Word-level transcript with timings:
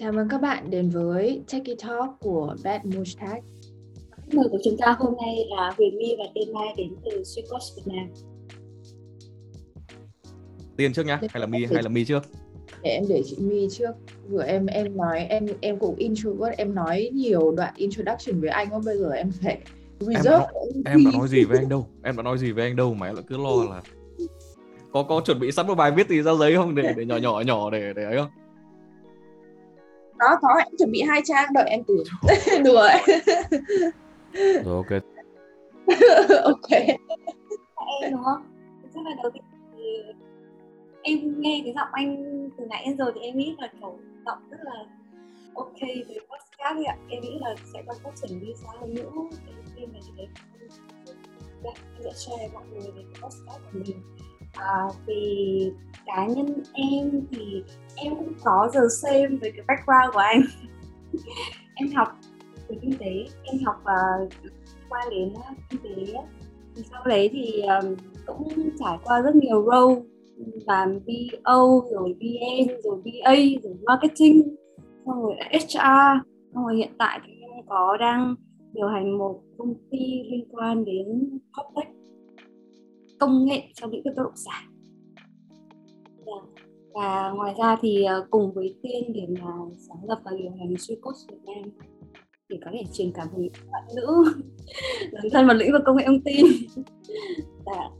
Chào 0.00 0.12
mừng 0.12 0.28
các 0.28 0.40
bạn 0.40 0.70
đến 0.70 0.90
với 0.90 1.42
Techie 1.52 1.74
Talk 1.82 2.20
của 2.20 2.56
Bad 2.64 2.80
Mushtag. 2.84 3.40
Khách 4.16 4.34
mời 4.34 4.48
của 4.50 4.58
chúng 4.64 4.76
ta 4.76 4.96
hôm 4.98 5.14
nay 5.22 5.46
là 5.56 5.72
Huyền 5.76 5.98
My 5.98 6.16
và 6.18 6.24
Tiên 6.34 6.52
Mai 6.52 6.74
đến 6.76 6.94
từ 7.04 7.24
Suicos 7.24 7.76
Việt 7.76 7.92
Nam. 7.94 8.06
Tiên 10.76 10.92
trước 10.92 11.06
nhá, 11.06 11.20
hay 11.30 11.40
là 11.40 11.46
My 11.46 11.66
hay 11.74 11.82
là 11.82 11.88
My 11.88 12.04
trước? 12.04 12.22
Để 12.82 12.90
em 12.90 13.04
để 13.08 13.22
chị 13.26 13.36
My 13.40 13.68
trước. 13.70 13.90
Vừa 14.28 14.42
em 14.42 14.66
em 14.66 14.96
nói 14.96 15.26
em 15.28 15.46
em 15.60 15.78
cũng 15.78 15.96
introvert, 15.96 16.56
em 16.56 16.74
nói 16.74 17.10
nhiều 17.12 17.52
đoạn 17.56 17.74
introduction 17.76 18.40
với 18.40 18.50
anh 18.50 18.68
bây 18.84 18.98
giờ 18.98 19.10
em 19.10 19.30
phải 19.42 19.58
em 20.00 20.22
đã, 20.24 20.46
em 20.84 21.04
đã 21.04 21.10
nói 21.18 21.28
gì 21.28 21.44
với 21.44 21.58
anh 21.58 21.68
đâu 21.68 21.86
em 22.02 22.16
đã 22.16 22.22
nói 22.22 22.38
gì 22.38 22.52
với 22.52 22.64
anh 22.64 22.76
đâu 22.76 22.94
mà 22.94 23.06
em 23.06 23.14
lại 23.14 23.24
cứ 23.28 23.36
lo 23.36 23.64
là 23.70 23.82
có 24.92 25.02
có 25.02 25.22
chuẩn 25.26 25.40
bị 25.40 25.52
sẵn 25.52 25.66
một 25.66 25.74
bài 25.74 25.90
viết 25.90 26.08
gì 26.08 26.22
ra 26.22 26.32
giấy 26.34 26.56
không 26.56 26.74
để 26.74 26.94
để 26.96 27.04
nhỏ 27.04 27.16
nhỏ 27.16 27.40
nhỏ 27.46 27.70
để 27.70 27.92
để 27.96 28.04
ấy 28.04 28.16
không 28.16 28.30
có 30.20 30.38
có 30.42 30.48
em 30.58 30.76
chuẩn 30.78 30.90
bị 30.90 31.02
hai 31.02 31.20
trang 31.24 31.52
đợi 31.54 31.68
em 31.68 31.84
tưởng 31.84 32.04
đùa 32.64 32.88
rồi 34.64 34.74
ok. 34.76 35.02
Ok. 36.44 36.70
Em 36.70 38.12
đúng 38.12 38.24
không? 38.24 38.42
Chắc 38.94 39.04
là 39.04 39.10
đầu 39.22 39.30
tiên 39.30 39.42
thì 39.76 39.82
em 41.02 41.40
nghe 41.40 41.60
cái 41.64 41.72
giọng 41.76 41.88
anh 41.92 42.48
từ 42.58 42.66
nãy 42.66 42.82
đến 42.86 42.96
giờ 42.98 43.12
thì 43.14 43.20
em 43.20 43.36
nghĩ 43.36 43.56
là 43.58 43.68
kiểu 43.80 43.98
giọng 44.26 44.38
rất 44.50 44.58
là 44.62 44.84
ok 45.54 45.80
với 45.80 46.20
podcast 46.20 46.76
ấy 46.76 46.84
ạ. 46.84 46.96
Em 47.08 47.22
nghĩ 47.22 47.38
là 47.40 47.54
sẽ 47.74 47.82
còn 47.86 47.96
phát 48.04 48.10
triển 48.14 48.40
đi 48.40 48.52
xa 48.54 48.68
hơn 48.80 48.94
nữa. 48.94 49.10
Khi 49.76 49.86
mà 49.86 49.98
dạ, 51.64 51.70
em 51.94 52.02
sẽ 52.04 52.10
share 52.12 52.48
mọi 52.54 52.62
người 52.70 52.80
về 52.80 53.02
cái 53.12 53.22
podcast 53.22 53.60
của 53.72 53.78
mình. 53.86 54.02
À, 54.54 54.88
vì 55.06 55.72
cá 56.16 56.26
nhân 56.26 56.62
em 56.72 57.10
thì 57.30 57.62
em 57.96 58.16
cũng 58.16 58.32
có 58.44 58.70
giờ 58.72 58.80
xem 59.02 59.38
về 59.38 59.50
cái 59.50 59.64
background 59.68 60.14
của 60.14 60.18
anh. 60.18 60.42
Em 61.74 61.90
học 61.94 62.08
về 62.68 62.76
kinh 62.82 62.98
tế 62.98 63.24
em 63.44 63.64
học 63.64 63.76
uh, 63.82 64.32
qua 64.88 65.00
đến 65.10 65.32
uh, 65.32 65.56
kinh 65.70 65.80
tế 65.82 66.12
thì 66.76 66.82
sau 66.90 67.02
đấy 67.04 67.30
thì 67.32 67.62
um, 67.62 67.94
cũng 68.26 68.70
trải 68.78 68.98
qua 69.04 69.20
rất 69.20 69.36
nhiều 69.36 69.66
role 69.72 70.02
làm 70.66 70.98
BO 71.06 71.82
rồi 71.90 72.16
BN 72.20 72.80
rồi 72.84 73.00
BA 73.04 73.34
rồi 73.62 73.74
marketing 73.86 74.56
xong 75.06 75.22
rồi 75.22 75.34
HR 75.52 75.76
xong 76.54 76.64
rồi 76.66 76.76
hiện 76.76 76.90
tại 76.98 77.20
thì 77.26 77.32
em 77.40 77.66
có 77.68 77.96
đang 78.00 78.34
điều 78.72 78.88
hành 78.88 79.18
một 79.18 79.40
công 79.58 79.74
ty 79.90 80.22
liên 80.30 80.44
quan 80.50 80.84
đến 80.84 81.38
PropTech 81.52 81.94
công 83.18 83.44
nghệ 83.44 83.62
trong 83.74 83.90
lĩnh 83.90 84.02
vực 84.04 84.14
bất 84.16 84.22
động 84.22 84.36
sản 84.36 84.69
và 86.94 87.30
ngoài 87.36 87.54
ra 87.58 87.76
thì 87.80 88.04
ờ, 88.04 88.26
cùng 88.30 88.52
với 88.52 88.74
tiên 88.82 89.12
để 89.14 89.26
mà 89.40 89.50
sáng 89.88 90.08
lập 90.08 90.18
và 90.24 90.30
điều 90.38 90.50
hành 90.50 90.74
Suicos 90.78 91.28
Việt 91.28 91.38
Nam 91.46 91.70
thì 92.50 92.56
có 92.64 92.70
thể 92.72 92.82
truyền 92.92 93.12
cảm 93.12 93.28
hứng 93.36 93.48
các 93.52 93.64
bạn 93.72 93.82
nữ 93.96 94.24
dấn 95.12 95.30
thân 95.32 95.46
vào 95.46 95.56
lĩnh 95.56 95.72
vực 95.72 95.82
công 95.86 95.96
nghệ 95.96 96.04
thông 96.06 96.20
tin 96.20 96.46
dạ. 97.66 97.90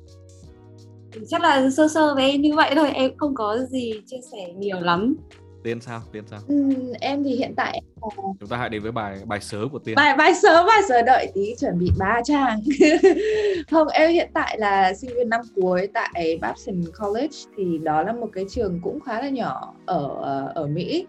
chắc 1.29 1.43
là 1.43 1.71
sơ 1.71 1.89
sơ 1.89 2.15
với 2.15 2.31
em 2.31 2.43
như 2.43 2.55
vậy 2.55 2.73
thôi, 2.77 2.91
em 2.91 3.17
không 3.17 3.35
có 3.35 3.59
gì 3.59 3.93
chia 4.07 4.21
sẻ 4.33 4.53
nhiều 4.57 4.81
lắm 4.81 5.17
Tiên 5.63 5.81
sao? 5.81 6.01
Tiên 6.13 6.25
sao? 6.27 6.41
Ừ, 6.49 6.71
em 7.01 7.25
thì 7.25 7.37
hiện 7.37 7.55
tại 7.57 7.83
chúng 8.41 8.49
ta 8.49 8.57
hãy 8.57 8.69
đến 8.69 8.83
với 8.83 8.93
bài 8.93 9.19
bài 9.27 9.41
sớ 9.41 9.59
của 9.73 9.79
Tiên. 9.79 9.95
Bài 9.95 10.17
bài 10.17 10.35
sớ 10.35 10.65
bài 10.67 10.83
sớ 10.89 11.03
đợi 11.03 11.33
tí 11.35 11.55
chuẩn 11.61 11.79
bị 11.79 11.91
ba 11.99 12.21
trang. 12.25 12.61
không, 13.71 13.89
em 13.89 14.11
hiện 14.11 14.31
tại 14.35 14.59
là 14.59 14.95
sinh 14.95 15.11
viên 15.17 15.29
năm 15.29 15.41
cuối 15.57 15.89
tại 15.95 16.39
Babson 16.41 16.83
College 17.01 17.37
thì 17.57 17.79
đó 17.79 18.03
là 18.03 18.13
một 18.13 18.29
cái 18.33 18.45
trường 18.51 18.81
cũng 18.83 19.01
khá 19.01 19.21
là 19.21 19.29
nhỏ 19.29 19.75
ở 19.87 20.09
ở 20.55 20.67
Mỹ. 20.67 21.07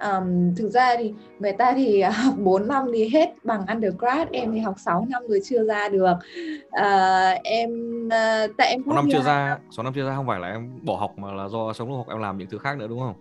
Um, 0.00 0.54
thực 0.54 0.70
ra 0.70 0.96
thì 0.98 1.14
người 1.38 1.52
ta 1.52 1.72
thì 1.72 2.02
học 2.24 2.34
4 2.38 2.68
năm 2.68 2.84
thì 2.92 3.08
hết 3.08 3.34
bằng 3.44 3.66
undergrad 3.66 4.28
em 4.32 4.52
thì 4.52 4.58
học 4.58 4.74
6 4.78 5.06
năm 5.08 5.22
rồi 5.28 5.40
chưa 5.44 5.64
ra 5.64 5.88
được 5.88 6.14
uh, 6.66 7.42
em 7.44 7.70
uh, 8.06 8.56
tại 8.56 8.68
em 8.68 8.82
6 8.86 8.94
năm 8.94 9.08
chưa 9.12 9.22
ra 9.22 9.58
6 9.76 9.84
năm 9.84 9.92
chưa 9.94 10.08
ra 10.08 10.14
không 10.16 10.26
phải 10.26 10.40
là 10.40 10.48
em 10.48 10.78
bỏ 10.82 10.96
học 10.96 11.18
mà 11.18 11.32
là 11.32 11.48
do 11.48 11.72
sống 11.72 11.88
lúc 11.88 11.96
học 11.96 12.06
em 12.08 12.18
làm 12.18 12.38
những 12.38 12.48
thứ 12.50 12.58
khác 12.58 12.78
nữa 12.78 12.86
đúng 12.88 13.00
không 13.00 13.14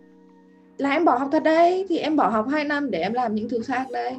là 0.78 0.90
em 0.90 1.06
bỏ 1.06 1.16
học 1.16 1.30
thật 1.32 1.44
đấy 1.44 1.86
thì 1.90 1.98
em 1.98 2.16
bỏ 2.16 2.28
học 2.28 2.48
2 2.52 2.64
năm 2.64 2.92
để 2.92 3.00
em 3.00 3.14
làm 3.14 3.36
những 3.36 3.50
thứ 3.50 3.60
khác 3.66 3.88
đấy. 3.92 4.18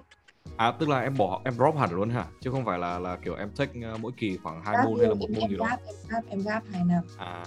À 0.57 0.73
tức 0.79 0.89
là 0.89 1.01
em 1.01 1.17
bỏ 1.19 1.41
em 1.45 1.55
drop 1.55 1.77
hẳn 1.77 1.91
luôn 1.93 2.11
hả? 2.11 2.25
Chứ 2.41 2.51
không 2.51 2.65
phải 2.65 2.79
là 2.79 2.99
là 2.99 3.17
kiểu 3.25 3.35
em 3.35 3.51
take 3.57 3.81
uh, 3.95 4.01
mỗi 4.01 4.13
kỳ 4.17 4.39
khoảng 4.43 4.63
hai 4.65 4.77
môn 4.85 4.99
hay 4.99 5.09
là 5.09 5.15
một 5.15 5.31
môn 5.31 5.51
gì 5.51 5.57
đó? 5.57 5.67
em 5.67 5.79
gap 6.09 6.25
em 6.29 6.43
gap 6.43 6.63
hai 6.73 6.83
năm. 6.85 7.03
À. 7.19 7.45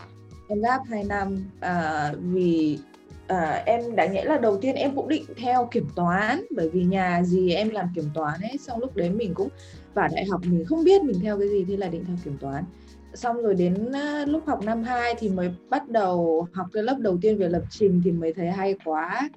Em 0.48 0.62
gap 0.62 0.82
hai 0.90 1.04
năm 1.04 1.38
à, 1.60 2.12
vì 2.22 2.80
à, 3.28 3.64
em 3.66 3.96
đã 3.96 4.06
nghĩ 4.06 4.22
là 4.24 4.38
đầu 4.38 4.58
tiên 4.62 4.76
em 4.76 4.96
cũng 4.96 5.10
định 5.10 5.26
theo 5.38 5.68
kiểm 5.72 5.88
toán 5.96 6.46
bởi 6.56 6.70
vì 6.70 6.84
nhà 6.84 7.24
gì 7.24 7.54
em 7.54 7.70
làm 7.70 7.88
kiểm 7.96 8.10
toán 8.14 8.42
ấy 8.42 8.58
xong 8.58 8.80
lúc 8.80 8.96
đấy 8.96 9.10
mình 9.10 9.34
cũng 9.34 9.50
vào 9.94 10.08
đại 10.16 10.26
học 10.26 10.42
mình 10.44 10.66
không 10.66 10.84
biết 10.84 11.04
mình 11.04 11.20
theo 11.22 11.40
cái 11.40 11.50
gì 11.50 11.66
thì 11.68 11.78
là 11.78 11.88
định 11.88 12.06
theo 12.06 12.16
kiểm 12.24 12.38
toán 12.38 12.64
xong 13.20 13.42
rồi 13.42 13.56
đến 13.56 13.92
à, 13.92 14.26
lúc 14.26 14.48
học 14.48 14.60
năm 14.66 14.84
2 14.84 15.16
thì 15.20 15.30
mới 15.30 15.52
bắt 15.70 15.90
đầu 15.90 16.48
học 16.54 16.68
cái 16.74 16.84
lớp 16.84 16.98
đầu 17.00 17.18
tiên 17.22 17.38
về 17.38 17.50
lập 17.50 17.64
trình 17.70 18.02
thì 18.04 18.12
mới 18.12 18.34
thấy 18.34 18.48
hay 18.48 18.76
quá. 18.86 19.30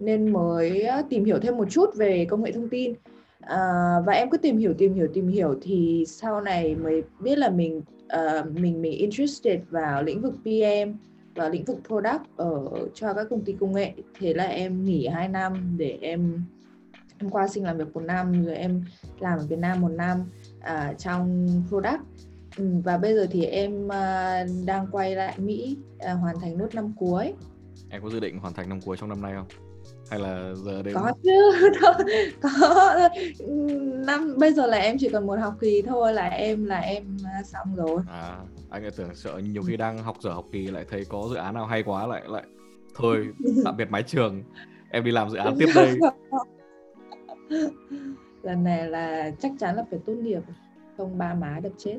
Nên 0.00 0.32
mới 0.32 0.82
à, 0.82 1.02
tìm 1.10 1.24
hiểu 1.24 1.38
thêm 1.38 1.56
một 1.56 1.70
chút 1.70 1.94
về 1.96 2.26
công 2.30 2.42
nghệ 2.42 2.52
thông 2.52 2.68
tin. 2.68 2.94
À, 3.40 3.60
và 4.06 4.12
em 4.12 4.30
cứ 4.30 4.38
tìm 4.38 4.58
hiểu 4.58 4.74
tìm 4.78 4.94
hiểu 4.94 5.08
tìm 5.14 5.28
hiểu 5.28 5.58
thì 5.62 6.04
sau 6.08 6.40
này 6.40 6.74
mới 6.74 7.02
biết 7.20 7.38
là 7.38 7.50
mình 7.50 7.82
uh, 8.04 8.46
mình 8.50 8.82
mình 8.82 8.92
interested 8.92 9.60
vào 9.70 10.02
lĩnh 10.02 10.20
vực 10.20 10.34
PM 10.42 10.92
và 11.34 11.48
lĩnh 11.48 11.64
vực 11.64 11.78
product 11.86 12.22
ở 12.36 12.64
cho 12.94 13.14
các 13.14 13.26
công 13.30 13.44
ty 13.44 13.52
công 13.60 13.72
nghệ. 13.72 13.92
Thế 14.20 14.34
là 14.34 14.44
em 14.44 14.84
nghỉ 14.84 15.06
2 15.06 15.28
năm 15.28 15.74
để 15.78 15.98
em 16.00 16.42
em 17.18 17.30
qua 17.30 17.48
sinh 17.48 17.64
làm 17.64 17.78
việc 17.78 17.94
một 17.94 18.02
năm 18.02 18.44
rồi 18.44 18.56
em 18.56 18.84
làm 19.18 19.38
ở 19.38 19.46
Việt 19.46 19.58
Nam 19.58 19.80
một 19.80 19.88
năm 19.88 20.24
uh, 20.58 20.98
trong 20.98 21.48
product 21.68 22.00
và 22.56 22.98
bây 22.98 23.14
giờ 23.14 23.26
thì 23.30 23.44
em 23.44 23.86
uh, 23.86 24.66
đang 24.66 24.86
quay 24.92 25.16
lại 25.16 25.34
Mỹ 25.38 25.76
uh, 25.96 26.20
hoàn 26.20 26.40
thành 26.40 26.58
nốt 26.58 26.74
năm 26.74 26.92
cuối. 26.96 27.32
Em 27.90 28.02
có 28.02 28.10
dự 28.10 28.20
định 28.20 28.38
hoàn 28.38 28.54
thành 28.54 28.68
năm 28.68 28.80
cuối 28.80 28.96
trong 29.00 29.08
năm 29.08 29.22
nay 29.22 29.32
không? 29.36 29.46
Hay 30.10 30.20
là 30.20 30.54
giờ 30.54 30.82
đây 30.82 30.94
có 30.94 31.12
chứ 31.22 31.52
có 32.42 33.08
năm 34.06 34.34
bây 34.38 34.52
giờ 34.52 34.66
là 34.66 34.76
em 34.76 34.96
chỉ 35.00 35.08
còn 35.08 35.26
một 35.26 35.38
học 35.40 35.54
kỳ 35.60 35.82
thôi 35.82 36.12
là 36.12 36.28
em 36.28 36.64
là 36.64 36.78
em 36.78 37.16
xong 37.44 37.76
rồi. 37.76 38.02
À 38.08 38.38
anh 38.70 38.82
lại 38.82 38.92
tưởng 38.96 39.14
sợ 39.14 39.38
nhiều 39.38 39.62
khi 39.62 39.76
đang 39.76 39.98
học 39.98 40.16
giờ 40.20 40.32
học 40.32 40.44
kỳ 40.52 40.66
lại 40.66 40.84
thấy 40.90 41.04
có 41.08 41.26
dự 41.30 41.36
án 41.36 41.54
nào 41.54 41.66
hay 41.66 41.82
quá 41.82 42.06
lại 42.06 42.22
lại 42.26 42.42
thôi 42.94 43.26
tạm 43.64 43.76
biệt 43.76 43.90
mái 43.90 44.02
trường. 44.02 44.42
Em 44.90 45.04
đi 45.04 45.10
làm 45.10 45.30
dự 45.30 45.36
án 45.36 45.56
tiếp 45.58 45.68
đây. 45.74 45.98
Lần 48.42 48.64
này 48.64 48.88
là 48.88 49.30
chắc 49.40 49.52
chắn 49.58 49.76
là 49.76 49.84
phải 49.90 49.98
tốt 50.06 50.12
nghiệp 50.12 50.42
không 50.96 51.18
ba 51.18 51.34
má 51.34 51.60
đập 51.62 51.72
chết 51.78 51.98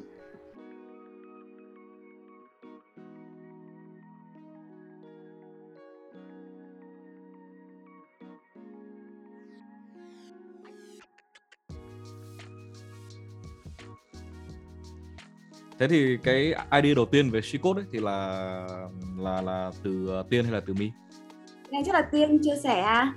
thế 15.80 15.88
thì 15.88 16.18
cái 16.24 16.54
id 16.82 16.96
đầu 16.96 17.06
tiên 17.06 17.30
về 17.30 17.42
Shecode 17.42 17.82
ấy 17.82 17.88
thì 17.92 18.00
là 18.00 18.68
là 19.18 19.42
là 19.42 19.72
từ 19.84 20.24
tiên 20.30 20.44
hay 20.44 20.54
là 20.54 20.60
từ 20.68 20.74
mi? 20.74 20.92
Nghe 21.72 21.82
chắc 21.86 21.96
là 21.96 22.02
tiên 22.02 22.40
chia 22.44 22.56
sẻ 22.64 22.82
à? 22.82 23.14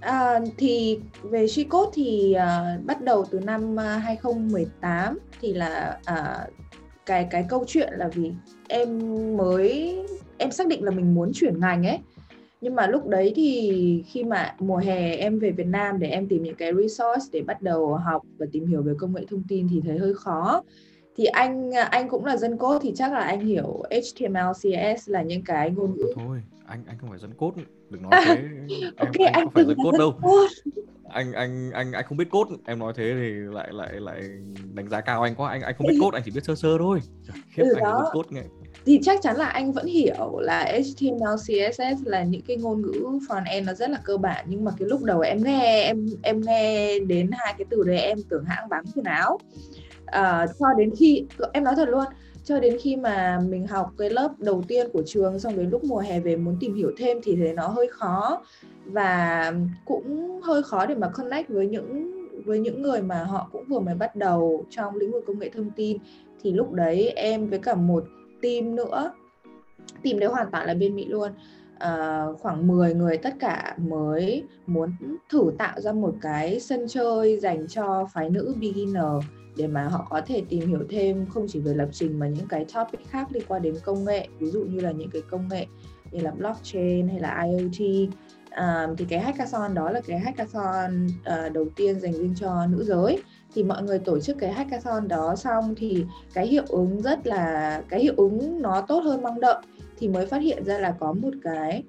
À, 0.00 0.40
thì 0.58 1.00
về 1.22 1.46
Shecode 1.46 1.90
thì 1.94 2.34
uh, 2.36 2.84
bắt 2.86 3.02
đầu 3.02 3.24
từ 3.30 3.40
năm 3.40 3.76
ờ, 3.76 3.96
2018 3.96 5.18
thì 5.40 5.52
là 5.52 5.98
uh, 6.12 6.54
cái 7.06 7.28
cái 7.30 7.44
câu 7.48 7.64
chuyện 7.66 7.92
là 7.96 8.08
vì 8.08 8.32
em 8.68 8.98
mới 9.36 9.98
em 10.38 10.50
xác 10.50 10.66
định 10.66 10.84
là 10.84 10.90
mình 10.90 11.14
muốn 11.14 11.30
chuyển 11.34 11.60
ngành 11.60 11.86
ấy. 11.86 11.98
Nhưng 12.60 12.74
mà 12.74 12.86
lúc 12.86 13.06
đấy 13.06 13.32
thì 13.36 14.04
khi 14.06 14.24
mà 14.24 14.54
mùa 14.58 14.76
hè 14.76 15.16
em 15.16 15.38
về 15.38 15.50
Việt 15.50 15.66
Nam 15.66 15.98
để 15.98 16.08
em 16.08 16.28
tìm 16.28 16.42
những 16.42 16.54
cái 16.54 16.72
resource 16.74 17.24
để 17.32 17.42
bắt 17.42 17.62
đầu 17.62 17.94
học 17.94 18.22
và 18.38 18.46
tìm 18.52 18.66
hiểu 18.66 18.82
về 18.82 18.92
công 18.98 19.14
nghệ 19.14 19.24
thông 19.30 19.42
tin 19.48 19.68
thì 19.70 19.80
thấy 19.86 19.98
hơi 19.98 20.14
khó 20.14 20.62
thì 21.16 21.24
anh 21.24 21.70
anh 21.70 22.08
cũng 22.08 22.24
là 22.24 22.36
dân 22.36 22.58
code 22.58 22.78
thì 22.82 22.92
chắc 22.96 23.12
là 23.12 23.20
anh 23.20 23.40
hiểu 23.40 23.82
HTML, 23.90 24.52
CSS 24.52 25.10
là 25.10 25.22
những 25.22 25.44
cái 25.44 25.70
ngôn 25.70 25.94
ngữ. 25.96 26.12
Thôi, 26.16 26.42
anh 26.66 26.84
anh 26.86 26.98
không 26.98 27.10
phải 27.10 27.18
dân 27.18 27.34
code, 27.34 27.62
đừng 27.90 28.02
nói 28.02 28.12
thế. 28.26 28.34
em, 28.34 28.92
okay, 28.96 29.26
anh, 29.26 29.32
anh 29.32 29.44
không 29.44 29.52
phải 29.54 29.64
dân 29.64 29.76
code 29.84 29.98
đâu. 29.98 30.14
Anh 31.08 31.32
anh 31.32 31.70
anh 31.70 31.92
anh 31.92 32.04
không 32.08 32.18
biết 32.18 32.30
code, 32.30 32.56
em 32.66 32.78
nói 32.78 32.92
thế 32.96 33.14
thì 33.20 33.30
lại 33.30 33.68
lại 33.72 33.92
lại 33.92 34.20
đánh 34.74 34.88
giá 34.88 35.00
cao 35.00 35.22
anh 35.22 35.34
quá. 35.34 35.50
Anh 35.50 35.62
anh 35.62 35.74
không 35.78 35.86
biết 35.86 35.98
code, 36.02 36.16
anh 36.16 36.22
chỉ 36.24 36.30
biết 36.30 36.44
sơ 36.44 36.54
sơ 36.54 36.78
thôi. 36.78 37.00
Khiếp 37.50 37.62
ừ, 37.62 37.74
anh 37.74 37.84
đó. 37.84 38.02
dân 38.04 38.12
code 38.12 38.28
nghe. 38.30 38.42
Thì 38.86 39.00
chắc 39.02 39.22
chắn 39.22 39.36
là 39.36 39.46
anh 39.46 39.72
vẫn 39.72 39.86
hiểu 39.86 40.38
là 40.38 40.64
HTML, 40.64 41.36
CSS 41.36 42.06
là 42.06 42.22
những 42.22 42.42
cái 42.42 42.56
ngôn 42.56 42.82
ngữ 42.82 43.18
front 43.28 43.44
end 43.46 43.66
nó 43.66 43.74
rất 43.74 43.90
là 43.90 43.98
cơ 44.04 44.16
bản 44.16 44.44
nhưng 44.48 44.64
mà 44.64 44.70
cái 44.78 44.88
lúc 44.88 45.02
đầu 45.02 45.20
em 45.20 45.44
nghe 45.44 45.82
em 45.82 46.06
em 46.22 46.40
nghe 46.40 46.98
đến 46.98 47.30
hai 47.32 47.54
cái 47.58 47.66
từ 47.70 47.82
đấy 47.82 47.98
em 47.98 48.18
tưởng 48.28 48.44
hãng 48.44 48.68
bán 48.68 48.84
quần 48.94 49.04
áo 49.04 49.38
uh, 50.08 50.50
cho 50.58 50.66
đến 50.78 50.90
khi 50.98 51.26
em 51.52 51.64
nói 51.64 51.74
thật 51.76 51.88
luôn 51.88 52.04
cho 52.46 52.60
đến 52.60 52.76
khi 52.80 52.96
mà 52.96 53.40
mình 53.48 53.66
học 53.66 53.92
cái 53.98 54.10
lớp 54.10 54.30
đầu 54.38 54.62
tiên 54.68 54.86
của 54.92 55.02
trường 55.06 55.38
xong 55.38 55.56
đến 55.56 55.70
lúc 55.70 55.84
mùa 55.84 55.98
hè 55.98 56.20
về 56.20 56.36
muốn 56.36 56.56
tìm 56.60 56.74
hiểu 56.74 56.90
thêm 56.98 57.18
thì 57.22 57.36
thấy 57.36 57.52
nó 57.52 57.68
hơi 57.68 57.88
khó. 57.90 58.42
Và 58.84 59.52
cũng 59.84 60.40
hơi 60.42 60.62
khó 60.62 60.86
để 60.86 60.94
mà 60.94 61.08
connect 61.08 61.48
với 61.48 61.66
những 61.66 62.12
với 62.44 62.58
những 62.58 62.82
người 62.82 63.02
mà 63.02 63.24
họ 63.24 63.48
cũng 63.52 63.64
vừa 63.68 63.80
mới 63.80 63.94
bắt 63.94 64.16
đầu 64.16 64.64
trong 64.70 64.96
lĩnh 64.96 65.12
vực 65.12 65.24
công 65.26 65.38
nghệ 65.38 65.50
thông 65.54 65.70
tin. 65.70 65.98
Thì 66.42 66.52
lúc 66.52 66.72
đấy 66.72 67.08
em 67.08 67.46
với 67.46 67.58
cả 67.58 67.74
một 67.74 68.04
team 68.42 68.76
nữa 68.76 69.12
team 70.02 70.18
đấy 70.18 70.28
hoàn 70.28 70.50
toàn 70.50 70.66
là 70.66 70.74
bên 70.74 70.96
Mỹ 70.96 71.04
luôn. 71.04 71.30
À, 71.78 72.24
khoảng 72.40 72.66
10 72.66 72.94
người 72.94 73.16
tất 73.16 73.34
cả 73.40 73.76
mới 73.78 74.44
muốn 74.66 74.90
thử 75.30 75.52
tạo 75.58 75.80
ra 75.80 75.92
một 75.92 76.14
cái 76.20 76.60
sân 76.60 76.86
chơi 76.88 77.38
dành 77.38 77.66
cho 77.68 78.08
phái 78.14 78.30
nữ 78.30 78.54
beginner 78.60 79.24
để 79.56 79.66
mà 79.66 79.88
họ 79.88 80.06
có 80.10 80.20
thể 80.26 80.42
tìm 80.48 80.68
hiểu 80.68 80.84
thêm 80.90 81.26
không 81.26 81.46
chỉ 81.48 81.60
về 81.60 81.74
lập 81.74 81.88
trình 81.92 82.18
mà 82.18 82.28
những 82.28 82.48
cái 82.48 82.64
topic 82.74 83.08
khác 83.08 83.28
liên 83.30 83.42
quan 83.48 83.62
đến 83.62 83.74
công 83.84 84.04
nghệ 84.04 84.28
ví 84.38 84.50
dụ 84.50 84.64
như 84.64 84.80
là 84.80 84.90
những 84.90 85.10
cái 85.10 85.22
công 85.30 85.48
nghệ 85.48 85.66
như 86.10 86.20
là 86.20 86.30
blockchain 86.30 87.08
hay 87.08 87.20
là 87.20 87.42
IoT 87.42 88.10
um, 88.56 88.96
thì 88.96 89.04
cái 89.08 89.20
hackathon 89.20 89.74
đó 89.74 89.90
là 89.90 90.00
cái 90.06 90.18
hackathon 90.18 91.06
uh, 91.06 91.52
đầu 91.52 91.66
tiên 91.76 92.00
dành 92.00 92.12
riêng 92.12 92.34
cho 92.36 92.66
nữ 92.66 92.84
giới. 92.84 93.22
Thì 93.54 93.62
mọi 93.62 93.82
người 93.82 93.98
tổ 93.98 94.20
chức 94.20 94.38
cái 94.38 94.52
hackathon 94.52 95.08
đó 95.08 95.36
xong 95.36 95.74
thì 95.76 96.04
cái 96.34 96.46
hiệu 96.46 96.64
ứng 96.68 97.02
rất 97.02 97.26
là 97.26 97.82
cái 97.88 98.00
hiệu 98.00 98.14
ứng 98.16 98.62
nó 98.62 98.80
tốt 98.80 99.00
hơn 99.00 99.22
mong 99.22 99.40
đợi. 99.40 99.62
Thì 99.98 100.08
mới 100.08 100.26
phát 100.26 100.42
hiện 100.42 100.64
ra 100.64 100.78
là 100.78 100.94
có 101.00 101.12
một 101.12 101.32
cái 101.42 101.82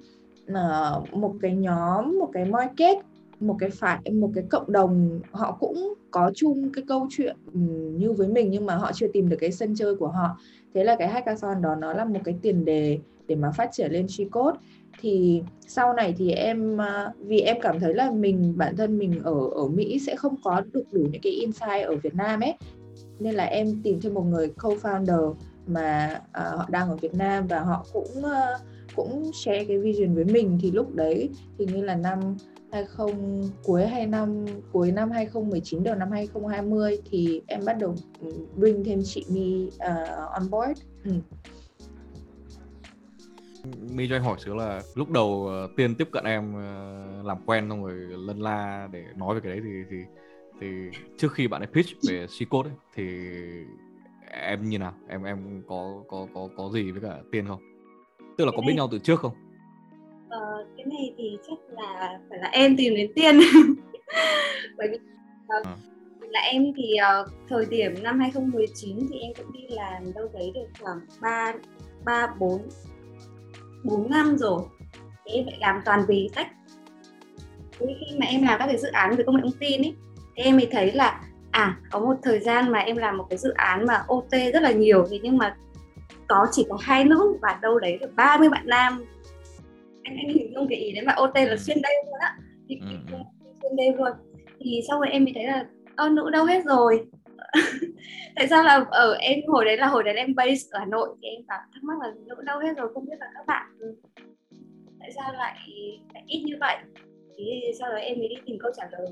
uh, 0.50 1.14
một 1.14 1.34
cái 1.42 1.56
nhóm 1.56 2.18
một 2.18 2.30
cái 2.32 2.44
market 2.44 2.96
một 3.40 3.56
cái 3.58 3.70
phải 3.70 4.00
một 4.12 4.30
cái 4.34 4.44
cộng 4.50 4.72
đồng 4.72 5.20
họ 5.30 5.56
cũng 5.60 5.94
có 6.10 6.30
chung 6.34 6.70
cái 6.72 6.84
câu 6.88 7.06
chuyện 7.10 7.36
ừ, 7.54 7.60
như 7.96 8.12
với 8.12 8.28
mình 8.28 8.50
nhưng 8.50 8.66
mà 8.66 8.76
họ 8.76 8.92
chưa 8.94 9.06
tìm 9.12 9.28
được 9.28 9.36
cái 9.40 9.52
sân 9.52 9.74
chơi 9.76 9.94
của 9.94 10.08
họ. 10.08 10.38
Thế 10.74 10.84
là 10.84 10.96
cái 10.98 11.08
hackathon 11.08 11.62
đó 11.62 11.74
nó 11.74 11.92
là 11.92 12.04
một 12.04 12.20
cái 12.24 12.34
tiền 12.42 12.64
đề 12.64 12.98
để 13.26 13.36
mà 13.36 13.50
phát 13.50 13.68
triển 13.72 13.92
lên 13.92 14.06
chi 14.08 14.24
code 14.24 14.58
thì 15.00 15.42
sau 15.66 15.94
này 15.94 16.14
thì 16.18 16.30
em 16.30 16.80
à, 16.80 17.12
vì 17.18 17.40
em 17.40 17.56
cảm 17.62 17.80
thấy 17.80 17.94
là 17.94 18.10
mình 18.10 18.54
bản 18.56 18.76
thân 18.76 18.98
mình 18.98 19.20
ở 19.24 19.48
ở 19.54 19.68
Mỹ 19.68 19.98
sẽ 20.06 20.16
không 20.16 20.34
có 20.44 20.62
được 20.72 20.84
đủ 20.92 21.00
những 21.00 21.22
cái 21.22 21.32
insight 21.32 21.86
ở 21.86 21.96
Việt 21.96 22.14
Nam 22.14 22.40
ấy. 22.40 22.54
Nên 23.18 23.34
là 23.34 23.44
em 23.44 23.80
tìm 23.82 24.00
thêm 24.00 24.14
một 24.14 24.22
người 24.22 24.52
co-founder 24.56 25.34
mà 25.66 26.20
uh, 26.20 26.56
họ 26.56 26.66
đang 26.70 26.88
ở 26.88 26.96
Việt 26.96 27.14
Nam 27.14 27.46
và 27.46 27.60
họ 27.60 27.86
cũng 27.92 28.18
uh, 28.18 28.60
cũng 28.96 29.30
share 29.34 29.64
cái 29.64 29.78
vision 29.78 30.14
với 30.14 30.24
mình. 30.24 30.58
Thì 30.62 30.70
lúc 30.70 30.94
đấy 30.94 31.28
thì 31.58 31.66
như 31.66 31.82
là 31.82 31.96
năm 31.96 32.36
20 32.72 33.14
cuối 33.62 33.86
hai 33.86 34.06
năm 34.06 34.46
cuối 34.72 34.92
năm 34.92 35.10
2019 35.10 35.84
đầu 35.84 35.94
năm 35.94 36.10
2020 36.10 36.98
thì 37.10 37.42
em 37.46 37.60
bắt 37.66 37.76
đầu 37.80 37.94
ừ, 38.20 38.32
bring 38.56 38.84
thêm 38.84 39.00
chị 39.04 39.24
My 39.30 39.66
uh, 39.66 40.32
on 40.32 40.50
board. 40.50 40.80
Ừ. 41.04 41.12
My 43.92 44.08
cho 44.08 44.16
anh 44.16 44.22
hỏi 44.22 44.38
xíu 44.44 44.54
là 44.54 44.82
lúc 44.94 45.10
đầu 45.10 45.50
uh, 45.64 45.76
tiên 45.76 45.94
tiếp 45.94 46.08
cận 46.12 46.24
em 46.24 46.54
uh, 46.54 47.26
làm 47.26 47.38
quen 47.46 47.68
xong 47.68 47.84
rồi 47.84 47.94
lân 47.96 48.40
la 48.40 48.88
để 48.92 49.04
nói 49.16 49.34
về 49.34 49.40
cái 49.44 49.52
đấy 49.52 49.60
thì 49.64 49.70
thì 49.90 49.96
thì 50.60 50.98
trước 51.18 51.32
khi 51.32 51.48
bạn 51.48 51.62
ấy 51.62 51.68
pitch 51.72 51.88
về 52.08 52.26
C 52.26 52.50
code 52.50 52.70
ấy, 52.70 52.76
thì 52.94 53.04
em 54.30 54.68
như 54.68 54.78
nào 54.78 54.94
em 55.08 55.22
em 55.22 55.62
có 55.68 56.02
có 56.08 56.26
có 56.34 56.48
có 56.56 56.70
gì 56.74 56.90
với 56.90 57.00
cả 57.10 57.18
tiên 57.32 57.46
không 57.48 57.60
tức 58.38 58.44
là 58.44 58.52
có 58.56 58.62
biết 58.66 58.74
nhau 58.76 58.88
từ 58.92 58.98
trước 58.98 59.20
không 59.20 59.47
ờ, 60.30 60.66
cái 60.76 60.86
này 60.86 61.14
thì 61.18 61.38
chắc 61.48 61.58
là 61.70 62.18
phải 62.30 62.38
là 62.38 62.48
em 62.48 62.76
tìm 62.76 62.94
đến 62.94 63.12
tiên. 63.14 63.40
Bởi 64.76 64.88
vì 64.90 64.96
uh, 64.96 65.66
à. 65.66 65.76
là 66.20 66.40
em 66.40 66.72
thì 66.76 66.96
uh, 67.22 67.30
thời 67.48 67.66
điểm 67.66 67.94
năm 68.02 68.20
2019 68.20 68.96
thì 69.10 69.18
em 69.18 69.32
cũng 69.36 69.52
đi 69.52 69.66
làm 69.68 70.12
đâu 70.14 70.30
đấy 70.32 70.52
được 70.54 70.66
khoảng 70.80 71.00
3 71.20 71.52
3 72.04 72.26
4 72.38 72.62
4 73.84 74.10
năm 74.10 74.36
rồi. 74.38 74.62
Thì 75.24 75.32
em 75.32 75.44
phải 75.44 75.56
làm 75.60 75.82
toàn 75.84 76.04
về 76.08 76.26
tech 76.36 76.46
khi 77.78 78.18
mà 78.18 78.26
em 78.26 78.42
làm 78.42 78.58
các 78.58 78.66
cái 78.66 78.78
dự 78.78 78.88
án 78.88 79.16
về 79.16 79.24
công 79.24 79.36
nghệ 79.36 79.42
thông 79.42 79.58
tin 79.60 79.82
ấy 79.82 79.94
thì 80.36 80.42
em 80.42 80.56
mới 80.56 80.68
thấy 80.70 80.92
là 80.92 81.20
à 81.50 81.76
có 81.90 81.98
một 82.00 82.14
thời 82.22 82.40
gian 82.40 82.72
mà 82.72 82.78
em 82.78 82.96
làm 82.96 83.16
một 83.16 83.26
cái 83.30 83.38
dự 83.38 83.50
án 83.50 83.86
mà 83.86 84.04
OT 84.06 84.30
rất 84.30 84.62
là 84.62 84.72
nhiều 84.72 85.06
thì 85.10 85.20
nhưng 85.22 85.38
mà 85.38 85.56
có 86.28 86.46
chỉ 86.52 86.66
có 86.68 86.78
hai 86.80 87.04
nữ 87.04 87.36
và 87.42 87.58
đâu 87.62 87.78
đấy 87.78 87.98
được 88.00 88.10
30 88.16 88.48
bạn 88.48 88.66
nam 88.66 89.04
anh 90.08 90.16
anh 90.16 90.28
hình 90.28 90.52
dung 90.54 90.68
cái 90.68 90.78
ý 90.78 90.92
đấy 90.92 91.04
mà 91.04 91.14
OT 91.22 91.34
là 91.34 91.50
ừ. 91.50 91.56
xuyên 91.56 91.76
đêm 91.76 92.06
luôn 92.06 92.20
á. 92.20 92.36
Thì 92.68 92.78
ừ. 92.80 93.16
xuyên 93.62 93.76
đêm 93.76 93.94
luôn. 93.96 94.12
Thì 94.60 94.80
sau 94.88 95.00
rồi 95.00 95.08
em 95.10 95.24
mới 95.24 95.32
thấy 95.34 95.44
là 95.44 95.66
ơ 95.96 96.08
nữ 96.08 96.30
đâu 96.30 96.44
hết 96.44 96.64
rồi? 96.64 97.06
Tại 98.36 98.48
sao 98.48 98.62
là 98.62 98.84
ở 98.90 99.14
em 99.20 99.38
hồi 99.46 99.64
đấy 99.64 99.76
là 99.76 99.86
hồi 99.86 100.02
đấy 100.02 100.14
em 100.14 100.34
base 100.34 100.68
ở 100.70 100.78
Hà 100.78 100.86
Nội 100.86 101.08
thì 101.22 101.28
em 101.28 101.46
bảo 101.46 101.58
thắc 101.74 101.84
mắc 101.84 101.98
là 102.02 102.12
nữ 102.26 102.34
đâu 102.44 102.58
hết 102.58 102.76
rồi 102.76 102.88
không 102.94 103.06
biết 103.06 103.16
là 103.20 103.26
các 103.34 103.46
bạn 103.46 103.66
tại 105.08 105.14
sao 105.14 105.32
lại, 105.32 105.56
lại 106.14 106.24
ít 106.26 106.42
như 106.44 106.54
vậy? 106.60 106.76
Thì 107.36 107.44
sau 107.78 107.90
đó 107.90 107.96
em 107.96 108.18
mới 108.18 108.28
đi 108.28 108.36
tìm 108.46 108.56
câu 108.60 108.72
trả 108.76 108.88
lời. 108.92 109.06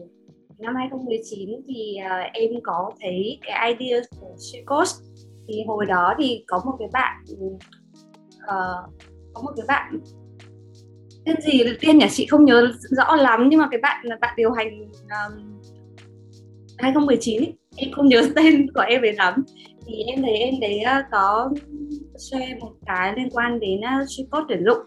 Năm 0.58 0.75
2019 0.75 1.50
thì 1.69 1.96
uh, 2.06 2.32
em 2.32 2.50
có 2.62 2.90
thấy 3.00 3.38
cái 3.42 3.75
idea 3.75 4.00
của 4.20 4.37
Shecos 4.38 5.00
thì 5.49 5.64
hồi 5.66 5.87
đó 5.87 6.14
thì 6.19 6.44
có 6.46 6.62
một 6.64 6.76
cái 6.78 6.88
bạn 6.92 7.25
uh, 8.34 8.90
có 9.34 9.42
một 9.42 9.52
cái 9.56 9.66
bạn 9.69 10.00
tên 11.26 11.40
gì? 11.40 11.64
Tiên 11.81 11.99
nhà 11.99 12.08
chị 12.11 12.26
không 12.26 12.44
nhớ 12.44 12.73
rõ 12.81 13.17
lắm 13.17 13.49
nhưng 13.49 13.61
mà 13.61 13.69
cái 13.70 13.81
bạn 13.81 14.06
là 14.06 14.17
bạn 14.20 14.34
điều 14.37 14.52
hành 14.52 14.81
um, 14.90 15.58
2019 16.78 17.43
ấy. 17.43 17.55
em 17.76 17.93
không 17.93 18.08
nhớ 18.08 18.23
tên 18.37 18.67
của 18.75 18.81
em 18.81 19.02
ấy 19.02 19.12
lắm. 19.12 19.44
Thì 19.87 19.94
em 20.02 20.23
thấy 20.23 20.37
em 20.37 20.55
đấy 20.61 20.82
uh, 20.99 21.05
có 21.11 21.50
share 22.19 22.55
một 22.61 22.73
cái 22.87 23.12
liên 23.17 23.31
quan 23.31 23.61
đến 23.61 23.81
uh, 23.81 24.08
support 24.08 24.44
tuyển 24.49 24.64
dụng 24.64 24.78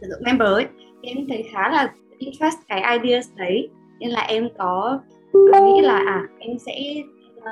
tuyển 0.00 0.10
dụng 0.10 0.22
member 0.24 0.48
ấy. 0.48 0.66
Thì 1.02 1.08
em 1.08 1.26
thấy 1.28 1.44
khá 1.52 1.68
là 1.68 1.92
interest 2.18 2.56
cái 2.68 2.98
ideas 2.98 3.28
đấy. 3.36 3.68
Nên 4.00 4.10
là 4.10 4.20
em 4.20 4.48
có 4.58 5.00
nghĩ 5.34 5.80
là 5.82 6.02
à 6.06 6.22
em 6.38 6.58
sẽ 6.66 7.02
uh, 7.38 7.44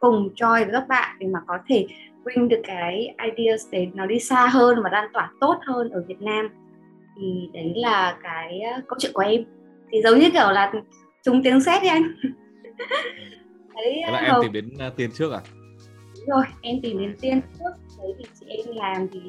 cùng 0.00 0.28
join 0.36 0.64
với 0.64 0.72
các 0.72 0.88
bạn 0.88 1.16
để 1.20 1.26
mà 1.26 1.40
có 1.46 1.58
thể 1.68 1.86
bring 2.24 2.48
được 2.48 2.60
cái 2.64 3.14
ideas 3.24 3.62
để 3.70 3.88
nó 3.94 4.06
đi 4.06 4.20
xa 4.20 4.46
hơn 4.46 4.82
và 4.82 4.90
lan 4.92 5.08
tỏa 5.12 5.30
tốt 5.40 5.56
hơn 5.66 5.90
ở 5.90 6.04
Việt 6.08 6.20
Nam 6.22 6.48
thì 7.16 7.48
đấy 7.52 7.72
là 7.76 8.18
cái 8.22 8.60
uh, 8.78 8.84
câu 8.88 8.98
chuyện 9.00 9.12
của 9.14 9.22
em. 9.22 9.44
Thì 9.92 10.02
giống 10.02 10.18
như 10.18 10.30
kiểu 10.30 10.50
là 10.50 10.72
trúng 11.24 11.42
tiếng 11.42 11.60
sét 11.60 11.82
đi 11.82 11.88
anh. 11.88 12.02
Đấy 13.74 14.02
là 14.12 14.18
em 14.18 14.34
tìm 14.42 14.52
đến 14.52 14.70
uh, 14.88 14.96
tiền 14.96 15.10
trước 15.12 15.32
à? 15.32 15.40
Đúng 16.16 16.26
rồi 16.26 16.44
em 16.60 16.80
tìm 16.82 16.98
đến 16.98 17.16
tiền 17.20 17.40
trước. 17.58 17.70
Đấy 17.98 18.14
thì 18.18 18.24
chị 18.40 18.46
em 18.46 18.76
làm 18.76 19.08
thì 19.12 19.20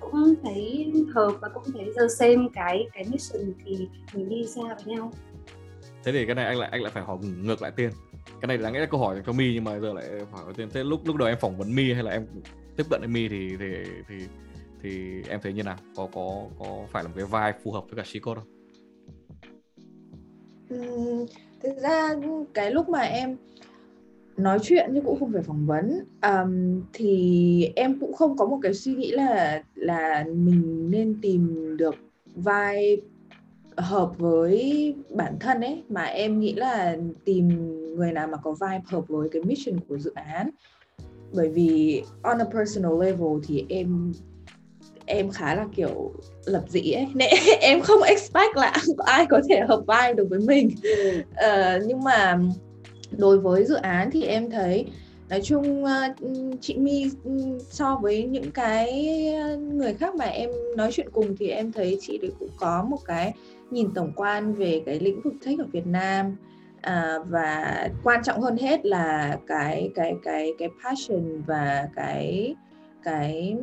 cũng 0.00 0.34
thấy 0.42 0.92
hợp 1.14 1.30
và 1.40 1.48
cũng 1.54 1.62
thấy 1.74 1.92
giờ 1.96 2.08
xem 2.18 2.48
cái 2.54 2.86
cái 2.92 3.04
mission 3.10 3.54
thì 3.64 3.88
mình 4.14 4.28
đi 4.28 4.46
xa 4.46 4.62
với 4.62 4.96
nhau. 4.96 5.12
Thế 6.04 6.12
thì 6.12 6.26
cái 6.26 6.34
này 6.34 6.44
anh 6.44 6.58
lại 6.58 6.68
anh 6.72 6.82
lại 6.82 6.92
phải 6.94 7.02
hỏi 7.02 7.18
ngược 7.42 7.62
lại 7.62 7.70
tiên. 7.76 7.90
Cái 8.40 8.46
này 8.48 8.58
đáng 8.58 8.72
nghĩa 8.72 8.80
là 8.80 8.86
câu 8.86 9.00
hỏi 9.00 9.22
cho 9.26 9.32
mi 9.32 9.54
nhưng 9.54 9.64
mà 9.64 9.78
giờ 9.78 9.92
lại 9.92 10.08
hỏi 10.32 10.52
tiên. 10.56 10.68
Thế 10.72 10.84
lúc 10.84 11.00
lúc 11.04 11.16
đầu 11.16 11.28
em 11.28 11.38
phỏng 11.40 11.56
vấn 11.56 11.74
mi 11.74 11.92
hay 11.92 12.02
là 12.02 12.10
em 12.10 12.26
tiếp 12.76 12.84
cận 12.90 13.00
với 13.00 13.08
mi 13.08 13.28
thì 13.28 13.56
thì 13.58 13.66
thì 14.08 14.16
thì 14.82 15.22
em 15.28 15.40
thấy 15.42 15.52
như 15.52 15.62
nào? 15.62 15.76
Có 15.96 16.08
có 16.14 16.44
có 16.58 16.86
phải 16.92 17.02
là 17.02 17.08
một 17.08 17.14
cái 17.16 17.24
vai 17.24 17.52
phù 17.64 17.72
hợp 17.72 17.84
với 17.88 17.96
cả 17.96 18.02
Chico 18.06 18.34
không? 18.34 18.46
ừ, 20.68 21.26
thực 21.62 21.76
ra 21.82 22.14
cái 22.54 22.70
lúc 22.70 22.88
mà 22.88 23.00
em 23.00 23.36
nói 24.36 24.58
chuyện 24.62 24.90
nhưng 24.92 25.04
cũng 25.04 25.20
không 25.20 25.32
phải 25.32 25.42
phỏng 25.42 25.66
vấn 25.66 26.04
um, 26.22 26.82
thì 26.92 27.72
em 27.76 28.00
cũng 28.00 28.12
không 28.12 28.36
có 28.36 28.46
một 28.46 28.58
cái 28.62 28.74
suy 28.74 28.94
nghĩ 28.94 29.10
là 29.10 29.62
là 29.74 30.24
mình 30.34 30.90
nên 30.90 31.18
tìm 31.22 31.76
được 31.76 31.94
vai 32.34 33.00
hợp 33.76 34.12
với 34.18 34.94
bản 35.10 35.36
thân 35.40 35.60
ấy. 35.60 35.82
Mà 35.88 36.02
em 36.02 36.40
nghĩ 36.40 36.54
là 36.54 36.96
tìm 37.24 37.48
người 37.96 38.12
nào 38.12 38.26
mà 38.26 38.36
có 38.36 38.52
vibe 38.52 38.82
hợp 38.86 39.08
với 39.08 39.28
cái 39.28 39.42
mission 39.42 39.80
của 39.88 39.98
dự 39.98 40.12
án. 40.14 40.50
Bởi 41.34 41.48
vì 41.48 42.02
on 42.22 42.38
a 42.38 42.44
personal 42.44 42.92
level 43.00 43.38
thì 43.46 43.64
em 43.68 44.12
em 45.10 45.30
khá 45.30 45.54
là 45.54 45.66
kiểu 45.76 46.12
lập 46.44 46.62
dị 46.68 46.92
ấy. 46.92 47.06
Nên 47.14 47.30
em 47.60 47.80
không 47.80 48.02
expect 48.02 48.56
là 48.56 48.72
ai 48.98 49.26
có 49.26 49.40
thể 49.48 49.60
hợp 49.68 49.82
vai 49.86 50.14
được 50.14 50.26
với 50.30 50.40
mình. 50.40 50.70
Uh, 51.30 51.82
nhưng 51.86 52.04
mà 52.04 52.38
đối 53.18 53.38
với 53.38 53.64
dự 53.64 53.74
án 53.74 54.10
thì 54.10 54.22
em 54.22 54.50
thấy 54.50 54.86
nói 55.30 55.40
chung 55.44 55.84
ờ, 55.84 56.02
chị 56.60 56.76
My 56.76 57.10
ừ, 57.24 57.58
so 57.70 57.98
với 58.02 58.22
những 58.22 58.50
cái 58.50 59.06
người 59.58 59.94
khác 59.94 60.14
mà 60.14 60.24
em 60.24 60.50
nói 60.76 60.90
chuyện 60.92 61.08
cùng 61.12 61.36
thì 61.38 61.48
em 61.48 61.72
thấy 61.72 61.98
chị 62.00 62.18
đấy 62.18 62.30
cũng 62.38 62.50
có 62.56 62.86
một 62.90 62.98
cái 63.04 63.34
nhìn 63.70 63.94
tổng 63.94 64.12
quan 64.16 64.54
về 64.54 64.82
cái 64.86 65.00
lĩnh 65.00 65.20
vực 65.20 65.34
tech 65.46 65.58
ở 65.58 65.66
Việt 65.72 65.86
Nam. 65.86 66.36
À, 66.80 67.18
và 67.28 67.88
quan 68.04 68.22
trọng 68.22 68.40
hơn 68.40 68.56
hết 68.56 68.86
là 68.86 69.38
cái 69.46 69.90
cái 69.94 70.14
cái 70.22 70.52
cái 70.58 70.68
passion 70.84 71.42
và 71.46 71.88
cái 71.96 72.54
cái 73.02 73.56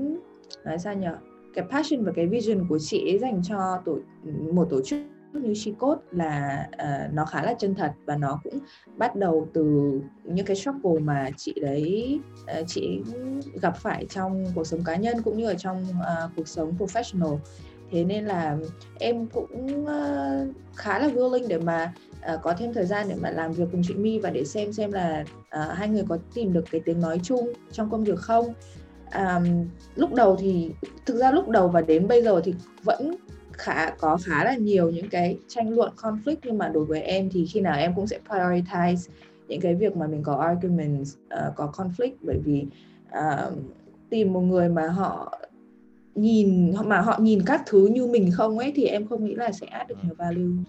nói 0.66 0.78
sao 0.80 0.94
nhở? 0.94 1.16
Cái 1.54 1.66
passion 1.72 2.04
và 2.04 2.12
cái 2.16 2.28
vision 2.28 2.68
của 2.70 2.80
chị 2.80 3.12
ấy 3.12 3.20
dành 3.20 3.42
cho 3.44 3.82
tổ 3.86 3.98
một 4.52 4.68
tổ 4.70 4.82
chức 4.82 5.00
như 5.34 5.54
Chicot 5.56 5.98
là 6.12 6.68
uh, 6.74 7.14
nó 7.14 7.26
khá 7.26 7.44
là 7.44 7.54
chân 7.60 7.76
thật 7.76 7.92
và 8.06 8.16
nó 8.16 8.40
cũng 8.44 8.60
bắt 8.98 9.16
đầu 9.16 9.48
từ 9.54 9.64
những 10.24 10.46
cái 10.46 10.56
struggle 10.56 11.00
mà 11.00 11.30
chị 11.38 11.54
đấy 11.62 12.20
uh, 12.60 12.68
chị 12.68 13.02
gặp 13.62 13.78
phải 13.78 14.06
trong 14.10 14.46
cuộc 14.56 14.68
sống 14.68 14.84
cá 14.84 14.96
nhân 14.96 15.22
cũng 15.22 15.38
như 15.38 15.48
ở 15.48 15.54
trong 15.54 15.84
uh, 15.84 16.32
cuộc 16.36 16.48
sống 16.48 16.74
professional. 16.80 17.38
Thế 17.92 18.04
nên 18.04 18.26
là 18.26 18.58
em 19.00 19.28
cũng 19.28 19.84
uh, 19.84 20.56
khá 20.76 21.00
là 21.00 21.08
willing 21.08 21.48
để 21.48 21.58
mà 21.58 21.94
uh, 22.34 22.42
có 22.42 22.54
thêm 22.54 22.74
thời 22.74 22.86
gian 22.86 23.06
để 23.10 23.16
mà 23.22 23.32
làm 23.32 23.52
việc 23.52 23.66
cùng 23.72 23.82
chị 23.88 23.94
My 23.94 24.20
và 24.20 24.30
để 24.30 24.46
xem 24.46 24.74
xem 24.74 24.92
là 24.92 25.26
uh, 25.40 25.78
hai 25.78 25.90
người 25.90 26.04
có 26.10 26.18
tìm 26.34 26.54
được 26.54 26.64
cái 26.72 26.82
tiếng 26.86 27.02
nói 27.02 27.20
chung 27.24 27.54
trong 27.72 27.90
công 27.90 28.04
việc 28.04 28.20
không 28.20 28.54
um, 29.14 29.66
lúc 29.96 30.14
đầu 30.14 30.36
thì 30.36 30.72
thực 31.06 31.18
ra 31.18 31.32
lúc 31.32 31.50
đầu 31.50 31.68
và 31.68 31.82
đến 31.82 32.08
bây 32.08 32.24
giờ 32.24 32.42
thì 32.44 32.54
vẫn 32.84 33.16
khá 33.52 33.92
có 34.00 34.18
khá 34.24 34.44
là 34.44 34.56
nhiều 34.56 34.90
những 34.90 35.10
cái 35.10 35.38
tranh 35.48 35.70
luận 35.70 35.94
conflict 36.02 36.36
nhưng 36.44 36.58
mà 36.58 36.70
đối 36.70 36.86
với 36.86 37.02
em 37.02 37.30
thì 37.30 37.46
khi 37.46 37.62
nào 37.62 37.78
em 37.78 37.94
cũng 37.96 38.08
sẽ 38.08 38.20
prioritize 38.28 39.10
những 39.48 39.62
cái 39.62 39.76
việc 39.76 39.98
mà 39.98 40.08
mình 40.08 40.24
có 40.24 40.36
argument 40.36 41.02
uh, 41.02 41.56
có 41.56 41.72
conflict 41.76 42.16
bởi 42.22 42.38
vì 42.46 42.66
uh, 43.10 43.54
tìm 44.10 44.34
một 44.34 44.42
người 44.42 44.70
mà 44.70 44.88
họ 44.88 45.40
nhìn 46.16 46.74
mà 46.86 47.02
họ 47.02 47.20
nhìn 47.22 47.40
các 47.46 47.64
thứ 47.66 47.88
như 47.88 48.08
mình 48.08 48.32
không 48.32 48.58
ấy 48.60 48.74
thì 48.76 48.86
em 48.86 49.08
không 49.08 49.26
nghĩ 49.26 49.36
là 49.36 49.52
sẽ 49.52 49.68
add 49.68 49.90
được 49.90 49.96
nhiều 50.04 50.14
value. 50.18 50.64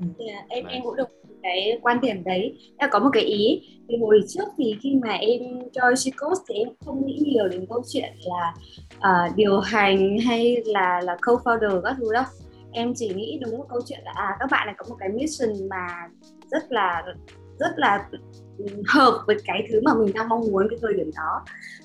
Ừ. 0.00 0.06
Yeah, 0.18 0.48
em 0.48 0.66
em 0.66 0.82
cũng 0.82 0.96
được 0.96 1.08
cái 1.42 1.78
quan 1.82 2.00
điểm 2.00 2.24
đấy. 2.24 2.58
Là 2.78 2.88
có 2.92 2.98
một 2.98 3.10
cái 3.12 3.22
ý 3.22 3.60
thì 3.88 3.96
hồi 4.00 4.20
trước 4.28 4.44
thì 4.58 4.76
khi 4.82 4.94
mà 5.02 5.12
em 5.12 5.40
cho 5.72 5.82
Chicos 5.96 6.38
thì 6.48 6.54
em 6.54 6.68
không 6.84 7.06
nghĩ 7.06 7.18
nhiều 7.26 7.48
đến 7.48 7.66
câu 7.68 7.82
chuyện 7.92 8.12
là 8.24 8.52
uh, 8.96 9.36
điều 9.36 9.60
hành 9.60 10.18
hay 10.18 10.56
là 10.64 11.00
là 11.04 11.16
co-founder 11.20 11.80
các 11.80 11.96
thứ 11.98 12.12
đâu. 12.12 12.24
Em 12.72 12.92
chỉ 12.94 13.14
nghĩ 13.14 13.38
đúng 13.42 13.58
một 13.58 13.66
câu 13.68 13.80
chuyện 13.86 14.00
là 14.04 14.12
à 14.14 14.36
các 14.40 14.50
bạn 14.50 14.66
này 14.66 14.74
có 14.78 14.86
một 14.88 14.96
cái 14.98 15.08
mission 15.08 15.68
mà 15.70 15.86
rất 16.50 16.72
là 16.72 17.02
rất 17.58 17.70
là 17.76 18.08
ừ, 18.58 18.66
hợp 18.88 19.22
với 19.26 19.36
cái 19.44 19.66
thứ 19.70 19.80
mà 19.84 19.94
mình 19.94 20.14
đang 20.14 20.28
mong 20.28 20.40
muốn 20.40 20.66
cái 20.70 20.78
thời 20.82 20.94
điểm 20.94 21.10
đó. 21.16 21.44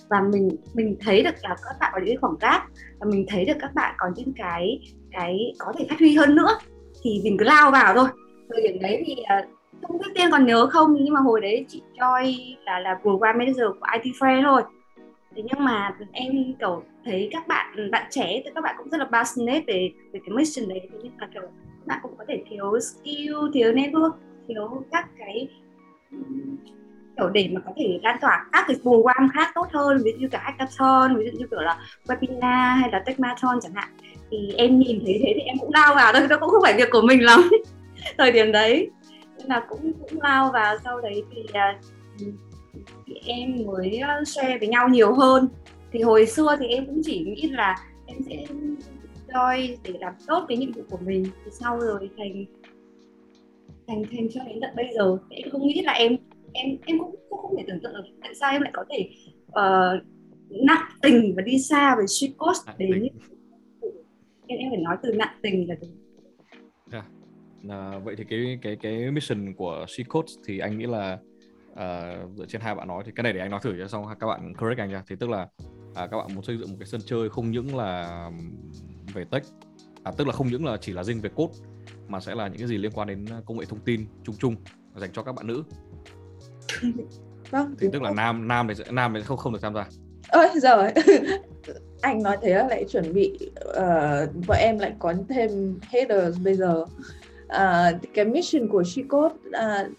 Và 0.09 0.21
mình 0.21 0.49
mình 0.73 0.95
thấy 0.99 1.23
được 1.23 1.35
là 1.43 1.55
các 1.63 1.75
bạn 1.79 1.91
có 1.95 2.01
những 2.05 2.21
khoảng 2.21 2.37
cách 2.39 2.63
và 2.99 3.07
mình 3.09 3.25
thấy 3.29 3.45
được 3.45 3.57
các 3.59 3.73
bạn 3.75 3.95
có 3.97 4.07
những 4.15 4.33
cái 4.35 4.79
cái 5.11 5.53
có 5.57 5.73
thể 5.77 5.85
phát 5.89 5.99
huy 5.99 6.15
hơn 6.15 6.35
nữa 6.35 6.57
thì 7.03 7.21
mình 7.23 7.37
cứ 7.39 7.45
lao 7.45 7.71
vào 7.71 7.93
thôi 7.95 8.07
thời 8.49 8.61
điểm 8.61 8.81
đấy 8.81 9.03
thì 9.05 9.15
uh, 9.21 9.49
không 9.87 9.97
biết 9.97 10.11
tiên 10.15 10.27
còn 10.31 10.45
nhớ 10.45 10.67
không 10.67 10.95
nhưng 10.99 11.13
mà 11.13 11.19
hồi 11.19 11.41
đấy 11.41 11.65
chị 11.67 11.81
Joy 11.97 12.55
là 12.65 12.79
là 12.79 12.99
program 13.01 13.37
manager 13.37 13.65
của 13.79 13.87
IT 13.93 14.15
Fair 14.15 14.43
thôi. 14.43 14.61
Thế 15.35 15.41
nhưng 15.45 15.65
mà 15.65 15.95
em 16.11 16.53
kiểu 16.59 16.83
thấy 17.05 17.29
các 17.31 17.47
bạn 17.47 17.91
bạn 17.91 18.07
trẻ 18.09 18.41
thì 18.45 18.51
các 18.55 18.61
bạn 18.61 18.75
cũng 18.77 18.89
rất 18.89 18.97
là 18.97 19.05
passionate 19.11 19.63
về 19.67 19.91
về 20.13 20.19
cái 20.25 20.35
mission 20.35 20.69
đấy. 20.69 20.79
Thế 20.91 20.97
nhưng 21.03 21.17
mà 21.17 21.27
kiểu 21.33 21.41
các 21.41 21.85
bạn 21.85 21.99
cũng 22.03 22.15
có 22.17 22.25
thể 22.27 22.43
thiếu 22.49 22.79
skill 22.79 23.35
thiếu 23.53 23.73
network 23.73 24.11
thiếu 24.47 24.83
các 24.91 25.07
cái 25.17 25.47
kiểu 27.17 27.29
để 27.29 27.49
mà 27.53 27.61
có 27.65 27.71
thể 27.77 27.99
lan 28.03 28.17
tỏa 28.21 28.45
các 28.51 28.65
cái 28.67 28.77
program 28.81 29.29
khác 29.33 29.51
tốt 29.55 29.67
hơn. 29.73 30.01
Ví 30.03 30.11
dụ 30.11 30.17
như 30.17 30.27
cả 30.27 30.39
hackathon 30.43 31.15
ví 31.15 31.25
dụ 31.25 31.39
như 31.39 31.45
kiểu 31.51 31.61
là 31.61 31.77
webinar 32.07 32.75
hay 32.75 32.89
là 32.91 33.03
techmathon 33.05 33.59
chẳng 33.61 33.73
hạn. 33.75 33.87
Thì 34.31 34.53
em 34.57 34.79
nhìn 34.79 35.01
thấy 35.05 35.19
thế 35.23 35.33
thì 35.35 35.41
em 35.41 35.57
cũng 35.59 35.71
lao 35.73 35.95
vào 35.95 36.13
thôi 36.13 36.27
nó 36.29 36.37
cũng 36.39 36.49
không 36.49 36.61
phải 36.63 36.73
việc 36.73 36.89
của 36.91 37.01
mình 37.01 37.23
lắm. 37.23 37.49
thời 38.17 38.31
điểm 38.31 38.51
đấy. 38.51 38.89
Nên 39.37 39.47
là 39.47 39.65
cũng 39.69 39.93
cũng 39.93 40.21
lao 40.21 40.51
vào 40.51 40.77
sau 40.83 41.01
đấy 41.01 41.23
thì, 41.31 41.41
uh, 41.41 42.33
thì 43.05 43.13
em 43.25 43.55
mới 43.65 44.01
share 44.25 44.57
với 44.57 44.67
nhau 44.67 44.89
nhiều 44.89 45.13
hơn. 45.13 45.47
Thì 45.91 46.01
hồi 46.01 46.25
xưa 46.25 46.55
thì 46.59 46.67
em 46.67 46.85
cũng 46.85 47.01
chỉ 47.03 47.19
nghĩ 47.19 47.49
là 47.49 47.75
em 48.05 48.17
sẽ 48.29 48.45
join 49.27 49.75
để 49.83 49.93
làm 49.99 50.13
tốt 50.27 50.45
cái 50.47 50.57
nhiệm 50.57 50.71
vụ 50.71 50.81
của 50.89 50.99
mình. 51.05 51.25
Thì 51.45 51.51
sau 51.51 51.79
rồi 51.79 52.09
thành 52.17 52.45
thành 53.87 54.03
thành 54.11 54.27
cho 54.33 54.41
đến 54.47 54.57
tận 54.61 54.69
bây 54.75 54.87
giờ. 54.95 55.17
Em 55.29 55.49
không 55.51 55.67
nghĩ 55.67 55.81
là 55.81 55.91
em 55.91 56.17
em 56.53 56.77
em 56.85 56.99
cũng, 56.99 57.15
cũng 57.29 57.39
không 57.39 57.57
thể 57.57 57.63
tưởng 57.67 57.79
tượng 57.83 57.93
được 57.93 58.03
tại 58.21 58.35
sao 58.35 58.51
em 58.51 58.61
lại 58.61 58.71
có 58.73 58.85
thể 58.89 59.09
uh, 59.47 60.03
nặng 60.49 60.85
tình 61.01 61.33
và 61.35 61.41
đi 61.41 61.59
xa 61.59 61.95
về 61.95 62.03
suy 62.07 62.33
cost 62.37 62.67
đến 62.77 63.07
em 64.47 64.59
em 64.59 64.69
phải 64.71 64.77
nói 64.77 64.97
từ 65.03 65.13
nặng 65.13 65.37
tình 65.41 65.69
là 65.69 65.75
từ. 65.81 65.87
À, 67.69 67.99
vậy 68.03 68.15
thì 68.17 68.23
cái 68.29 68.59
cái 68.61 68.75
cái 68.81 69.11
mission 69.11 69.53
của 69.53 69.85
She 69.87 70.03
Codes 70.03 70.33
thì 70.47 70.59
anh 70.59 70.77
nghĩ 70.77 70.85
là 70.85 71.17
uh, 71.71 72.37
dựa 72.37 72.45
trên 72.47 72.61
hai 72.61 72.75
bạn 72.75 72.87
nói 72.87 73.03
thì 73.05 73.11
cái 73.15 73.23
này 73.23 73.33
để 73.33 73.39
anh 73.39 73.51
nói 73.51 73.59
thử 73.63 73.75
cho 73.79 73.87
xong 73.87 74.05
các 74.19 74.27
bạn 74.27 74.53
correct 74.53 74.79
anh 74.79 74.89
nha. 74.89 75.03
Thì 75.07 75.15
tức 75.19 75.29
là 75.29 75.47
à, 75.95 76.07
các 76.07 76.17
bạn 76.17 76.35
muốn 76.35 76.43
xây 76.43 76.57
dựng 76.57 76.69
một 76.69 76.75
cái 76.79 76.87
sân 76.87 77.01
chơi 77.05 77.29
không 77.29 77.51
những 77.51 77.75
là 77.75 78.29
về 79.13 79.25
tech 79.31 79.43
à, 80.03 80.11
tức 80.17 80.27
là 80.27 80.33
không 80.33 80.47
những 80.47 80.65
là 80.65 80.77
chỉ 80.81 80.93
là 80.93 81.03
riêng 81.03 81.21
về 81.21 81.29
code 81.35 81.53
mà 82.07 82.19
sẽ 82.19 82.35
là 82.35 82.47
những 82.47 82.57
cái 82.57 82.67
gì 82.67 82.77
liên 82.77 82.91
quan 82.91 83.07
đến 83.07 83.25
công 83.45 83.57
nghệ 83.59 83.65
thông 83.69 83.79
tin 83.79 84.05
chung 84.23 84.35
chung 84.39 84.55
dành 84.95 85.09
cho 85.13 85.23
các 85.23 85.35
bạn 85.35 85.47
nữ. 85.47 85.63
Vâng 87.51 87.75
thì 87.79 87.87
tức 87.93 88.01
là 88.01 88.11
nam 88.11 88.47
nam 88.47 88.67
thì 88.67 88.83
nam 88.91 89.13
thì 89.15 89.21
không 89.21 89.37
không 89.37 89.53
được 89.53 89.59
tham 89.61 89.73
gia. 89.73 89.87
Ơi 90.27 90.49
rồi 90.61 90.91
anh 92.01 92.23
nói 92.23 92.37
thế 92.41 92.55
là 92.55 92.67
lại 92.67 92.85
chuẩn 92.89 93.13
bị 93.13 93.51
uh, 93.69 94.45
vợ 94.47 94.55
em 94.55 94.79
lại 94.79 94.93
có 94.99 95.13
thêm 95.29 95.79
headers 95.89 96.37
bây 96.43 96.53
giờ 96.53 96.85
uh, 97.45 98.13
cái 98.13 98.25
mission 98.25 98.67
của 98.67 98.83
Shecode 98.83 99.35
uh, 99.35 99.51
ờ, 99.51 99.89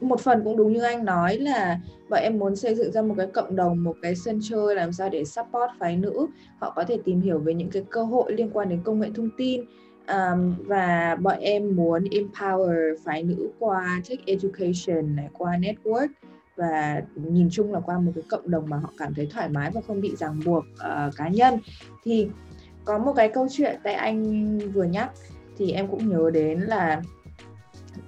một 0.00 0.20
phần 0.20 0.44
cũng 0.44 0.56
đúng 0.56 0.72
như 0.72 0.82
anh 0.82 1.04
nói 1.04 1.38
là 1.38 1.80
bọn 2.08 2.20
em 2.20 2.38
muốn 2.38 2.56
xây 2.56 2.74
dựng 2.74 2.92
ra 2.92 3.02
một 3.02 3.14
cái 3.18 3.26
cộng 3.26 3.56
đồng 3.56 3.84
một 3.84 3.96
cái 4.02 4.14
sân 4.14 4.40
chơi 4.42 4.74
làm 4.74 4.92
sao 4.92 5.08
để 5.08 5.24
support 5.24 5.70
phái 5.78 5.96
nữ. 5.96 6.26
Họ 6.58 6.72
có 6.76 6.84
thể 6.84 6.98
tìm 7.04 7.20
hiểu 7.20 7.38
về 7.38 7.54
những 7.54 7.70
cái 7.70 7.84
cơ 7.90 8.04
hội 8.04 8.32
liên 8.32 8.50
quan 8.52 8.68
đến 8.68 8.80
công 8.84 9.00
nghệ 9.00 9.08
thông 9.14 9.30
tin 9.36 9.64
um, 10.08 10.54
và 10.66 11.16
bọn 11.20 11.38
em 11.40 11.76
muốn 11.76 12.04
empower 12.04 12.96
phái 13.04 13.22
nữ 13.22 13.50
qua 13.58 14.02
tech 14.08 14.26
education 14.26 15.16
này 15.16 15.28
qua 15.32 15.56
network 15.56 16.08
và 16.56 17.02
nhìn 17.14 17.48
chung 17.50 17.72
là 17.72 17.80
qua 17.80 17.98
một 17.98 18.12
cái 18.14 18.24
cộng 18.28 18.50
đồng 18.50 18.68
mà 18.68 18.76
họ 18.76 18.92
cảm 18.98 19.14
thấy 19.14 19.28
thoải 19.30 19.48
mái 19.48 19.70
và 19.70 19.80
không 19.86 20.00
bị 20.00 20.16
ràng 20.16 20.40
buộc 20.44 20.64
uh, 20.64 21.16
cá 21.16 21.28
nhân. 21.28 21.58
Thì 22.04 22.28
có 22.84 22.98
một 22.98 23.12
cái 23.16 23.28
câu 23.28 23.46
chuyện 23.50 23.80
tại 23.82 23.94
anh 23.94 24.58
vừa 24.58 24.84
nhắc 24.84 25.10
thì 25.58 25.72
em 25.72 25.88
cũng 25.88 26.08
nhớ 26.08 26.30
đến 26.30 26.60
là 26.60 27.02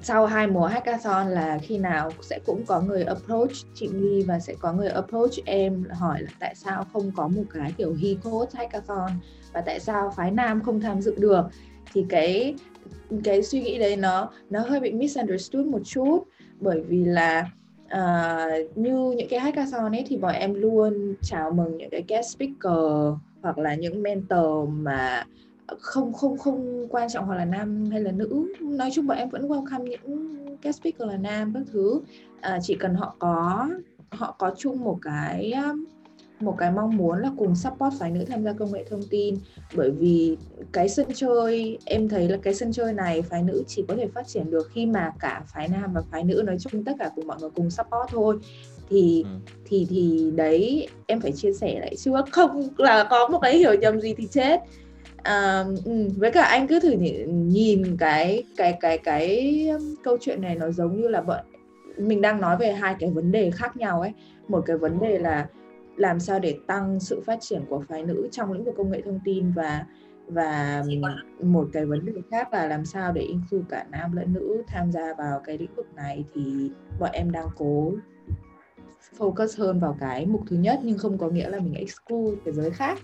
sau 0.03 0.27
hai 0.27 0.47
mùa 0.47 0.67
hackathon 0.67 1.29
là 1.29 1.59
khi 1.63 1.79
nào 1.79 2.11
sẽ 2.23 2.39
cũng 2.47 2.65
có 2.67 2.81
người 2.81 3.03
approach 3.03 3.53
chị 3.75 3.89
Ly 3.93 4.23
và 4.23 4.39
sẽ 4.39 4.55
có 4.59 4.73
người 4.73 4.89
approach 4.89 5.33
em 5.45 5.85
hỏi 5.91 6.23
là 6.23 6.31
tại 6.39 6.55
sao 6.55 6.87
không 6.93 7.13
có 7.17 7.29
một 7.29 7.43
cái 7.55 7.73
kiểu 7.79 7.95
he 8.03 8.09
code 8.23 8.51
hackathon 8.55 9.11
và 9.53 9.61
tại 9.61 9.81
sao 9.81 10.13
phái 10.17 10.31
nam 10.31 10.63
không 10.63 10.81
tham 10.81 11.01
dự 11.01 11.15
được. 11.19 11.43
Thì 11.93 12.05
cái 12.09 12.55
cái 13.25 13.43
suy 13.43 13.61
nghĩ 13.61 13.79
đấy 13.79 13.97
nó 13.97 14.31
nó 14.51 14.61
hơi 14.61 14.81
bị 14.81 14.93
misunderstood 14.93 15.67
một 15.67 15.81
chút 15.85 16.25
bởi 16.61 16.81
vì 16.81 17.05
là 17.05 17.51
uh, 17.85 18.77
như 18.77 19.15
những 19.17 19.29
cái 19.29 19.41
hackathon 19.41 19.93
ấy 19.93 20.05
thì 20.09 20.17
bọn 20.17 20.35
em 20.35 20.55
luôn 20.55 21.15
chào 21.23 21.51
mừng 21.51 21.77
những 21.77 21.91
cái 21.91 22.05
guest 22.09 22.37
speaker 22.37 23.15
hoặc 23.43 23.59
là 23.59 23.75
những 23.75 24.03
mentor 24.03 24.69
mà 24.69 25.25
không 25.78 26.12
không 26.12 26.38
không 26.38 26.88
quan 26.88 27.09
trọng 27.09 27.26
hoặc 27.26 27.37
là 27.37 27.44
nam 27.44 27.90
hay 27.90 28.00
là 28.00 28.12
nữ. 28.12 28.52
Nói 28.61 28.90
chung 28.94 29.06
bọn 29.06 29.18
em 29.18 29.28
vẫn 29.28 29.49
welcome 29.49 29.85
những 29.85 30.37
guest 30.62 30.80
speaker 30.80 31.09
là 31.09 31.16
nam 31.16 31.52
các 31.54 31.62
thứ. 31.73 32.00
À, 32.40 32.59
chỉ 32.62 32.75
cần 32.75 32.94
họ 32.94 33.16
có 33.18 33.68
họ 34.11 34.35
có 34.38 34.54
chung 34.59 34.85
một 34.85 34.99
cái 35.02 35.52
một 36.40 36.54
cái 36.59 36.71
mong 36.71 36.97
muốn 36.97 37.18
là 37.18 37.30
cùng 37.37 37.54
support 37.54 37.94
phái 37.99 38.11
nữ 38.11 38.25
tham 38.25 38.44
gia 38.44 38.52
công 38.52 38.73
nghệ 38.73 38.85
thông 38.90 39.02
tin. 39.11 39.37
Bởi 39.76 39.90
vì 39.90 40.37
cái 40.73 40.88
sân 40.88 41.06
chơi 41.14 41.78
em 41.85 42.09
thấy 42.09 42.28
là 42.28 42.37
cái 42.42 42.54
sân 42.54 42.73
chơi 42.73 42.92
này 42.92 43.23
phái 43.23 43.42
nữ 43.42 43.64
chỉ 43.66 43.85
có 43.88 43.94
thể 43.97 44.09
phát 44.14 44.26
triển 44.26 44.50
được 44.50 44.71
khi 44.73 44.87
mà 44.87 45.12
cả 45.21 45.42
phái 45.47 45.68
nam 45.68 45.92
và 45.92 46.02
phái 46.11 46.25
nữ 46.25 46.42
nói 46.47 46.56
chung 46.61 46.85
tất 46.85 46.92
cả 46.99 47.11
cùng 47.16 47.26
mọi 47.26 47.37
người 47.40 47.50
cùng 47.50 47.71
support 47.71 48.09
thôi. 48.09 48.37
Thì 48.88 49.25
ừ. 49.25 49.52
thì 49.64 49.87
thì 49.90 50.30
đấy 50.35 50.88
em 51.06 51.21
phải 51.21 51.33
chia 51.33 51.52
sẻ 51.52 51.80
lại. 51.80 51.97
Chứ 51.97 52.12
không 52.30 52.68
là 52.78 53.06
có 53.11 53.28
một 53.28 53.38
cái 53.42 53.59
hiểu 53.59 53.75
nhầm 53.75 54.00
gì 54.00 54.14
thì 54.16 54.26
chết 54.26 54.61
à, 55.25 55.64
với 56.16 56.31
cả 56.31 56.43
anh 56.43 56.66
cứ 56.66 56.81
thử 56.81 56.90
nhìn 57.28 57.97
cái 57.97 58.45
cái 58.57 58.78
cái 58.81 58.99
cái 58.99 59.69
câu 60.04 60.16
chuyện 60.21 60.43
này 60.43 60.54
nó 60.54 60.71
giống 60.71 61.00
như 61.00 61.09
là 61.09 61.21
bọn 61.21 61.45
mình 61.99 62.21
đang 62.21 62.40
nói 62.40 62.57
về 62.57 62.73
hai 62.73 62.97
cái 63.00 63.11
vấn 63.11 63.33
đề 63.33 63.50
khác 63.50 63.76
nhau 63.76 64.00
ấy. 64.00 64.12
Một 64.49 64.62
cái 64.66 64.76
vấn 64.76 65.00
đề 65.00 65.19
là 65.19 65.47
làm 65.97 66.21
sao 66.21 66.38
để 66.38 66.59
tăng 66.66 67.00
sự 67.00 67.23
phát 67.26 67.38
triển 67.40 67.62
của 67.69 67.85
phái 67.88 68.02
nữ 68.02 68.28
trong 68.33 68.52
lĩnh 68.52 68.64
vực 68.64 68.75
công 68.76 68.90
nghệ 68.90 69.02
thông 69.04 69.21
tin 69.25 69.52
và 69.52 69.85
và 70.26 70.83
một 71.43 71.69
cái 71.73 71.85
vấn 71.85 72.07
đề 72.07 72.12
khác 72.31 72.52
là 72.52 72.66
làm 72.66 72.85
sao 72.85 73.12
để 73.12 73.23
include 73.23 73.64
cả 73.69 73.87
nam 73.90 74.12
lẫn 74.12 74.33
nữ 74.33 74.62
tham 74.66 74.93
gia 74.93 75.14
vào 75.14 75.40
cái 75.45 75.59
lĩnh 75.59 75.75
vực 75.75 75.87
này 75.95 76.25
thì 76.35 76.71
bọn 77.00 77.11
em 77.12 77.31
đang 77.31 77.49
cố 77.57 77.93
focus 79.19 79.64
hơn 79.64 79.81
vào 79.81 79.97
cái 80.00 80.26
mục 80.26 80.40
thứ 80.50 80.57
nhất 80.57 80.81
nhưng 80.83 80.99
không 80.99 81.19
có 81.19 81.28
nghĩa 81.28 81.49
là 81.49 81.61
mình 81.61 81.75
exclude 81.75 82.37
cái 82.45 82.54
giới 82.54 82.71
khác 82.71 82.99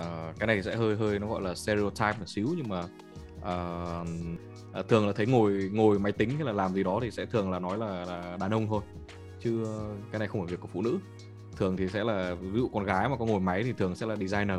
uh, 0.00 0.38
cái 0.38 0.46
này 0.46 0.62
sẽ 0.62 0.76
hơi 0.76 0.96
hơi 0.96 1.18
nó 1.18 1.26
gọi 1.26 1.42
là 1.42 1.54
stereotype 1.54 2.18
một 2.18 2.26
xíu 2.26 2.48
nhưng 2.56 2.68
mà 2.68 2.80
uh, 3.38 4.08
uh, 4.80 4.88
thường 4.88 5.06
là 5.06 5.12
thấy 5.12 5.26
ngồi 5.26 5.70
ngồi 5.72 5.98
máy 5.98 6.12
tính 6.12 6.30
hay 6.30 6.44
là 6.44 6.52
làm 6.52 6.74
gì 6.74 6.82
đó 6.82 6.98
thì 7.02 7.10
sẽ 7.10 7.26
thường 7.26 7.50
là 7.50 7.58
nói 7.58 7.78
là, 7.78 8.04
là 8.04 8.36
đàn 8.40 8.50
ông 8.50 8.66
thôi. 8.66 8.82
Chứ 9.40 9.64
cái 10.12 10.18
này 10.18 10.28
không 10.28 10.40
phải 10.40 10.50
việc 10.50 10.60
của 10.60 10.68
phụ 10.68 10.82
nữ. 10.82 10.98
Thường 11.56 11.76
thì 11.76 11.88
sẽ 11.88 12.04
là 12.04 12.34
ví 12.34 12.60
dụ 12.60 12.68
con 12.68 12.84
gái 12.84 13.08
mà 13.08 13.16
có 13.16 13.26
ngồi 13.26 13.40
máy 13.40 13.62
thì 13.62 13.72
thường 13.72 13.94
sẽ 13.94 14.06
là 14.06 14.16
designer. 14.16 14.58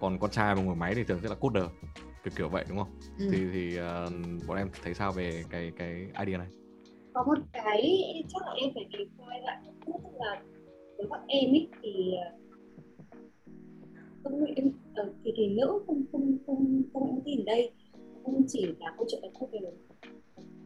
Còn 0.00 0.18
con 0.18 0.30
trai 0.30 0.54
mà 0.54 0.62
ngồi 0.62 0.76
máy 0.76 0.94
thì 0.94 1.04
thường 1.04 1.18
sẽ 1.22 1.28
là 1.28 1.34
coder 1.34 1.64
kiểu 2.24 2.32
kiểu 2.36 2.48
vậy 2.48 2.64
đúng 2.68 2.78
không? 2.78 2.90
Ừ. 3.18 3.28
thì 3.32 3.38
thì 3.52 3.78
uh, 3.80 4.46
bọn 4.48 4.58
em 4.58 4.68
thấy 4.82 4.94
sao 4.94 5.12
về 5.12 5.44
cái 5.50 5.72
cái 5.78 6.06
idea 6.26 6.38
này? 6.38 6.48
Có 7.14 7.24
một 7.24 7.38
cái 7.52 7.82
chắc 8.28 8.42
là 8.46 8.52
em 8.52 8.70
phải 8.74 8.84
đề 8.92 8.98
quay 9.18 9.40
lại 9.40 9.56
tức 9.86 9.92
là 10.20 10.40
với 10.96 11.06
bọn 11.10 11.20
em 11.26 11.50
ấy 11.50 11.68
thì 11.82 12.14
ờ, 12.24 12.39
công 14.30 14.44
nghệ 14.44 14.54
ở 14.94 15.12
thì 15.24 15.32
thì 15.36 15.48
nữ 15.48 15.80
không 15.86 16.02
không 16.12 16.36
không 16.46 16.82
không 16.92 17.06
em 17.06 17.20
tin 17.24 17.44
đây 17.44 17.70
không 18.24 18.42
chỉ 18.48 18.66
là 18.80 18.94
câu 18.96 19.06
chuyện 19.10 19.22
đặc 19.22 19.32
cô 19.40 19.48
về 19.52 19.58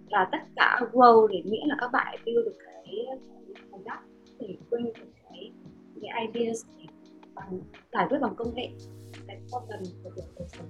là 0.09 0.29
tất 0.33 0.39
cả 0.57 0.81
grow 0.93 1.27
để 1.27 1.43
nghĩa 1.45 1.67
là 1.67 1.77
các 1.81 1.91
bạn 1.93 2.19
build 2.27 2.45
được 2.45 2.57
cái 2.65 3.07
cái 3.55 3.65
product 3.69 4.15
thì 4.39 4.59
bring 4.71 4.85
được 4.85 5.11
cái 5.25 5.51
cái 6.03 6.27
ideas 6.27 6.65
để 6.79 6.85
bằng, 7.35 7.61
giải 7.93 8.07
quyết 8.11 8.19
bằng 8.21 8.35
công 8.37 8.55
nghệ 8.55 8.69
cái 9.27 9.41
problem 9.49 9.83
của 10.05 10.11
việc 10.17 10.23
đời 10.39 10.49
sống 10.49 10.67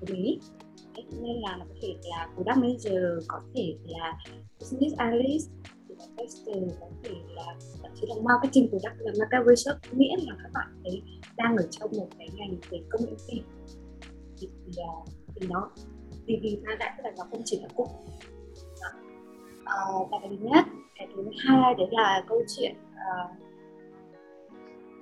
của 0.00 0.06
mình 0.12 0.24
ý. 0.24 0.38
Nên 1.22 1.36
là 1.36 1.56
nó 1.56 1.64
có 1.68 1.74
thể 1.82 1.94
là 2.10 2.28
product 2.34 2.56
manager, 2.56 3.28
có 3.28 3.40
thể 3.54 3.74
là 3.86 4.18
business 4.60 4.96
analyst 4.96 5.50
tester 6.16 6.80
có 6.80 6.86
thể 7.02 7.14
là 7.28 7.54
thậm 7.82 7.90
chí 7.94 8.06
là 8.06 8.14
marketing 8.22 8.68
product 8.68 8.96
là 8.98 9.12
market 9.18 9.46
research 9.46 9.80
miễn 9.92 10.18
là 10.18 10.34
các 10.42 10.50
bạn 10.54 10.82
ấy 10.84 11.02
đang 11.36 11.56
ở 11.56 11.66
trong 11.70 11.90
một 11.98 12.08
cái 12.18 12.28
ngành 12.34 12.56
về 12.70 12.80
công 12.90 13.02
nghệ 13.04 13.16
tin 13.28 13.42
thì, 14.40 14.48
thì, 14.66 14.82
à, 14.82 14.92
thì 15.34 15.46
nó 15.46 15.70
thì 16.26 16.38
vì 16.42 16.60
ra 16.64 16.76
lại 16.78 16.94
tức 16.96 17.02
là 17.04 17.12
nó 17.18 17.24
không 17.30 17.42
chỉ 17.44 17.60
là 17.62 17.68
cục. 17.76 17.88
Uh, 19.88 20.10
và 20.10 20.18
cái 20.20 20.28
thứ 20.30 20.36
nhất 20.40 20.64
cái 20.94 21.08
thứ 21.16 21.30
hai 21.38 21.74
đấy 21.74 21.86
là 21.90 22.24
câu 22.28 22.42
chuyện 22.56 22.74
uh, 22.92 23.30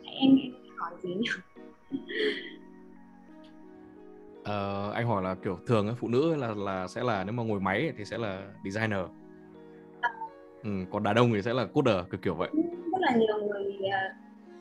em 0.05 0.37
em 0.37 0.53
hỏi 0.77 0.93
gì 1.03 1.15
nhỉ? 1.15 1.29
Uh, 4.41 4.95
anh 4.95 5.07
hỏi 5.07 5.23
là 5.23 5.35
kiểu 5.35 5.59
thường 5.67 5.87
ấy, 5.87 5.97
phụ 5.99 6.09
nữ 6.09 6.35
là 6.35 6.55
là 6.55 6.89
sẽ 6.89 7.03
là 7.03 7.25
nếu 7.25 7.33
mà 7.33 7.43
ngồi 7.43 7.61
máy 7.61 7.93
thì 7.99 8.05
sẽ 8.05 8.19
là 8.19 8.53
designer 8.65 9.01
ừ, 10.67 10.71
còn 10.91 11.03
đàn 11.03 11.17
ông 11.17 11.33
thì 11.33 11.43
sẽ 11.43 11.55
là 11.55 11.67
coder 11.67 11.97
kiểu 12.11 12.21
kiểu 12.23 12.35
vậy. 12.35 12.51
Rất 12.93 12.99
là 13.01 13.17
nhiều 13.17 13.39
người 13.49 13.89
à, 13.93 14.15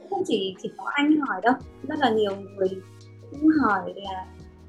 không 0.10 0.24
chỉ 0.26 0.56
chỉ 0.62 0.72
có 0.78 0.84
anh 0.94 1.18
hỏi 1.18 1.42
đâu. 1.44 1.54
Rất 1.88 2.00
là 2.00 2.10
nhiều 2.10 2.36
người 2.36 2.70
cũng 3.32 3.50
hỏi 3.64 3.94
là 3.96 4.26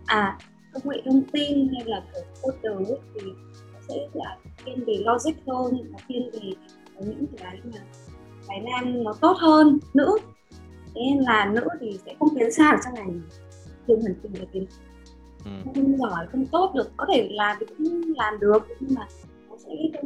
à 0.07 0.39
công 0.73 0.83
nghệ 0.93 1.03
thông 1.05 1.23
tin 1.33 1.69
hay 1.75 1.85
là 1.87 2.03
kiểu 2.15 2.23
coder 2.43 2.89
ấy 2.89 2.99
thì 3.15 3.21
sẽ 3.89 3.95
là 4.13 4.37
thiên 4.65 4.85
về 4.85 4.95
logic 5.07 5.47
hơn 5.47 5.93
nó 5.93 5.99
thiên 6.09 6.31
về 6.33 6.53
những 7.01 7.27
cái 7.37 7.61
mà 7.65 7.81
cái 8.49 8.61
nam 8.61 9.05
nó 9.05 9.13
tốt 9.21 9.37
hơn. 9.41 9.79
Nữ 9.95 10.19
thế 10.95 11.01
nên 11.11 11.19
là 11.19 11.51
nữ 11.55 11.69
thì 11.81 11.99
sẽ 12.07 12.15
không 12.19 12.29
tiến 12.35 12.51
xa 12.51 12.73
được 12.73 12.79
trong 12.85 12.95
ngành 12.95 13.21
thường 13.89 14.03
hẳn 14.03 14.15
từng 14.23 14.33
là 14.39 14.45
tiến 14.53 14.67
ừ. 15.45 15.51
không 15.65 15.97
giỏi 15.97 16.27
không 16.33 16.47
tốt 16.47 16.73
được. 16.75 16.91
Có 16.97 17.07
thể 17.13 17.29
làm 17.33 17.57
thì 17.61 17.67
cũng 17.67 18.03
làm 18.17 18.41
được 18.41 18.67
nhưng 18.81 18.95
mà 18.95 19.07
sẽ 19.59 20.01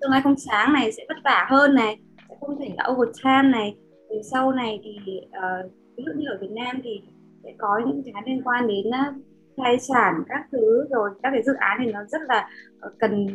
tương 0.00 0.10
lai 0.10 0.20
không 0.24 0.36
sáng 0.36 0.72
này 0.72 0.92
sẽ 0.92 1.04
vất 1.08 1.16
vả 1.24 1.46
hơn 1.50 1.74
này 1.74 1.98
sẽ 2.28 2.36
không 2.40 2.58
thể 2.58 2.70
là 2.76 2.88
overtime 2.92 3.48
này. 3.52 3.76
Từ 4.10 4.16
sau 4.22 4.52
này 4.52 4.80
thì 4.84 5.20
uh, 5.26 5.72
ví 5.96 6.04
dụ 6.06 6.12
như 6.16 6.26
ở 6.28 6.38
Việt 6.40 6.50
Nam 6.50 6.80
thì 6.84 7.02
sẽ 7.44 7.52
có 7.58 7.80
những 7.86 8.02
cái 8.04 8.22
liên 8.26 8.42
quan 8.44 8.68
đến 8.68 8.86
uh, 8.88 9.22
tài 9.56 9.78
sản 9.78 10.22
các 10.28 10.46
thứ 10.52 10.86
rồi 10.90 11.10
các 11.22 11.30
cái 11.32 11.42
dự 11.42 11.52
án 11.58 11.78
thì 11.84 11.92
nó 11.92 12.04
rất 12.04 12.20
là 12.28 12.48
uh, 12.86 12.92
cần 12.98 13.26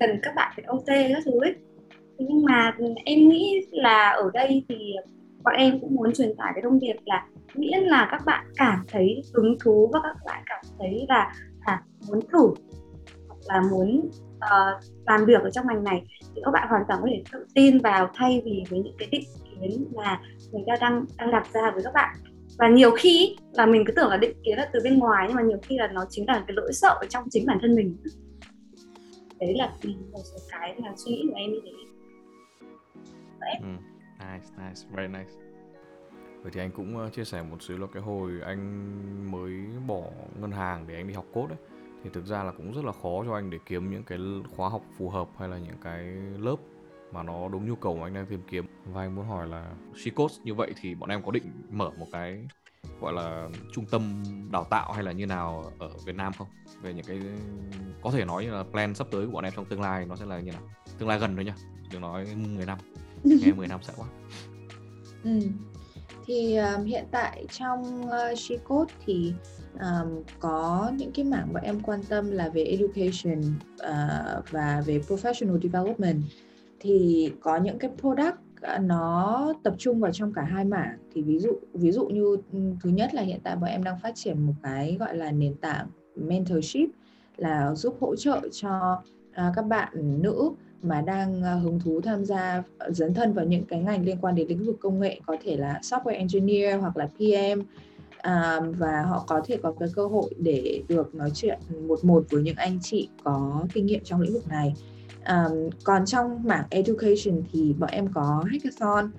cần 0.00 0.10
các 0.22 0.34
bạn 0.36 0.52
phải 0.56 0.64
OT 0.64 0.86
các 0.86 1.22
thứ 1.24 1.40
ấy. 1.40 1.54
Nhưng 2.18 2.44
mà 2.44 2.76
em 3.04 3.28
nghĩ 3.28 3.60
là 3.70 4.10
ở 4.10 4.30
đây 4.34 4.64
thì 4.68 4.94
bọn 5.44 5.54
em 5.54 5.80
cũng 5.80 5.94
muốn 5.94 6.12
truyền 6.12 6.36
tải 6.36 6.52
cái 6.54 6.62
thông 6.62 6.80
điệp 6.80 6.96
là 7.04 7.26
miễn 7.54 7.82
là 7.82 8.08
các 8.10 8.22
bạn 8.26 8.46
cảm 8.56 8.84
thấy 8.88 9.22
hứng 9.34 9.56
thú 9.64 9.90
và 9.92 10.00
các 10.02 10.16
bạn 10.26 10.42
cảm 10.46 10.64
thấy 10.78 11.06
là 11.08 11.34
à, 11.60 11.82
muốn 12.08 12.20
thử 12.32 12.54
và 13.48 13.54
là 13.54 13.62
muốn 13.70 14.10
uh, 14.36 14.82
làm 15.06 15.24
việc 15.24 15.42
ở 15.42 15.50
trong 15.50 15.66
ngành 15.66 15.84
này 15.84 16.04
thì 16.34 16.42
các 16.44 16.50
bạn 16.50 16.68
hoàn 16.68 16.82
toàn 16.88 17.00
có 17.02 17.08
thể 17.10 17.22
tự 17.32 17.46
tin 17.54 17.78
vào 17.78 18.10
thay 18.14 18.42
vì 18.44 18.64
với 18.70 18.80
những 18.80 18.96
cái 18.98 19.08
định 19.12 19.24
kiến 19.44 19.86
mà 19.96 20.20
người 20.52 20.62
ta 20.66 20.74
đang 20.80 21.04
đang 21.18 21.30
đặt 21.30 21.46
ra 21.52 21.70
với 21.70 21.82
các 21.84 21.92
bạn 21.94 22.16
và 22.58 22.68
nhiều 22.68 22.90
khi 22.90 23.36
là 23.52 23.66
mình 23.66 23.84
cứ 23.86 23.92
tưởng 23.92 24.08
là 24.08 24.16
định 24.16 24.36
kiến 24.44 24.58
là 24.58 24.68
từ 24.72 24.80
bên 24.84 24.98
ngoài 24.98 25.24
nhưng 25.28 25.36
mà 25.36 25.42
nhiều 25.42 25.58
khi 25.62 25.78
là 25.78 25.86
nó 25.86 26.04
chính 26.10 26.28
là 26.28 26.44
cái 26.46 26.54
lỗi 26.56 26.72
sợ 26.72 26.98
ở 27.00 27.06
trong 27.08 27.24
chính 27.30 27.46
bản 27.46 27.58
thân 27.62 27.74
mình 27.74 27.96
đấy 29.40 29.54
là 29.56 29.72
một 30.12 30.20
số 30.24 30.38
cái 30.50 30.74
là 30.78 30.92
suy 30.96 31.12
nghĩ 31.12 31.28
của 31.30 31.36
em 31.36 31.52
như 31.52 31.60
thế 31.64 31.70
Ừ. 33.60 33.66
Nice, 34.18 34.46
nice, 34.58 34.82
very 34.90 35.08
nice. 35.08 35.30
Vậy 36.42 36.52
thì 36.54 36.60
anh 36.60 36.70
cũng 36.70 36.98
ờ, 36.98 37.10
chia 37.10 37.24
sẻ 37.24 37.42
một 37.42 37.62
xíu 37.62 37.78
là 37.78 37.86
cái 37.92 38.02
hồi 38.02 38.32
anh 38.44 39.30
mới 39.32 39.52
bỏ 39.86 40.02
ngân 40.40 40.50
hàng 40.50 40.84
để 40.88 40.94
anh 40.94 41.08
đi 41.08 41.14
học 41.14 41.24
cốt 41.32 41.46
ấy 41.48 41.75
thì 42.06 42.10
thực 42.12 42.26
ra 42.26 42.42
là 42.42 42.52
cũng 42.52 42.72
rất 42.72 42.84
là 42.84 42.92
khó 42.92 43.24
cho 43.26 43.34
anh 43.34 43.50
để 43.50 43.58
kiếm 43.66 43.90
những 43.90 44.04
cái 44.04 44.18
khóa 44.56 44.68
học 44.68 44.82
phù 44.98 45.10
hợp 45.10 45.28
hay 45.38 45.48
là 45.48 45.58
những 45.58 45.76
cái 45.82 46.04
lớp 46.38 46.56
mà 47.12 47.22
nó 47.22 47.48
đúng 47.48 47.68
nhu 47.68 47.74
cầu 47.74 47.96
mà 47.96 48.06
anh 48.06 48.14
đang 48.14 48.26
tìm 48.26 48.40
kiếm. 48.50 48.66
Và 48.84 49.02
anh 49.02 49.14
muốn 49.14 49.26
hỏi 49.26 49.48
là 49.48 49.72
she 49.96 50.10
như 50.44 50.54
vậy 50.54 50.72
thì 50.80 50.94
bọn 50.94 51.10
em 51.10 51.22
có 51.22 51.30
định 51.30 51.44
mở 51.70 51.90
một 51.98 52.06
cái 52.12 52.48
gọi 53.00 53.12
là 53.12 53.48
trung 53.72 53.84
tâm 53.90 54.22
đào 54.52 54.64
tạo 54.70 54.92
hay 54.92 55.04
là 55.04 55.12
như 55.12 55.26
nào 55.26 55.72
ở 55.78 55.90
Việt 56.06 56.14
Nam 56.14 56.32
không? 56.38 56.48
Về 56.82 56.94
những 56.94 57.04
cái 57.04 57.20
có 58.02 58.10
thể 58.10 58.24
nói 58.24 58.44
như 58.44 58.50
là 58.50 58.62
plan 58.62 58.94
sắp 58.94 59.06
tới 59.10 59.26
của 59.26 59.32
bọn 59.32 59.44
em 59.44 59.52
trong 59.56 59.64
tương 59.64 59.80
lai 59.80 60.04
nó 60.04 60.16
sẽ 60.16 60.26
là 60.26 60.40
như 60.40 60.52
nào? 60.52 60.62
Tương 60.98 61.08
lai 61.08 61.18
gần 61.18 61.36
thôi 61.36 61.44
nhá 61.44 61.54
đừng 61.92 62.00
nói 62.00 62.26
10 62.36 62.66
năm. 62.66 62.78
Nghe 63.24 63.52
10 63.52 63.68
năm 63.68 63.80
sợ 63.82 63.92
quá. 63.96 64.06
Ừ. 65.24 65.40
Thì 66.26 66.56
um, 66.56 66.84
hiện 66.84 67.04
tại 67.10 67.46
trong 67.50 68.10
ờ, 68.10 68.30
uh, 68.32 68.38
Shecode 68.38 68.94
thì 69.06 69.34
um, 69.80 70.22
có 70.40 70.90
những 70.96 71.12
cái 71.12 71.24
mảng 71.24 71.52
mà 71.52 71.60
em 71.60 71.80
quan 71.80 72.00
tâm 72.08 72.30
là 72.30 72.48
về 72.48 72.64
education 72.64 73.40
uh, 73.74 74.50
và 74.50 74.82
về 74.86 75.00
professional 75.08 75.60
development. 75.60 76.22
Thì 76.80 77.32
có 77.40 77.56
những 77.56 77.78
cái 77.78 77.90
product 78.00 78.36
ờ, 78.60 78.78
nó 78.78 79.52
tập 79.62 79.74
trung 79.78 80.00
vào 80.00 80.12
trong 80.12 80.32
cả 80.32 80.42
hai 80.42 80.64
mảng. 80.64 80.98
Thì 81.14 81.22
ví 81.22 81.38
dụ 81.38 81.50
ví 81.74 81.92
dụ 81.92 82.06
như 82.06 82.36
ừ, 82.52 82.58
thứ 82.82 82.90
nhất 82.90 83.14
là 83.14 83.22
hiện 83.22 83.40
tại 83.42 83.56
bọn 83.56 83.70
em 83.70 83.84
đang 83.84 83.98
phát 84.02 84.14
triển 84.14 84.46
một 84.46 84.52
cái 84.62 84.96
gọi 85.00 85.16
là 85.16 85.30
nền 85.30 85.54
tảng 85.54 85.86
mentorship 86.16 86.88
là 87.36 87.74
giúp 87.74 87.96
hỗ 88.00 88.16
trợ 88.16 88.40
cho 88.52 89.02
uh, 89.30 89.52
các 89.56 89.66
bạn 89.66 90.22
nữ 90.22 90.50
mà 90.82 91.00
đang 91.00 91.42
hứng 91.42 91.80
thú 91.80 92.00
tham 92.00 92.24
gia 92.24 92.62
dấn 92.88 93.14
thân 93.14 93.32
vào 93.32 93.44
những 93.44 93.64
cái 93.64 93.80
ngành 93.80 94.04
liên 94.04 94.18
quan 94.20 94.34
đến 94.34 94.48
lĩnh 94.48 94.64
vực 94.64 94.76
công 94.80 95.00
nghệ. 95.00 95.20
Có 95.26 95.36
thể 95.44 95.56
là 95.56 95.80
software 95.82 96.16
engineer 96.16 96.80
hoặc 96.80 96.96
là 96.96 97.06
PM 97.06 97.60
à, 98.18 98.60
và 98.78 99.02
họ 99.02 99.24
có 99.26 99.40
thể 99.44 99.56
có 99.62 99.72
cái 99.80 99.88
cơ 99.94 100.06
hội 100.06 100.30
để 100.38 100.82
được 100.88 101.14
nói 101.14 101.30
chuyện 101.34 101.58
một 101.88 102.04
một 102.04 102.24
với 102.30 102.42
những 102.42 102.56
anh 102.56 102.78
chị 102.82 103.08
có 103.24 103.64
kinh 103.72 103.86
nghiệm 103.86 104.04
trong 104.04 104.20
lĩnh 104.20 104.32
vực 104.32 104.48
này. 104.48 104.74
Um, 105.28 105.70
còn 105.84 106.06
trong 106.06 106.42
mảng 106.44 106.64
education 106.70 107.42
thì 107.52 107.72
bọn 107.72 107.90
em 107.90 108.08
có 108.14 108.44
hackathon. 108.50 109.10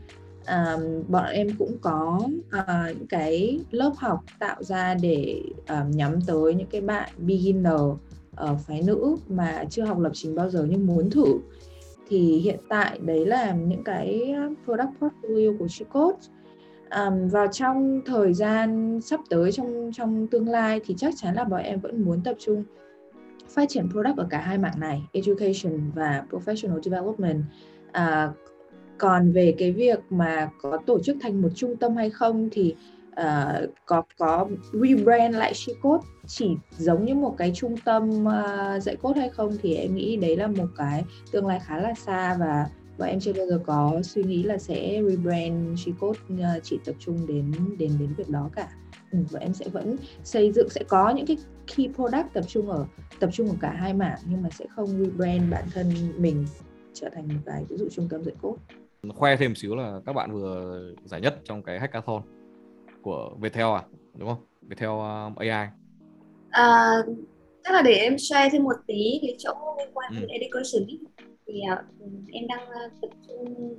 Um, 0.48 1.04
bọn 1.08 1.26
em 1.26 1.48
cũng 1.60 1.78
có 1.82 2.20
uh, 2.60 2.98
những 2.98 3.08
cái 3.08 3.60
lớp 3.72 3.92
học 3.98 4.24
tạo 4.40 4.64
ra 4.64 4.94
để 4.94 5.42
um, 5.70 5.92
nhắm 5.92 6.22
tới 6.28 6.54
những 6.54 6.68
cái 6.68 6.82
bạn 6.82 7.10
beginner 7.18 7.82
ở 8.36 8.56
phái 8.56 8.82
nữ 8.82 9.16
mà 9.28 9.64
chưa 9.70 9.84
học 9.84 10.00
lập 10.00 10.12
trình 10.14 10.36
bao 10.36 10.50
giờ 10.50 10.66
nhưng 10.70 10.88
muốn 10.88 11.10
thử. 11.10 11.40
Thì 12.10 12.38
hiện 12.38 12.60
tại 12.70 13.00
đấy 13.04 13.26
là 13.26 13.54
những 13.54 13.84
cái 13.84 14.36
product 14.66 14.90
portfolio 15.00 15.58
của 15.58 15.68
Chicode 15.68 16.18
um, 16.96 17.28
vào 17.28 17.48
trong 17.48 18.02
thời 18.06 18.34
gian 18.34 19.00
sắp 19.02 19.20
tới 19.30 19.52
trong 19.52 19.92
trong 19.94 20.28
tương 20.28 20.50
lai 20.50 20.82
thì 20.86 20.96
chắc 20.98 21.14
chắn 21.18 21.36
là 21.36 21.44
bọn 21.44 21.64
em 21.64 21.80
vẫn 21.80 22.06
muốn 22.06 22.22
tập 22.24 22.36
trung 22.40 22.64
phát 23.50 23.70
triển 23.70 23.92
product 23.92 24.18
ở 24.18 24.28
cả 24.30 24.42
hai 24.42 24.58
mảng 24.58 24.80
này 24.80 25.02
education 25.12 25.92
và 25.96 26.24
professional 26.32 26.82
development. 26.82 27.44
À, 27.92 28.32
còn 28.98 29.32
về 29.32 29.56
cái 29.58 29.72
việc 29.72 30.00
mà 30.10 30.50
có 30.62 30.78
tổ 30.86 31.00
chức 31.00 31.18
thành 31.22 31.42
một 31.42 31.50
trung 31.56 31.76
tâm 31.76 31.96
hay 31.96 32.10
không 32.10 32.50
thì 32.52 32.76
uh, 33.22 33.70
có 33.86 34.04
có 34.18 34.48
rebrand 34.74 35.36
lại 35.36 35.54
Shecode 35.54 36.08
chỉ 36.28 36.58
giống 36.78 37.06
như 37.06 37.16
một 37.16 37.36
cái 37.38 37.52
trung 37.56 37.76
tâm 37.86 38.26
uh, 38.26 38.84
dạy 38.84 38.96
code 38.96 39.20
hay 39.20 39.30
không 39.30 39.58
thì 39.62 39.76
em 39.76 39.96
nghĩ 39.96 40.18
đấy 40.18 40.38
là 40.38 40.48
một 40.48 40.68
cái 40.78 41.04
tương 41.32 41.48
lai 41.48 41.60
khá 41.66 41.78
là 41.78 41.94
xa 41.94 42.38
và 42.40 42.66
và 42.98 43.08
em 43.08 43.20
chưa 43.20 43.34
bao 43.34 43.46
giờ 43.48 43.60
có 43.66 44.02
suy 44.04 44.24
nghĩ 44.24 44.44
là 44.44 44.58
sẽ 44.58 45.02
rebrand 45.10 45.80
Shecode 45.80 46.20
uh, 46.34 46.64
chỉ 46.64 46.80
tập 46.86 46.96
trung 47.00 47.28
đến 47.28 47.52
đến 47.78 47.92
đến 48.00 48.14
việc 48.18 48.30
đó 48.30 48.50
cả 48.56 48.70
ừ, 49.12 49.20
và 49.32 49.40
em 49.40 49.54
sẽ 49.54 49.66
vẫn 49.70 49.96
xây 50.24 50.52
dựng 50.52 50.70
sẽ 50.70 50.84
có 50.88 51.10
những 51.10 51.26
cái 51.26 51.38
key 51.76 51.88
product 51.96 52.34
tập 52.34 52.44
trung 52.48 52.70
ở 52.70 52.86
tập 53.20 53.30
trung 53.34 53.48
ở 53.48 53.56
cả 53.62 53.72
hai 53.72 53.94
mảng 53.94 54.18
nhưng 54.30 54.42
mà 54.42 54.50
sẽ 54.50 54.66
không 54.76 54.88
rebrand 54.88 55.52
bản 55.52 55.64
thân 55.74 55.94
mình 56.18 56.46
trở 56.94 57.10
thành 57.16 57.28
một 57.28 57.40
cái 57.46 57.66
ví 57.70 57.78
dụ 57.78 57.90
trung 57.90 58.08
tâm 58.10 58.24
dạy 58.24 58.36
code 58.42 58.62
khoe 59.16 59.36
thêm 59.36 59.56
xíu 59.56 59.76
là 59.76 60.00
các 60.06 60.14
bạn 60.14 60.34
vừa 60.34 60.82
giải 61.06 61.22
nhất 61.22 61.40
trong 61.44 61.64
cái 61.64 61.80
hackathon 61.80 62.22
của 63.02 63.36
Viettel 63.40 63.66
à 63.66 63.84
đúng 64.18 64.30
không 64.30 64.46
Viettel 64.62 64.90
uh, 64.90 65.38
AI 65.38 65.68
À, 66.50 66.92
chắc 67.64 67.74
là 67.74 67.82
để 67.82 67.94
em 67.94 68.18
share 68.18 68.50
thêm 68.52 68.64
một 68.64 68.76
tí 68.88 69.20
cái 69.22 69.36
chỗ 69.40 69.54
liên 69.80 69.88
quan 69.94 70.12
Ừ. 70.16 70.20
đến 70.20 70.30
education 70.30 70.88
thì 71.48 71.62
uh, 71.74 71.80
em 72.32 72.48
đang 72.48 72.70
uh, 72.70 72.92
tập 73.02 73.10
trung 73.28 73.76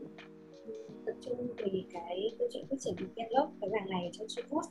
tập 1.07 1.13
trung 1.21 1.47
về 1.57 1.83
cái 1.93 2.31
câu 2.39 2.49
chuyện 2.53 2.67
phát 2.71 2.77
triển 2.81 2.95
develop 2.99 3.51
cái 3.61 3.71
ngành 3.71 3.91
này 3.91 4.11
trong 4.13 4.29
Singapore 4.29 4.69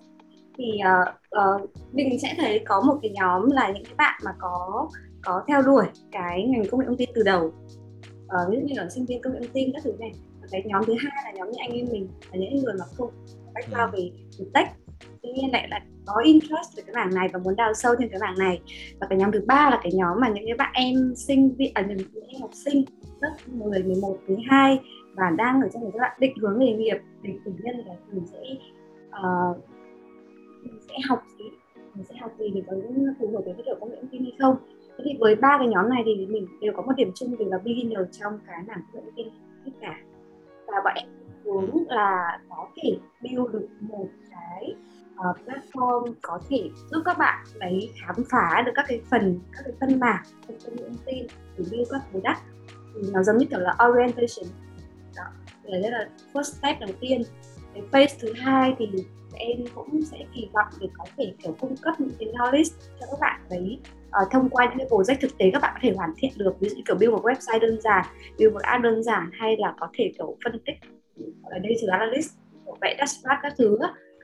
thì 0.58 0.80
uh, 1.02 1.62
uh, 1.64 1.70
mình 1.94 2.20
sẽ 2.20 2.34
thấy 2.38 2.62
có 2.66 2.82
một 2.82 3.00
cái 3.02 3.12
nhóm 3.12 3.52
là 3.52 3.72
những 3.72 3.84
cái 3.84 3.94
bạn 3.98 4.22
mà 4.26 4.32
có 4.40 4.90
có 5.24 5.44
theo 5.48 5.62
đuổi 5.62 5.86
cái 6.12 6.44
ngành 6.44 6.64
công 6.72 6.80
nghệ 6.80 6.86
thông 6.86 6.98
tin 6.98 7.10
từ 7.16 7.24
đầu. 7.24 7.46
Uh, 7.46 8.50
ví 8.50 8.58
dụ 8.58 8.62
như 8.68 8.74
là 8.78 8.90
sinh 8.90 9.06
viên 9.06 9.22
công 9.22 9.34
nghệ 9.34 9.40
thông 9.40 9.54
tin 9.54 9.72
các 9.74 9.84
thứ 9.84 9.94
này. 10.00 10.12
Và 10.42 10.48
cái 10.52 10.64
nhóm 10.66 10.84
thứ 10.88 10.94
hai 11.00 11.24
là 11.26 11.32
nhóm 11.32 11.52
như 11.52 11.58
anh 11.60 11.72
em 11.72 11.86
mình 11.92 12.08
là 12.32 12.38
những 12.40 12.56
người 12.56 12.74
mà 12.80 12.86
không 12.86 13.10
background 13.54 13.94
về, 13.94 14.12
về 14.40 14.46
tech 14.54 14.68
tự 15.24 15.30
nhiên 15.36 15.52
lại 15.52 15.68
là 15.70 15.82
có 16.06 16.22
interest 16.24 16.78
về 16.78 16.84
cái 16.86 16.96
mảng 16.96 17.14
này 17.14 17.30
và 17.34 17.40
muốn 17.40 17.56
đào 17.56 17.74
sâu 17.74 17.96
thêm 18.00 18.10
cái 18.10 18.20
mảng 18.20 18.38
này. 18.38 18.62
Và 19.00 19.08
cái 19.10 19.20
nhóm 19.20 19.32
thứ 19.32 19.42
ba 19.48 19.70
là 19.70 19.80
cái 19.84 19.92
nhóm 19.96 20.20
mà 20.20 20.30
những 20.30 20.46
cái 20.46 20.58
bạn 20.58 20.72
em 20.74 21.14
sinh 21.16 21.56
viên 21.56 21.72
à, 21.74 21.86
những, 21.88 21.98
những 21.98 22.28
em 22.28 22.42
học 22.42 22.52
sinh 22.54 22.86
lớp 23.22 23.36
10, 23.48 23.84
11, 23.84 24.18
12 24.28 24.80
và 25.16 25.30
đang 25.38 25.62
ở 25.62 25.70
trong 25.74 25.82
một 25.82 25.90
giai 25.94 26.00
đoạn 26.00 26.18
định 26.20 26.38
hướng 26.42 26.60
nghề 26.60 26.74
nghiệp. 26.74 26.98
Thì 27.24 27.30
tự 27.46 27.52
nhân 27.64 27.76
là 27.86 27.94
mình 28.12 28.28
sẽ 28.28 28.40
uh, 29.08 29.58
mình 30.64 30.80
sẽ 30.88 30.96
học 31.10 31.24
gì 31.38 31.46
mình 31.96 32.06
sẽ 32.10 32.16
học 32.22 32.32
gì 32.40 32.52
thì 32.54 32.64
có 32.68 32.74
phù 33.20 33.28
hợp 33.28 33.42
với 33.46 33.54
cái 33.54 33.64
kiểu 33.66 33.76
công 33.80 33.90
nghệ 33.90 33.96
thông 34.02 34.10
tin 34.12 34.24
hay 34.24 34.34
không. 34.40 34.56
Thế 34.98 35.04
thì 35.06 35.18
với 35.20 35.36
ba 35.36 35.58
cái 35.60 35.68
nhóm 35.68 35.90
này 35.90 36.04
thì 36.06 36.26
mình 36.26 36.48
đều 36.62 36.74
có 36.76 36.82
một 36.82 36.94
điểm 36.98 37.12
chung 37.16 37.38
đều 37.38 37.50
là 37.50 37.58
beginner 37.58 38.00
trong 38.12 38.40
cái 38.48 38.64
mảng 38.68 38.82
công 38.94 39.06
nghệ 39.06 39.12
thông 39.16 39.16
tin 39.16 39.28
tất 39.66 39.72
cả. 39.82 40.00
Và 40.68 40.82
bọn 40.84 40.94
em 40.96 41.08
hướng 41.48 41.88
là 41.88 42.40
có 42.50 42.68
thể 42.76 42.98
build 43.22 43.54
được 43.54 43.68
một 43.82 44.08
cái 44.32 44.76
uh, 45.18 45.38
platform 45.46 46.14
có 46.22 46.40
thể 46.50 46.70
giúp 46.92 47.02
các 47.06 47.18
bạn 47.18 47.46
đấy 47.60 47.92
khám 48.02 48.16
phá 48.30 48.64
được 48.66 48.72
các 48.76 48.86
cái 48.88 49.02
phần 49.12 49.40
các 49.54 49.62
cái 49.66 49.74
phân 49.80 50.00
mảng 50.00 50.24
phân 50.48 50.58
công 50.66 50.78
thông 50.78 50.98
tin 51.06 51.28
để 51.58 51.66
build 51.72 51.92
các 51.92 52.02
product. 52.12 52.40
Thì 52.96 53.10
nó 53.14 53.24
giống 53.24 53.38
như 53.38 53.46
kiểu 53.50 53.60
là 53.60 53.76
orientation. 53.90 54.50
Đó 55.16 55.24
đấy 55.64 55.92
là 55.92 56.10
first 56.34 56.44
step 56.44 56.80
đầu 56.80 56.90
tiên. 57.00 57.22
Cái 57.74 57.84
phase 57.92 58.18
thứ 58.22 58.34
hai 58.34 58.76
thì 58.80 58.88
em 59.34 59.58
cũng 59.76 60.02
sẽ 60.02 60.18
kỳ 60.34 60.50
vọng 60.54 60.68
để 60.80 60.88
có 60.98 61.06
thể 61.18 61.34
kiểu 61.44 61.56
cung 61.60 61.76
cấp 61.82 62.00
những 62.00 62.12
cái 62.20 62.30
knowledge 62.34 62.76
cho 63.00 63.06
các 63.12 63.20
bạn 63.22 63.42
đấy 63.50 63.80
à, 64.12 64.20
ờ, 64.20 64.26
thông 64.32 64.50
qua 64.50 64.66
những 64.66 64.78
cái 64.78 64.88
project 64.88 65.18
thực 65.22 65.38
tế 65.38 65.50
các 65.54 65.62
bạn 65.62 65.72
có 65.76 65.80
thể 65.82 65.94
hoàn 65.96 66.14
thiện 66.18 66.32
được. 66.38 66.60
Ví 66.60 66.70
dụ 66.70 66.76
kiểu 66.88 66.96
build 66.96 67.14
một 67.14 67.24
website 67.24 67.60
đơn 67.60 67.82
giản 67.82 68.06
build 68.40 68.54
một 68.54 68.62
app 68.62 68.84
đơn 68.84 69.04
giản 69.04 69.30
hay 69.34 69.58
là 69.58 69.74
có 69.80 69.88
thể 69.94 70.12
kiểu 70.18 70.38
phân 70.44 70.60
tích 70.66 70.76
ở 71.44 71.60
đây 71.60 71.76
data 71.82 72.00
analyst 72.00 72.38
vẽ 72.82 72.96
dashboard 73.00 73.40
các 73.44 73.54
thứ 73.58 73.78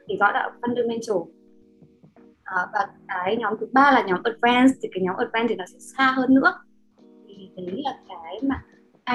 thì 0.08 0.18
gọi 0.18 0.34
là 0.34 0.52
fundamental. 0.62 1.28
À, 2.44 2.58
và 2.74 2.88
cái 3.08 3.38
nhóm 3.38 3.54
thứ 3.60 3.68
ba 3.72 3.92
là 3.92 4.04
nhóm 4.08 4.24
advanced 4.24 4.78
thì 4.82 4.90
cái 4.94 5.04
nhóm 5.04 5.16
advanced 5.16 5.50
thì 5.50 5.56
nó 5.56 5.66
sẽ 5.66 5.80
xa 5.80 6.12
hơn 6.12 6.34
nữa. 6.34 6.54
Thì 7.28 7.50
đấy 7.56 7.82
là 7.84 7.98
cái 8.08 8.40
mà 8.42 8.64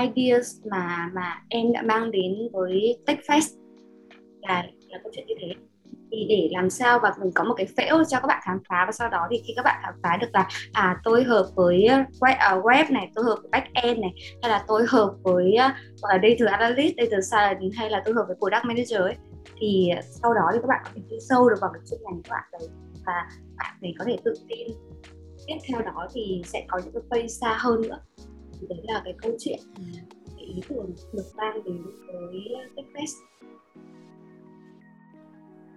ideas 0.02 0.66
mà 0.70 1.10
mà 1.14 1.42
em 1.48 1.72
đã 1.72 1.82
mang 1.82 2.10
đến 2.10 2.48
với 2.52 2.98
TechFest. 3.06 3.58
Là 4.40 4.66
là 4.88 4.98
câu 5.02 5.12
chuyện 5.14 5.26
như 5.26 5.34
thế 5.40 5.54
thì 6.12 6.26
để 6.28 6.48
làm 6.52 6.70
sao 6.70 6.98
và 7.02 7.12
mình 7.20 7.32
có 7.34 7.44
một 7.44 7.54
cái 7.54 7.66
phễu 7.76 8.04
cho 8.04 8.20
các 8.20 8.26
bạn 8.26 8.42
khám 8.44 8.58
phá. 8.68 8.84
Và 8.86 8.92
sau 8.92 9.08
đó 9.08 9.26
thì 9.30 9.42
khi 9.46 9.52
các 9.56 9.62
bạn 9.64 9.80
khám 9.82 9.94
phá 10.02 10.16
được 10.16 10.28
là 10.32 10.48
à 10.72 11.00
tôi 11.04 11.24
hợp 11.24 11.48
với 11.54 11.88
web, 12.20 12.58
uh, 12.58 12.64
web 12.64 12.92
này 12.92 13.10
tôi 13.14 13.24
hợp 13.24 13.36
với 13.42 13.50
back 13.50 13.66
end 13.72 13.98
này 13.98 14.14
hay 14.42 14.50
là 14.50 14.64
tôi 14.68 14.84
hợp 14.88 15.14
với 15.22 15.56
uh, 15.56 16.02
gọi 16.02 16.18
là 16.18 16.28
data 16.28 16.56
analyst 16.56 16.94
data 16.96 17.20
science 17.20 17.76
hay 17.76 17.90
là 17.90 18.02
tôi 18.04 18.14
hợp 18.14 18.24
với 18.26 18.36
product 18.36 18.64
manager 18.64 19.00
ấy 19.00 19.16
thì 19.60 19.90
sau 20.22 20.34
đó 20.34 20.50
thì 20.52 20.58
các 20.62 20.68
bạn 20.68 20.80
có 20.84 20.90
thể 20.94 21.02
đi 21.10 21.16
sâu 21.20 21.48
được 21.48 21.56
vào 21.60 21.70
cái 21.72 21.82
chuyên 21.90 22.00
ngành 22.04 22.14
của 22.14 22.30
bạn 22.30 22.44
đấy 22.52 22.68
và 23.06 23.28
bạn 23.56 23.76
để 23.80 23.94
có 23.98 24.04
thể 24.04 24.16
tự 24.24 24.34
tin. 24.48 24.68
Tiếp 25.46 25.56
theo 25.68 25.82
đó 25.82 26.08
thì 26.14 26.42
sẽ 26.44 26.64
có 26.68 26.80
những 26.84 26.92
cái 26.92 27.02
phase 27.10 27.28
xa 27.28 27.56
hơn 27.58 27.80
nữa. 27.82 27.98
Thì 28.60 28.66
đấy 28.68 28.80
là 28.82 29.02
cái 29.04 29.14
câu 29.22 29.32
chuyện 29.38 29.58
cái 30.36 30.44
ý 30.44 30.60
tưởng 30.68 30.94
được 31.12 31.26
mang 31.36 31.64
đến 31.64 31.82
với 32.06 32.56
TechFest 32.76 33.14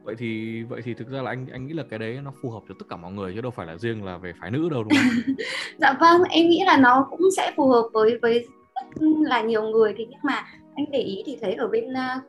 vậy 0.04 0.16
thì 0.18 0.64
vậy 0.64 0.82
thì 0.84 0.94
thực 0.94 1.10
ra 1.10 1.22
là 1.22 1.32
anh 1.32 1.46
anh 1.52 1.68
nghĩ 1.68 1.74
là 1.74 1.84
cái 1.90 2.00
đấy 2.00 2.20
nó 2.24 2.32
phù 2.42 2.50
hợp 2.50 2.62
cho 2.70 2.76
tất 2.80 2.86
cả 2.90 2.96
mọi 2.96 3.12
người 3.12 3.34
chứ 3.36 3.42
đâu 3.42 3.52
phải 3.52 3.68
là 3.68 3.78
riêng 3.78 4.04
là 4.04 4.18
về 4.18 4.34
phái 4.40 4.52
nữ 4.52 4.70
đâu 4.70 4.84
đúng 4.84 4.94
không? 4.94 5.36
dạ 5.78 5.94
vâng 6.00 6.22
em 6.30 6.50
nghĩ 6.50 6.64
là 6.66 6.78
nó 6.78 7.08
cũng 7.10 7.22
sẽ 7.38 7.52
phù 7.56 7.70
hợp 7.70 7.90
với 7.94 8.20
với 8.22 8.46
rất 8.76 8.86
là 9.02 9.42
nhiều 9.42 9.64
người 9.64 9.94
thì 9.98 10.06
nhưng 10.10 10.20
mà 10.24 10.46
anh 10.76 10.86
để 10.92 11.00
ý 11.00 11.24
thì 11.26 11.38
thấy 11.42 11.54
ở 11.54 11.68
bên 11.68 11.86
uh, 11.92 12.24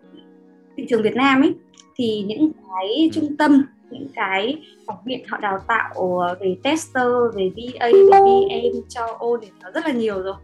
thị 0.76 0.86
trường 0.88 1.02
Việt 1.02 1.14
Nam 1.14 1.42
ấy 1.42 1.54
thì 1.96 2.24
những 2.26 2.52
cái 2.52 2.88
ừ. 2.88 3.08
trung 3.12 3.36
tâm 3.36 3.64
những 3.90 4.08
cái 4.14 4.62
học 4.88 5.02
viện 5.04 5.24
họ 5.28 5.38
đào 5.38 5.58
tạo 5.68 6.20
về 6.40 6.56
tester 6.62 7.06
về 7.34 7.50
VA 7.56 7.86
về 7.86 8.02
VM 8.20 8.82
cho 8.88 9.06
O 9.18 9.28
thì 9.42 9.48
nó 9.62 9.70
rất 9.70 9.86
là 9.86 9.92
nhiều 9.92 10.22
rồi 10.22 10.34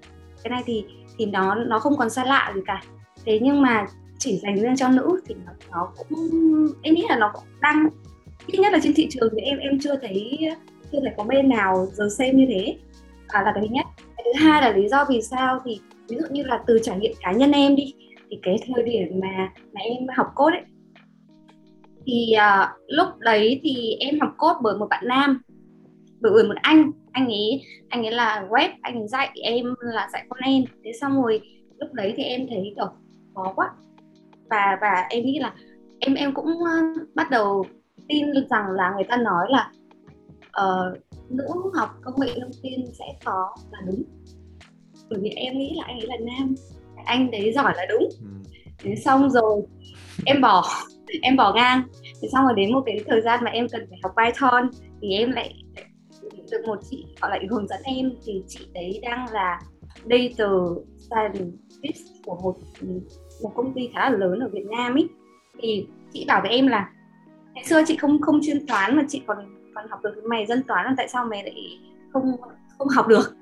cái 0.43 0.51
này 0.51 0.63
thì 0.67 0.85
thì 1.19 1.27
nó 1.27 1.55
nó 1.55 1.79
không 1.79 1.97
còn 1.97 2.11
xa 2.11 2.25
lạ 2.25 2.53
gì 2.55 2.61
cả 2.67 2.83
thế 3.25 3.39
nhưng 3.43 3.63
mà 3.63 3.87
chỉ 4.19 4.39
dành 4.43 4.61
riêng 4.61 4.77
cho 4.77 4.89
nữ 4.89 5.21
thì 5.27 5.35
nó, 5.47 5.53
nó 5.71 5.93
cũng 5.97 6.19
em 6.83 6.95
nghĩ 6.95 7.05
là 7.09 7.19
nó 7.19 7.31
cũng 7.35 7.45
đang 7.61 7.89
ít 8.47 8.59
nhất 8.59 8.73
là 8.73 8.79
trên 8.83 8.95
thị 8.95 9.09
trường 9.11 9.29
thì 9.37 9.43
em 9.43 9.59
em 9.59 9.79
chưa 9.81 9.97
thấy 9.97 10.39
chưa 10.93 10.99
thấy 11.01 11.13
có 11.17 11.25
bên 11.25 11.49
nào 11.49 11.87
giờ 11.93 12.09
xem 12.19 12.37
như 12.37 12.47
thế. 12.49 12.77
À, 13.29 13.43
là 13.43 13.53
cái 13.55 13.65
thứ 13.65 13.75
nhất. 13.75 13.87
Cái 14.17 14.25
thứ 14.25 14.45
hai 14.45 14.63
là 14.63 14.77
lý 14.77 14.89
do 14.89 15.05
vì 15.09 15.23
sao 15.23 15.61
thì 15.65 15.81
ví 16.09 16.17
dụ 16.17 16.27
như 16.31 16.43
là 16.43 16.63
từ 16.67 16.79
trải 16.83 16.99
nghiệm 16.99 17.13
cá 17.21 17.33
nhân 17.33 17.53
em 17.53 17.77
đi 17.77 17.95
thì 18.31 18.39
cái 18.43 18.57
thời 18.67 18.85
điểm 18.85 19.21
mà 19.21 19.53
mà 19.73 19.81
em 19.81 20.07
học 20.17 20.27
cốt 20.35 20.51
ấy 20.51 20.63
thì 22.07 22.35
uh, 22.37 22.69
lúc 22.87 23.09
đấy 23.19 23.61
thì 23.63 23.97
em 24.01 24.21
học 24.21 24.31
cốt 24.39 24.53
bởi 24.63 24.79
một 24.79 24.87
bạn 24.91 25.05
nam 25.09 25.43
bởi 26.21 26.45
một 26.45 26.55
anh. 26.63 26.91
Anh 27.13 27.27
ấy 27.27 27.63
anh 27.89 28.07
ấy 28.07 28.13
là 28.13 28.47
web 28.51 28.69
anh 28.83 28.95
ấy 28.95 29.09
dạy 29.09 29.29
em 29.43 29.75
là 29.81 30.09
dạy 30.13 30.25
con 30.29 30.41
em. 30.43 30.65
Thế 30.85 30.93
xong 31.01 31.23
rồi 31.23 31.41
lúc 31.79 31.93
đấy 31.93 32.15
thì 32.17 32.23
em 32.23 32.47
thấy 32.51 32.73
kiểu 32.77 32.89
khó 33.35 33.53
quá 33.57 33.71
và 34.51 34.79
và 34.81 35.07
em 35.11 35.25
nghĩ 35.25 35.39
là 35.39 35.55
em 35.99 36.15
em 36.15 36.35
cũng 36.35 36.47
uh, 36.47 37.15
bắt 37.15 37.31
đầu 37.31 37.65
tin 38.09 38.27
rằng 38.51 38.71
là 38.71 38.93
người 38.95 39.05
ta 39.09 39.17
nói 39.17 39.47
là 39.49 39.71
uh, 40.63 40.99
nữ 41.31 41.47
học 41.75 41.91
công 42.03 42.21
nghệ 42.21 42.33
thông 42.41 42.51
tin 42.63 42.81
sẽ 42.99 43.05
khó 43.25 43.55
là 43.71 43.79
đúng. 43.87 44.03
Bởi 45.11 45.21
vì 45.23 45.31
em 45.31 45.59
nghĩ 45.59 45.75
là 45.77 45.85
anh 45.87 45.99
ấy 45.99 46.07
là 46.07 46.17
nam 46.27 46.55
anh 47.05 47.31
đấy 47.31 47.53
giỏi 47.53 47.73
là 47.77 47.87
đúng. 47.89 48.09
Ừ. 48.21 48.51
thế 48.79 48.95
xong 48.97 49.31
rồi 49.31 49.63
em 50.27 50.41
bỏ 50.41 50.65
em 51.23 51.37
bỏ 51.37 51.55
ngang. 51.55 51.83
Thế 52.23 52.29
xong 52.33 52.45
rồi 52.45 52.55
đến 52.57 52.73
một 52.73 52.83
cái 52.87 53.01
thời 53.07 53.21
gian 53.21 53.45
mà 53.45 53.51
em 53.51 53.67
cần 53.73 53.87
phải 53.91 53.99
học 54.03 54.13
Python 54.17 54.71
thì 55.03 55.13
em 55.13 55.31
lại 55.31 55.55
được 56.51 56.63
một 56.67 56.79
chị 56.91 57.07
họ 57.21 57.29
lại 57.29 57.47
hướng 57.51 57.69
dẫn 57.69 57.81
em 57.85 58.13
thì 58.25 58.43
chị 58.49 58.67
đấy 58.75 59.01
đang 59.03 59.33
là 59.33 59.61
data 60.11 60.47
scientist 60.99 62.03
của 62.25 62.39
một 62.43 62.57
một 63.43 63.53
công 63.55 63.73
ty 63.73 63.91
khá 63.95 64.11
là 64.11 64.17
lớn 64.17 64.41
ở 64.41 64.49
Việt 64.49 64.67
Nam 64.67 64.95
ấy 64.95 65.09
thì 65.59 65.87
chị 66.13 66.25
bảo 66.29 66.41
với 66.43 66.51
em 66.51 66.67
là 66.67 66.91
ngày 67.55 67.65
xưa 67.65 67.83
chị 67.87 67.97
không 67.97 68.21
không 68.21 68.41
chuyên 68.43 68.67
toán 68.67 68.97
mà 68.97 69.05
chị 69.09 69.23
còn 69.27 69.37
còn 69.75 69.89
học 69.89 70.01
được 70.03 70.25
mày 70.25 70.47
dân 70.47 70.63
toán 70.63 70.85
là 70.85 70.95
tại 70.97 71.09
sao 71.09 71.25
mày 71.25 71.43
lại 71.43 71.79
không 72.13 72.37
không 72.79 72.89
học 72.89 73.09
được? 73.09 73.37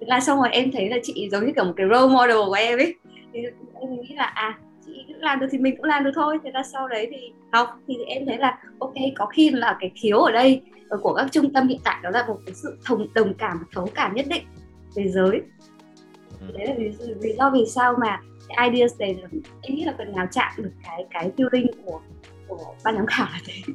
Thế 0.00 0.06
là 0.06 0.20
xong 0.20 0.38
rồi 0.38 0.48
em 0.52 0.70
thấy 0.72 0.88
là 0.88 0.96
chị 1.02 1.28
giống 1.32 1.46
như 1.46 1.52
kiểu 1.54 1.64
một 1.64 1.72
cái 1.76 1.86
role 1.90 2.14
model 2.14 2.36
của 2.46 2.52
em 2.52 2.78
ấy 2.78 2.94
thì 3.32 3.40
em 3.80 4.00
nghĩ 4.00 4.14
là 4.14 4.24
à 4.24 4.58
chị 4.86 4.92
làm 5.08 5.40
được 5.40 5.46
thì 5.50 5.58
mình 5.58 5.76
cũng 5.76 5.84
làm 5.84 6.04
được 6.04 6.10
thôi. 6.14 6.38
Thế 6.44 6.50
là 6.50 6.62
sau 6.62 6.88
đấy 6.88 7.08
thì 7.10 7.32
học 7.52 7.68
thì 7.88 7.94
em 8.06 8.26
thấy 8.26 8.38
là 8.38 8.58
ok 8.78 8.94
có 9.16 9.26
khi 9.26 9.50
là 9.50 9.76
cái 9.80 9.90
thiếu 9.94 10.18
ở 10.18 10.32
đây 10.32 10.62
ở 10.88 10.98
của 11.02 11.14
các 11.14 11.32
trung 11.32 11.52
tâm 11.52 11.68
hiện 11.68 11.78
tại 11.84 11.96
đó 12.02 12.10
là 12.10 12.24
một 12.26 12.38
cái 12.46 12.54
sự 12.54 12.78
thông 12.84 13.06
đồng 13.14 13.34
cảm 13.34 13.58
thấu 13.72 13.88
cảm 13.94 14.14
nhất 14.14 14.26
định 14.28 14.42
về 14.94 15.08
giới. 15.08 15.42
Ừ. 16.40 16.46
đấy 16.58 16.66
là 16.66 16.74
vì 17.20 17.32
do 17.38 17.50
vì 17.50 17.66
sao 17.66 17.94
mà 18.00 18.20
cái 18.48 18.70
ideas 18.70 18.98
này 18.98 19.14
là 19.14 19.28
em 19.62 19.76
nghĩ 19.76 19.84
là 19.84 19.94
phần 19.98 20.12
nào 20.12 20.26
chạm 20.32 20.52
được 20.56 20.72
cái 20.84 21.06
cái 21.10 21.30
feeling 21.36 21.66
của 21.84 22.00
của 22.48 22.74
ban 22.84 22.96
giám 22.96 23.06
khảo 23.06 23.28
là 23.32 23.40
thế. 23.46 23.72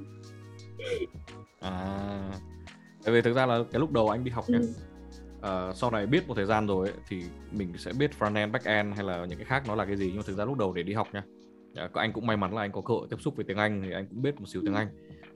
À 1.60 2.32
tại 3.06 3.14
vì 3.14 3.22
thực 3.22 3.34
ra 3.34 3.46
là 3.46 3.60
cái 3.72 3.80
lúc 3.80 3.92
đầu 3.92 4.10
anh 4.10 4.24
đi 4.24 4.32
học 4.32 4.46
ừ. 4.48 4.68
uh, 5.38 5.76
sau 5.76 5.92
này 5.92 6.06
biết 6.06 6.28
một 6.28 6.34
thời 6.36 6.46
gian 6.46 6.68
rồi 6.68 6.88
ấy, 6.88 6.98
thì 7.08 7.24
mình 7.52 7.74
sẽ 7.78 7.92
biết 8.00 8.12
front 8.20 8.36
end 8.36 8.54
back 8.54 8.66
end 8.66 8.96
hay 8.96 9.06
là 9.06 9.26
những 9.26 9.38
cái 9.38 9.46
khác 9.46 9.64
nó 9.68 9.76
là 9.76 9.86
cái 9.86 9.96
gì. 9.96 10.06
Nhưng 10.08 10.18
mà 10.18 10.24
thực 10.28 10.38
ra 10.38 10.46
lúc 10.46 10.58
đầu 10.58 10.74
để 10.74 10.84
đi 10.84 10.94
học 10.94 11.08
nha 11.14 11.24
uh, 11.86 11.94
anh 11.94 12.14
cũng 12.14 12.28
may 12.28 12.38
mắn 12.38 12.56
là 12.56 12.62
anh 12.62 12.72
có 12.72 12.82
cơ 12.82 12.94
hội 12.94 13.08
tiếp 13.10 13.18
xúc 13.20 13.36
với 13.36 13.46
tiếng 13.48 13.58
Anh 13.58 13.82
thì 13.82 13.92
anh 13.92 14.08
cũng 14.08 14.22
biết 14.22 14.40
một 14.40 14.46
xíu 14.48 14.62
tiếng 14.66 14.74
Anh. 14.74 14.88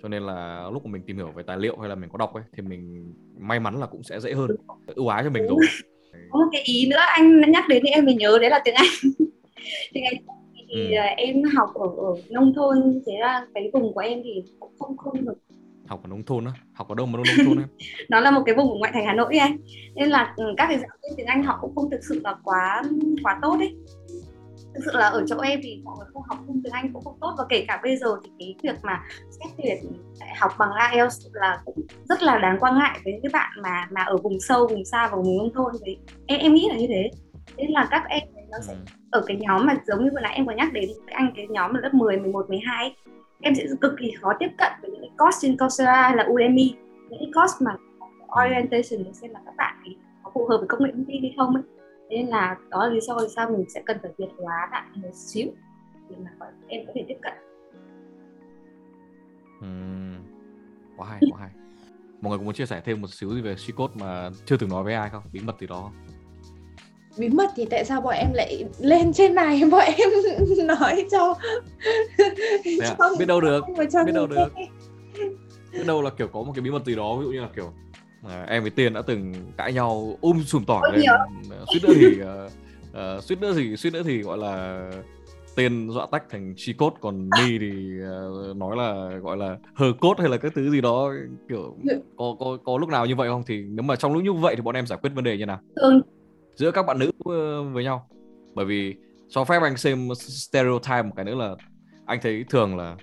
Cho 0.02 0.10
nên 0.10 0.24
là 0.24 0.70
lúc 0.74 0.86
mà 0.86 0.92
mình 0.92 1.02
tìm 1.02 1.18
hiểu 1.18 1.32
về 1.32 1.44
tài 1.44 1.58
liệu 1.58 1.78
hay 1.80 1.90
là 1.90 1.96
mình 1.96 2.10
có 2.10 2.18
đọc 2.18 2.34
ấy 2.34 2.44
thì 2.54 2.64
mình 2.64 3.14
may 3.40 3.60
mắn 3.60 3.80
là 3.80 3.86
cũng 3.86 4.04
sẽ 4.04 4.20
dễ 4.20 4.34
hơn. 4.34 4.52
Ưu 4.88 5.08
ái 5.08 5.24
cho 5.24 5.30
mình 5.30 5.48
rồi 5.48 5.58
có 6.30 6.40
một 6.40 6.50
cái 6.52 6.62
ý 6.62 6.88
nữa 6.90 6.98
anh 7.16 7.42
nhắc 7.52 7.68
đến 7.68 7.84
thì 7.86 7.90
em 7.90 8.06
mới 8.06 8.16
nhớ 8.16 8.38
đấy 8.42 8.50
là 8.50 8.62
tiếng 8.66 8.76
Anh. 8.76 8.88
Thì 9.94 10.02
ngày 10.02 10.14
thì 10.70 10.96
ừ. 10.96 11.02
em 11.18 11.44
học 11.44 11.70
ở, 11.74 11.88
ở 11.98 12.14
nông 12.30 12.54
thôn 12.54 13.02
thế 13.06 13.14
là 13.20 13.46
cái 13.54 13.70
vùng 13.74 13.94
của 13.94 14.00
em 14.00 14.22
thì 14.24 14.44
cũng 14.60 14.72
không 14.80 14.98
không 14.98 15.26
được. 15.26 15.34
Học 15.88 16.04
ở 16.04 16.08
nông 16.08 16.24
thôn 16.24 16.46
á? 16.46 16.52
Học 16.74 16.90
ở 16.90 16.96
đâu 16.96 17.06
mà 17.06 17.18
nông 17.18 17.46
thôn 17.46 17.58
em? 17.58 17.68
Nó 18.10 18.20
là 18.20 18.32
một 18.32 18.42
cái 18.46 18.56
vùng 18.56 18.80
ngoại 18.80 18.92
thành 18.96 19.06
hà 19.06 19.14
nội 19.14 19.38
anh. 19.38 19.58
Nên 19.96 20.10
là 20.10 20.34
ừ, 20.38 20.54
các 20.58 20.68
cái 20.70 20.78
giáo 20.78 20.90
viên 21.04 21.18
tiếng 21.18 21.26
anh 21.26 21.44
họ 21.44 21.58
cũng 21.62 21.76
không 21.76 21.90
thực 21.92 22.00
sự 22.10 22.22
là 22.24 22.36
quá 22.44 22.84
quá 23.24 23.40
tốt 23.42 23.56
ấy 23.60 23.76
thực 24.78 24.92
sự 24.92 24.98
là 24.98 25.08
ở 25.08 25.24
chỗ 25.28 25.38
em 25.40 25.60
thì 25.64 25.82
mọi 25.84 25.96
người 25.98 26.08
không 26.14 26.24
học 26.24 26.38
không 26.48 26.62
tiếng 26.64 26.74
anh 26.74 26.94
cũng 26.94 27.04
không 27.04 27.18
tốt 27.22 27.36
và 27.38 27.46
kể 27.50 27.66
cả 27.68 27.80
bây 27.84 27.98
giờ 27.98 28.08
thì 28.24 28.32
cái 28.40 28.56
việc 28.64 28.80
mà 28.84 29.04
xét 29.30 29.54
tuyển 29.58 29.78
đại 30.20 30.36
học 30.40 30.52
bằng 30.58 30.70
IELTS 30.92 31.28
là 31.34 31.62
cũng 31.66 31.76
rất 32.10 32.24
là 32.24 32.38
đáng 32.38 32.58
quan 32.60 32.80
ngại 32.80 33.00
với 33.04 33.14
những 33.14 33.32
bạn 33.34 33.52
mà 33.64 33.88
mà 33.92 34.02
ở 34.04 34.18
vùng 34.18 34.40
sâu 34.40 34.68
vùng 34.68 34.86
xa 34.86 35.08
và 35.12 35.18
vùng 35.18 35.38
nông 35.38 35.54
thôn 35.54 35.74
thì 35.86 35.98
em 36.28 36.40
em 36.40 36.54
nghĩ 36.54 36.68
là 36.70 36.76
như 36.76 36.88
thế. 36.88 37.10
Nên 37.58 37.72
là 37.72 37.88
các 37.92 38.04
em 38.08 38.24
nó 38.52 38.58
sẽ 38.62 38.74
ừ. 38.74 38.80
ở 39.12 39.24
cái 39.28 39.38
nhóm 39.38 39.66
mà 39.66 39.76
giống 39.88 40.04
như 40.04 40.10
vừa 40.14 40.20
nãy 40.22 40.34
em 40.36 40.46
có 40.46 40.54
nhắc 40.54 40.74
đến 40.74 40.90
anh 41.06 41.32
cái 41.36 41.48
nhóm 41.48 41.74
là 41.74 41.80
lớp 41.82 41.94
10, 41.94 42.18
11, 42.18 42.50
12 42.50 42.84
ấy, 42.84 42.96
em 43.42 43.56
sẽ 43.56 43.64
cực 43.82 43.94
kỳ 44.00 44.12
khó 44.22 44.34
tiếp 44.40 44.50
cận 44.58 44.72
với 44.82 44.92
những 44.92 45.02
cái 45.02 45.12
course 45.18 45.38
trên 45.42 45.58
Coursera 45.58 46.02
hay 46.02 46.16
là 46.16 46.26
Udemy. 46.32 46.74
Những 47.10 47.20
cái 47.20 47.32
course 47.36 47.56
mà 47.60 47.72
orientation 48.44 49.04
để 49.06 49.12
xem 49.14 49.32
là 49.32 49.40
các 49.46 49.54
bạn 49.58 49.76
thì 49.86 49.98
có 50.24 50.32
phù 50.34 50.46
hợp 50.46 50.58
với 50.58 50.68
công 50.68 50.84
nghệ 50.84 50.92
thông 50.94 51.06
tin 51.06 51.22
hay 51.22 51.34
không 51.38 51.54
ấy 51.56 51.64
nên 52.10 52.28
là 52.28 52.58
đó 52.70 52.86
là 52.86 52.94
lý 52.94 53.00
do 53.02 53.18
vì 53.22 53.28
sao 53.36 53.50
mình 53.50 53.70
sẽ 53.70 53.82
cần 53.86 53.98
phải 54.02 54.12
việt 54.18 54.30
hóa 54.40 54.70
bạn 54.72 54.92
một 54.96 55.14
xíu 55.14 55.48
để 56.10 56.16
mà 56.24 56.32
em 56.68 56.86
có 56.88 56.94
thể 56.96 57.06
tiếp 57.08 57.18
cận. 57.22 57.34
Uhm, 59.60 60.24
quá 60.98 61.08
hay 61.08 61.22
quá 61.32 61.40
hay. 61.40 61.50
Mọi 62.22 62.30
người 62.30 62.38
có 62.38 62.44
muốn 62.44 62.54
chia 62.54 62.66
sẻ 62.66 62.82
thêm 62.86 63.02
một 63.02 63.08
xíu 63.08 63.36
gì 63.36 63.42
về 63.42 63.56
C 63.56 63.76
code 63.76 63.94
mà 63.96 64.30
chưa 64.46 64.58
từng 64.58 64.70
nói 64.70 64.84
với 64.84 64.94
ai 64.94 65.10
không? 65.10 65.24
Bí 65.34 65.40
mật 65.40 65.60
gì 65.60 65.68
đó 65.68 65.82
không? 65.82 65.92
Bí 67.20 67.30
mật 67.30 67.50
thì 67.56 67.66
tại 67.66 67.86
sao 67.86 68.02
bọn 68.02 68.14
em 68.14 68.34
lại 68.34 68.66
lên 68.80 69.14
trên 69.14 69.36
này? 69.36 69.62
Bọn 69.72 69.84
em 69.98 70.10
nói 70.68 71.06
cho, 71.12 71.36
à, 72.82 72.96
cho 73.00 73.16
biết 73.20 73.26
đâu 73.26 73.42
được. 73.42 73.64
biết 74.06 74.12
đâu 74.14 74.28
được. 74.28 74.54
biết 75.72 75.88
đâu 75.88 76.02
là 76.02 76.10
kiểu 76.10 76.28
có 76.28 76.44
một 76.44 76.52
cái 76.56 76.62
bí 76.62 76.72
mật 76.72 76.86
gì 76.86 76.96
đó 76.96 77.16
ví 77.16 77.26
dụ 77.26 77.32
như 77.32 77.42
là 77.42 77.50
kiểu 77.56 77.74
à, 78.24 78.46
em 78.50 78.64
với 78.64 78.72
tiền 78.72 78.94
đã 78.94 79.02
từng 79.02 79.34
cãi 79.58 79.74
nhau 79.74 80.18
um 80.22 80.42
sùm 80.42 80.64
tỏi 80.66 80.92
lên 80.94 81.06
suýt 81.50 81.80
nữa 81.84 81.94
thì 81.96 82.22
uh, 82.22 83.18
uh, 83.18 83.24
suýt 83.24 83.42
nữa 83.42 83.54
thì 83.56 83.78
suýt 83.78 83.94
nữa 83.94 84.04
thì 84.06 84.22
gọi 84.22 84.38
là 84.38 84.82
tên 85.56 85.90
dọa 85.90 86.08
tách 86.12 86.24
thành 86.30 86.54
chi 86.58 86.74
cốt 86.74 86.94
còn 87.02 87.30
mi 87.30 87.60
thì 87.60 87.72
uh, 88.50 88.58
nói 88.58 88.78
là 88.78 89.18
gọi 89.18 89.38
là 89.38 89.58
hờ 89.74 89.94
cốt 90.00 90.20
hay 90.20 90.30
là 90.30 90.38
các 90.38 90.52
thứ 90.56 90.70
gì 90.70 90.82
đó 90.82 91.14
kiểu 91.50 91.76
ừ. 91.90 92.02
có 92.18 92.36
có 92.40 92.58
có 92.64 92.78
lúc 92.78 92.90
nào 92.90 93.06
như 93.06 93.16
vậy 93.16 93.30
không 93.30 93.44
thì 93.48 93.64
nếu 93.64 93.84
mà 93.84 93.96
trong 93.96 94.14
lúc 94.14 94.24
như 94.24 94.34
vậy 94.34 94.56
thì 94.56 94.62
bọn 94.62 94.76
em 94.76 94.88
giải 94.88 95.00
quyết 95.02 95.10
vấn 95.16 95.24
đề 95.24 95.38
như 95.38 95.46
nào 95.46 95.60
ừ. 95.76 96.02
giữa 96.56 96.72
các 96.72 96.86
bạn 96.86 97.00
nữ 97.00 97.12
với 97.74 97.84
nhau 97.84 98.10
bởi 98.54 98.66
vì 98.66 98.96
cho 99.30 99.44
phép 99.44 99.62
anh 99.62 99.78
xem 99.78 100.10
stereotype 100.16 101.04
một 101.04 101.14
cái 101.16 101.26
nữa 101.26 101.36
là 101.36 101.56
anh 102.06 102.20
thấy 102.22 102.46
thường 102.50 102.78
là 102.78 102.98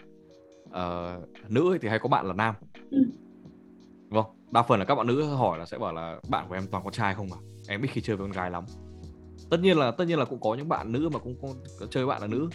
uh, 0.69 1.51
nữ 1.51 1.79
thì 1.83 1.89
hay 1.89 1.99
có 1.99 2.09
bạn 2.09 2.27
là 2.27 2.35
nam 2.35 2.55
ừ. 2.91 2.99
Đa 4.55 4.63
phần 4.63 4.79
là 4.79 4.85
các 4.85 4.95
bạn 4.95 5.07
nữ 5.07 5.23
hỏi 5.23 5.59
là 5.59 5.67
sẽ 5.67 5.79
bảo 5.79 5.93
là 5.93 6.21
bạn 6.29 6.47
của 6.49 6.55
em 6.55 6.67
toàn 6.71 6.85
con 6.85 6.93
trai 6.93 7.15
không 7.15 7.29
mà 7.31 7.37
em 7.69 7.83
ít 7.83 7.89
khi 7.89 8.01
chơi 8.01 8.17
với 8.17 8.27
con 8.27 8.33
gái 8.33 8.51
lắm. 8.51 8.65
Tất 9.51 9.57
nhiên 9.63 9.79
là 9.79 9.91
tất 9.91 10.05
nhiên 10.09 10.19
là 10.19 10.25
cũng 10.25 10.41
có 10.41 10.55
những 10.55 10.69
bạn 10.69 10.93
nữ 10.93 11.09
mà 11.13 11.19
cũng 11.19 11.37
có 11.81 11.87
chơi 11.91 12.07
bạn 12.07 12.21
là 12.21 12.27
nữ. 12.27 12.49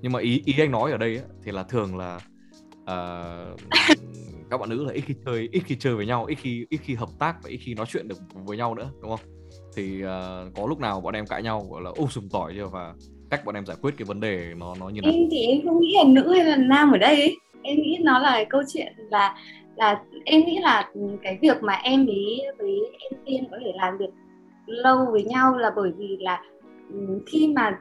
Nhưng 0.00 0.12
mà 0.12 0.20
ý 0.20 0.42
ý 0.46 0.54
anh 0.58 0.70
nói 0.70 0.92
ở 0.92 0.98
đây 0.98 1.16
ấy, 1.16 1.24
thì 1.44 1.52
là 1.52 1.62
thường 1.62 1.98
là 1.98 2.16
uh, 2.82 3.60
các 4.50 4.60
bạn 4.60 4.68
nữ 4.70 4.84
là 4.84 4.92
ít 4.92 5.00
khi 5.06 5.14
chơi 5.24 5.48
ít 5.52 5.62
khi 5.66 5.76
chơi 5.76 5.94
với 5.94 6.06
nhau 6.06 6.24
ít 6.24 6.34
khi 6.34 6.66
ít 6.70 6.80
khi 6.82 6.94
hợp 6.94 7.08
tác 7.18 7.36
và 7.42 7.50
ít 7.50 7.56
khi 7.56 7.74
nói 7.74 7.86
chuyện 7.88 8.08
được 8.08 8.18
với 8.32 8.56
nhau 8.56 8.74
nữa 8.74 8.90
đúng 9.00 9.10
không? 9.10 9.20
Thì 9.76 10.04
uh, 10.04 10.08
có 10.54 10.66
lúc 10.68 10.80
nào 10.80 11.00
bọn 11.00 11.14
em 11.14 11.26
cãi 11.26 11.42
nhau 11.42 11.66
gọi 11.70 11.82
là 11.82 11.90
ôm 11.96 12.08
sùm 12.08 12.28
tỏi 12.28 12.52
chưa? 12.56 12.66
Và 12.66 12.94
cách 13.30 13.44
bọn 13.44 13.54
em 13.54 13.66
giải 13.66 13.76
quyết 13.82 13.94
cái 13.98 14.04
vấn 14.04 14.20
đề 14.20 14.54
nó 14.56 14.74
nó 14.80 14.88
như 14.88 15.00
nào? 15.00 15.12
Em 15.12 15.28
thì 15.30 15.46
em 15.46 15.60
không 15.64 15.80
nghĩ 15.80 15.94
là 15.96 16.04
nữ 16.06 16.32
hay 16.32 16.44
là 16.44 16.56
nam 16.56 16.92
ở 16.92 16.98
đây. 16.98 17.20
Ấy. 17.20 17.36
em 17.62 17.76
nghĩ 17.76 17.98
nó 18.02 18.18
là 18.18 18.44
câu 18.50 18.62
chuyện 18.72 18.92
là 19.10 19.36
là 19.76 20.02
em 20.24 20.40
nghĩ 20.40 20.58
là 20.58 20.90
cái 21.22 21.38
việc 21.42 21.62
mà 21.62 21.72
em 21.72 22.06
với 22.06 22.40
với 22.58 22.78
em 22.98 23.20
tiên 23.24 23.44
có 23.50 23.56
thể 23.64 23.72
làm 23.74 23.98
việc 23.98 24.10
lâu 24.66 25.06
với 25.10 25.22
nhau 25.22 25.58
là 25.58 25.70
bởi 25.76 25.92
vì 25.96 26.16
là 26.20 26.42
khi 27.26 27.52
mà 27.56 27.78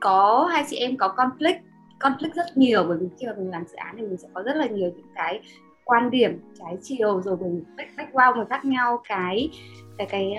có 0.00 0.48
hai 0.52 0.64
chị 0.70 0.76
em 0.76 0.96
có 0.96 1.14
conflict 1.16 1.58
conflict 2.00 2.34
rất 2.34 2.56
nhiều, 2.56 2.84
bởi 2.88 2.98
vì 3.00 3.06
khi 3.18 3.26
mà 3.26 3.32
mình 3.38 3.50
làm 3.50 3.64
dự 3.66 3.76
án 3.76 3.94
thì 3.98 4.02
mình 4.02 4.16
sẽ 4.16 4.28
có 4.34 4.42
rất 4.42 4.56
là 4.56 4.66
nhiều 4.66 4.90
những 4.96 5.06
cái 5.14 5.40
quan 5.84 6.10
điểm 6.10 6.40
trái 6.58 6.76
chiều, 6.82 7.20
rồi 7.20 7.36
mình 7.40 7.64
background 7.76 8.36
mình 8.36 8.46
khác 8.50 8.64
nhau, 8.64 9.02
cái 9.08 9.50
cái 9.98 10.06
cái 10.10 10.34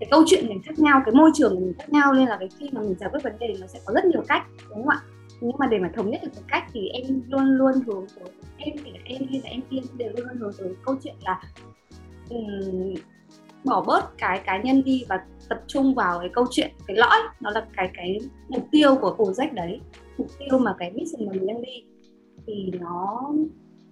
cái 0.00 0.08
câu 0.10 0.22
chuyện 0.26 0.48
mình 0.48 0.62
khác 0.64 0.78
nhau, 0.78 1.02
cái 1.04 1.14
môi 1.14 1.30
trường 1.34 1.54
mình 1.54 1.74
khác 1.78 1.90
nhau, 1.90 2.14
nên 2.14 2.26
là 2.26 2.36
cái 2.36 2.48
khi 2.58 2.70
mà 2.72 2.80
mình 2.80 2.94
giải 3.00 3.10
quyết 3.12 3.22
vấn 3.22 3.38
đề 3.38 3.54
nó 3.60 3.66
sẽ 3.66 3.78
có 3.86 3.94
rất 3.94 4.04
nhiều 4.04 4.22
cách, 4.28 4.42
đúng 4.68 4.78
không 4.78 4.88
ạ? 4.88 4.98
Nhưng 5.40 5.56
mà 5.58 5.66
để 5.66 5.78
mà 5.78 5.90
thống 5.94 6.10
nhất 6.10 6.20
được 6.24 6.30
một 6.34 6.42
cách 6.48 6.64
thì 6.72 6.88
em 6.88 7.22
luôn 7.28 7.44
luôn 7.44 7.72
hướng 7.86 8.06
tới 8.16 8.28
em 8.58 8.74
thì 8.84 8.90
là 8.92 8.98
em 9.04 9.22
hay 9.30 9.40
là 9.44 9.50
em 9.50 9.60
tiên 9.70 9.82
đều 9.96 10.12
luôn 10.16 10.26
luôn 10.26 10.38
hướng 10.42 10.52
tới 10.58 10.74
câu 10.84 10.96
chuyện 11.02 11.14
là 11.20 11.40
um, 12.30 12.94
bỏ 13.64 13.84
bớt 13.86 14.18
cái 14.18 14.40
cá 14.46 14.62
nhân 14.62 14.82
đi 14.84 15.04
và 15.08 15.24
tập 15.48 15.62
trung 15.66 15.94
vào 15.94 16.18
cái 16.20 16.28
câu 16.32 16.44
chuyện 16.50 16.70
cái 16.86 16.96
lõi 16.96 17.18
nó 17.40 17.50
là 17.50 17.66
cái 17.76 17.90
cái 17.94 18.18
mục 18.48 18.66
tiêu 18.70 18.96
của 19.00 19.14
project 19.18 19.54
đấy 19.54 19.80
mục 20.18 20.26
tiêu 20.38 20.58
mà 20.58 20.74
cái 20.78 20.92
mission 20.92 21.26
mà 21.26 21.32
mình 21.32 21.46
đang 21.46 21.62
đi. 21.62 21.84
Thì 22.46 22.70
nó 22.80 23.22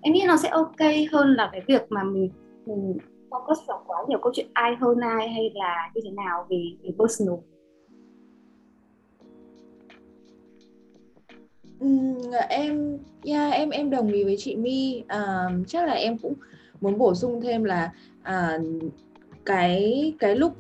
em 0.01 0.15
nghĩ 0.15 0.25
nó 0.27 0.37
sẽ 0.37 0.49
ok 0.49 0.81
hơn 1.13 1.35
là 1.35 1.49
cái 1.53 1.61
việc 1.67 1.83
mà 1.89 2.05
mình 2.05 2.31
mình 2.67 2.97
focus 3.31 3.55
vào 3.67 3.85
quá 3.87 3.99
nhiều 4.09 4.19
câu 4.23 4.33
chuyện 4.35 4.47
ai 4.53 4.77
hơn 4.81 5.01
ai 5.01 5.29
hay 5.29 5.51
là 5.55 5.91
như 5.95 6.01
thế 6.05 6.11
nào 6.11 6.47
về 6.51 6.65
về 6.83 6.91
personal. 6.99 7.39
À, 12.33 12.47
em 12.49 12.99
yeah, 13.25 13.53
em 13.53 13.71
em 13.71 13.91
đồng 13.91 14.13
ý 14.13 14.25
với 14.25 14.37
chị 14.39 14.57
My. 14.57 15.03
À, 15.07 15.49
chắc 15.67 15.87
là 15.87 15.93
em 15.93 16.19
cũng 16.19 16.35
muốn 16.81 16.99
bổ 16.99 17.15
sung 17.15 17.41
thêm 17.41 17.65
là 17.65 17.91
à, 18.23 18.59
cái 19.45 20.13
cái 20.19 20.37
lúc 20.37 20.53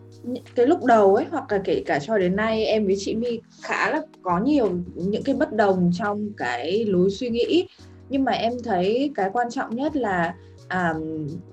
cái 0.55 0.67
lúc 0.67 0.85
đầu 0.85 1.15
ấy 1.15 1.25
hoặc 1.31 1.53
là 1.53 1.61
kể 1.65 1.83
cả 1.87 1.99
cho 1.99 2.19
đến 2.19 2.37
nay 2.37 2.65
em 2.65 2.87
với 2.87 2.95
chị 2.99 3.15
My 3.15 3.41
khá 3.63 3.91
là 3.91 4.03
có 4.23 4.41
nhiều 4.41 4.73
những 4.95 5.23
cái 5.23 5.35
bất 5.35 5.53
đồng 5.53 5.91
trong 5.99 6.33
cái 6.37 6.85
lối 6.85 7.11
suy 7.11 7.29
nghĩ. 7.31 7.69
Nhưng 8.09 8.25
mà 8.25 8.33
em 8.33 8.53
thấy 8.65 9.13
cái 9.15 9.31
quan 9.33 9.51
trọng 9.51 9.77
nhất 9.77 9.97
là 9.97 10.35
à, 10.69 10.95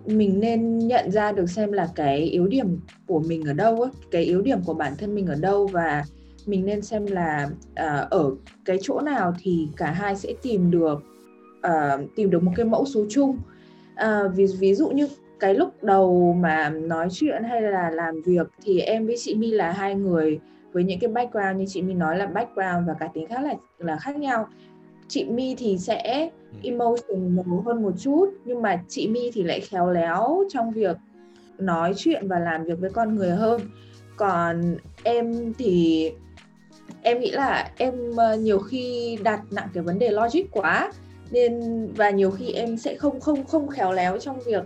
mình 0.06 0.40
nên 0.40 0.80
nhận 0.80 1.12
ra 1.12 1.32
được 1.32 1.50
xem 1.50 1.72
là 1.72 1.88
cái 1.96 2.20
yếu 2.20 2.48
điểm 2.48 2.80
của 3.08 3.20
mình 3.20 3.44
ở 3.46 3.54
đâu 3.54 3.82
ấy, 3.82 3.92
cái 4.12 4.24
yếu 4.24 4.42
điểm 4.42 4.60
của 4.66 4.74
bản 4.74 4.94
thân 4.98 5.16
mình 5.16 5.26
ở 5.26 5.36
đâu 5.36 5.68
và 5.68 6.04
mình 6.46 6.66
nên 6.66 6.82
xem 6.82 7.06
là 7.06 7.50
à, 7.76 8.08
ở 8.10 8.32
cái 8.66 8.78
chỗ 8.82 9.02
nào 9.02 9.34
thì 9.40 9.68
cả 9.78 9.92
hai 9.92 10.16
sẽ 10.16 10.34
tìm 10.42 10.72
được 10.72 11.04
à, 11.62 11.98
tìm 12.16 12.30
được 12.30 12.44
một 12.44 12.52
cái 12.56 12.66
mẫu 12.66 12.86
số 12.86 13.06
chung. 13.10 13.38
À, 13.96 14.24
ví 14.36 14.46
ví 14.60 14.76
dụ 14.76 14.90
như 14.90 15.08
cái 15.40 15.54
lúc 15.54 15.84
đầu 15.84 16.34
mà 16.40 16.70
nói 16.70 17.08
chuyện 17.12 17.44
hay 17.44 17.62
là 17.62 17.90
làm 17.90 18.22
việc 18.22 18.48
thì 18.64 18.80
em 18.80 19.06
với 19.06 19.16
chị 19.20 19.36
My 19.36 19.52
là 19.52 19.72
hai 19.72 19.96
người 19.96 20.40
với 20.72 20.84
những 20.84 21.00
cái 21.00 21.12
background 21.12 21.60
như 21.60 21.66
chị 21.68 21.82
My 21.82 21.94
nói 21.94 22.18
là 22.18 22.26
background 22.26 22.88
và 22.88 22.94
cá 22.94 23.08
tính 23.08 23.28
khác 23.28 23.44
là 23.44 23.54
là 23.78 23.98
khác 23.98 24.18
nhau. 24.18 24.48
Chị 25.08 25.26
My 25.26 25.56
thì 25.58 25.78
sẽ 25.78 26.30
ừ. 26.52 26.58
emotional 26.64 27.66
hơn 27.66 27.84
một 27.84 27.94
chút 28.00 28.30
nhưng 28.46 28.62
mà 28.62 28.84
chị 28.88 29.08
My 29.08 29.32
thì 29.34 29.44
lại 29.44 29.60
khéo 29.60 29.90
léo 29.90 30.44
trong 30.50 30.72
việc 30.72 30.98
nói 31.58 31.94
chuyện 31.98 32.28
và 32.28 32.40
làm 32.40 32.64
việc 32.64 32.80
với 32.80 32.90
con 32.90 33.16
người 33.16 33.30
hơn. 33.30 33.62
Còn 34.16 34.78
em 35.04 35.54
thì 35.58 36.12
em 37.02 37.20
nghĩ 37.20 37.32
là 37.32 37.72
em 37.78 37.94
ờ, 38.18 38.36
nhiều 38.36 38.60
khi 38.60 39.18
đặt 39.24 39.42
nặng 39.52 39.68
cái 39.74 39.84
vấn 39.84 40.00
đề 40.00 40.10
logic 40.10 40.42
quá 40.52 40.92
nên 41.32 41.88
và 41.96 42.10
nhiều 42.10 42.32
khi 42.32 42.52
em 42.52 42.78
sẽ 42.78 42.96
không 42.96 43.20
không 43.20 43.46
không 43.46 43.68
khéo 43.68 43.94
léo 43.94 44.18
trong 44.18 44.40
việc 44.46 44.64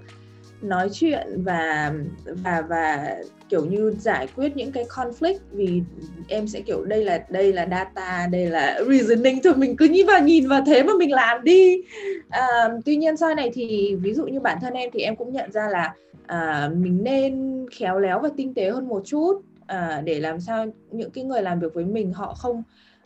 nói 0.62 0.90
chuyện 0.94 1.44
và 1.44 1.94
và 2.26 2.64
và 2.70 3.16
kiểu 3.50 3.66
như 3.66 3.94
giải 4.00 4.28
quyết 4.36 4.58
những 4.58 4.72
cái 4.72 4.84
conflict. 4.84 5.38
Vì 5.52 5.82
em 6.28 6.48
sẽ 6.48 6.62
kiểu 6.62 6.86
đây 6.86 7.04
là 7.04 7.26
đây 7.30 7.54
là 7.54 7.68
data 7.72 8.28
đây 8.32 8.46
là 8.46 8.80
reasoning 8.90 9.40
thôi 9.44 9.54
mình 9.58 9.78
cứ 9.78 9.86
nhìn 9.86 10.06
vào 10.06 10.22
nhìn 10.22 10.48
vào 10.48 10.62
thế 10.66 10.84
mà 10.84 10.94
mình 11.00 11.12
làm 11.12 11.44
đi. 11.44 11.82
À, 12.30 12.70
tuy 12.86 12.96
nhiên 12.96 13.18
sau 13.18 13.36
này 13.36 13.52
thì 13.54 13.96
ví 13.96 14.14
dụ 14.14 14.26
như 14.26 14.40
bản 14.40 14.58
thân 14.62 14.74
em 14.74 14.90
thì 14.94 15.00
em 15.00 15.16
cũng 15.16 15.34
nhận 15.34 15.52
ra 15.52 15.68
là 15.70 15.94
à, 16.28 16.70
mình 16.76 17.04
nên 17.04 17.66
khéo 17.72 18.00
léo 18.00 18.20
và 18.20 18.30
tinh 18.38 18.54
tế 18.54 18.70
hơn 18.70 18.88
một 18.88 19.02
chút 19.06 19.42
à, 19.68 20.02
để 20.06 20.20
làm 20.20 20.40
sao 20.40 20.66
những 20.92 21.12
cái 21.12 21.24
người 21.24 21.42
làm 21.42 21.60
việc 21.60 21.74
với 21.74 21.86
mình 21.86 22.14
họ 22.14 22.34
không 22.34 22.64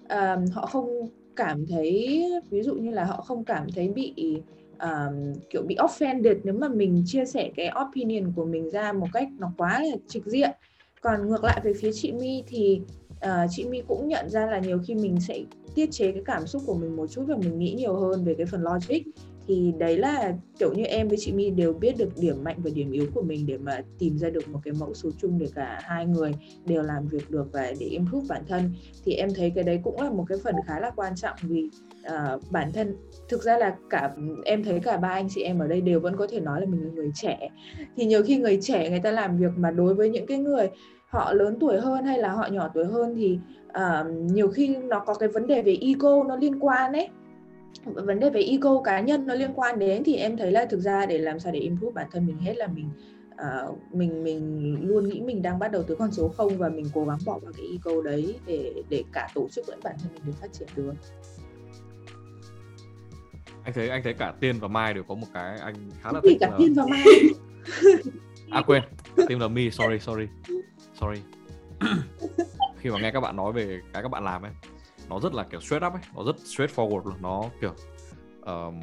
à, 0.08 0.38
họ 0.54 0.66
không 0.66 1.10
cảm 1.36 1.66
thấy 1.66 2.26
ví 2.50 2.62
dụ 2.64 2.76
như 2.76 2.92
là 2.92 3.06
họ 3.06 3.22
không 3.22 3.44
cảm 3.44 3.68
thấy 3.76 3.90
bị 3.90 4.14
uh, 4.84 5.40
kiểu 5.50 5.62
bị 5.62 5.76
offended 5.76 6.36
nếu 6.44 6.54
mà 6.54 6.68
mình 6.68 7.04
chia 7.06 7.26
sẻ 7.26 7.52
cái 7.56 7.72
opinion 7.88 8.32
của 8.36 8.46
mình 8.46 8.70
ra 8.70 8.94
một 8.94 9.08
cách 9.14 9.28
nó 9.40 9.52
quá 9.58 9.80
là 9.84 9.98
trực 10.08 10.26
diện. 10.26 10.50
Còn 11.02 11.30
ngược 11.30 11.44
lại 11.44 11.62
về 11.64 11.74
phía 11.74 11.92
chị 11.94 12.12
My 12.12 12.44
thì 12.48 12.82
uh, 13.12 13.50
chị 13.50 13.66
My 13.66 13.82
cũng 13.88 14.08
nhận 14.08 14.30
ra 14.30 14.46
là 14.46 14.60
nhiều 14.60 14.80
khi 14.88 14.96
mình 14.96 15.20
sẽ 15.20 15.40
tiết 15.76 15.92
chế 15.92 16.12
cái 16.12 16.22
cảm 16.26 16.48
xúc 16.48 16.62
của 16.66 16.74
mình 16.74 16.96
một 16.96 17.08
chút 17.08 17.24
và 17.28 17.36
mình 17.36 17.60
nghĩ 17.60 17.74
nhiều 17.74 17.96
hơn 17.96 18.24
về 18.24 18.34
cái 18.38 18.46
phần 18.46 18.64
logic 18.64 19.02
thì 19.50 19.74
đấy 19.78 19.98
là 19.98 20.34
kiểu 20.60 20.74
như 20.74 20.84
em 20.84 21.08
với 21.08 21.18
chị 21.18 21.32
My 21.32 21.50
đều 21.50 21.74
biết 21.74 21.98
được 21.98 22.10
điểm 22.18 22.44
mạnh 22.44 22.58
và 22.64 22.70
điểm 22.74 22.92
yếu 22.92 23.06
của 23.14 23.22
mình 23.22 23.46
để 23.48 23.58
mà 23.58 23.82
tìm 24.00 24.18
ra 24.18 24.30
được 24.30 24.50
một 24.50 24.60
cái 24.64 24.74
mẫu 24.80 24.94
số 24.94 25.10
chung 25.22 25.40
để 25.40 25.48
cả 25.56 25.80
hai 25.84 26.06
người 26.06 26.32
đều 26.66 26.84
làm 26.84 27.08
việc 27.08 27.32
được 27.32 27.48
và 27.52 27.74
để 27.80 27.86
improve 27.86 28.26
bản 28.30 28.42
thân. 28.48 28.74
Thì 29.06 29.14
em 29.14 29.30
thấy 29.36 29.52
cái 29.56 29.64
đấy 29.64 29.80
cũng 29.84 30.02
là 30.02 30.10
một 30.10 30.26
cái 30.30 30.38
phần 30.44 30.56
khá 30.68 30.80
là 30.80 30.90
quan 30.96 31.16
trọng 31.16 31.36
vì 31.42 31.70
uh, 32.06 32.52
bản 32.52 32.72
thân 32.74 32.96
thực 33.30 33.44
ra 33.44 33.58
là 33.58 33.76
cả 33.90 34.16
em 34.46 34.64
thấy 34.64 34.80
cả 34.80 34.98
ba 34.98 35.10
anh 35.10 35.28
chị 35.30 35.42
em 35.42 35.60
ở 35.60 35.68
đây 35.68 35.82
đều 35.82 36.00
vẫn 36.00 36.18
có 36.18 36.28
thể 36.28 36.40
nói 36.40 36.62
là 36.62 36.68
mình 36.68 36.84
là 36.84 36.90
người 36.94 37.12
trẻ. 37.16 37.50
Thì 37.98 38.06
nhiều 38.06 38.24
khi 38.24 38.38
người 38.38 38.60
trẻ 38.62 38.90
người 38.90 39.00
ta 39.00 39.12
làm 39.12 39.38
việc 39.38 39.52
mà 39.58 39.72
đối 39.72 39.94
với 39.94 40.10
những 40.10 40.26
cái 40.26 40.38
người 40.38 40.70
họ 41.08 41.34
lớn 41.34 41.58
tuổi 41.60 41.80
hơn 41.80 42.04
hay 42.04 42.18
là 42.18 42.32
họ 42.32 42.48
nhỏ 42.52 42.70
tuổi 42.74 42.86
hơn 42.86 43.16
thì 43.16 43.40
uh, 43.68 44.32
nhiều 44.32 44.48
khi 44.48 44.76
nó 44.76 45.00
có 45.00 45.14
cái 45.14 45.30
vấn 45.30 45.48
đề 45.48 45.62
về 45.62 45.78
ego 45.82 46.24
nó 46.24 46.36
liên 46.36 46.60
quan 46.60 46.94
ấy 46.94 47.10
vấn 47.86 48.20
đề 48.20 48.30
về 48.30 48.42
ego 48.42 48.82
cá 48.82 49.00
nhân 49.00 49.28
nó 49.28 49.34
liên 49.34 49.52
quan 49.56 49.80
đến 49.80 50.04
thì 50.04 50.16
em 50.16 50.38
thấy 50.38 50.52
là 50.52 50.66
thực 50.66 50.80
ra 50.80 51.06
để 51.06 51.18
làm 51.18 51.40
sao 51.40 51.52
để 51.52 51.60
improve 51.60 51.94
bản 51.94 52.08
thân 52.12 52.28
mình 52.28 52.38
hết 52.38 52.58
là 52.58 52.68
mình 52.68 52.90
uh, 53.42 53.94
mình 53.94 54.24
mình 54.24 54.78
luôn 54.88 55.10
nghĩ 55.10 55.22
mình 55.22 55.42
đang 55.42 55.60
bắt 55.60 55.72
đầu 55.72 55.84
từ 55.88 55.96
con 55.96 56.12
số 56.12 56.30
không 56.30 56.58
và 56.58 56.70
mình 56.70 56.86
cố 56.94 57.06
gắng 57.06 57.20
bỏ 57.26 57.40
vào 57.40 57.52
cái 57.58 57.66
ego 57.72 58.02
đấy 58.02 58.36
để 58.46 58.84
để 58.90 59.04
cả 59.14 59.30
tổ 59.36 59.48
chức 59.52 59.70
lẫn 59.70 59.80
bản 59.84 59.96
thân 60.02 60.14
mình 60.14 60.24
được 60.26 60.34
phát 60.42 60.54
triển 60.54 60.68
được. 60.76 60.94
Anh 63.64 63.74
thấy 63.74 63.90
anh 63.90 64.04
thấy 64.04 64.14
cả 64.14 64.34
tiên 64.40 64.56
và 64.60 64.68
mai 64.68 64.94
đều 64.94 65.04
có 65.04 65.16
một 65.16 65.28
cái 65.34 65.60
anh 65.60 65.76
khá 66.02 66.12
là 66.12 66.22
thích 66.24 66.38
cả 66.40 66.50
là... 66.52 66.58
tiên 66.58 66.74
và 66.74 66.86
mai. 66.90 67.04
À 68.52 68.62
quên 68.62 68.84
tiên 69.28 69.40
và 69.40 69.48
mi 69.48 69.72
sorry 69.72 70.00
sorry 70.00 70.28
sorry. 70.94 71.22
Khi 72.78 72.90
mà 72.90 73.00
nghe 73.02 73.12
các 73.12 73.20
bạn 73.20 73.36
nói 73.36 73.54
về 73.54 73.80
cái 73.94 74.04
các 74.04 74.10
bạn 74.10 74.24
làm 74.24 74.42
ấy 74.42 74.52
nó 75.10 75.20
rất 75.20 75.34
là 75.34 75.44
kiểu 75.44 75.60
straight 75.60 75.86
up 75.88 75.94
ấy. 75.94 76.02
Nó 76.16 76.24
rất 76.24 76.36
straightforward 76.36 77.06
luôn. 77.06 77.16
Nó 77.22 77.44
kiểu 77.62 77.74
um, 78.42 78.80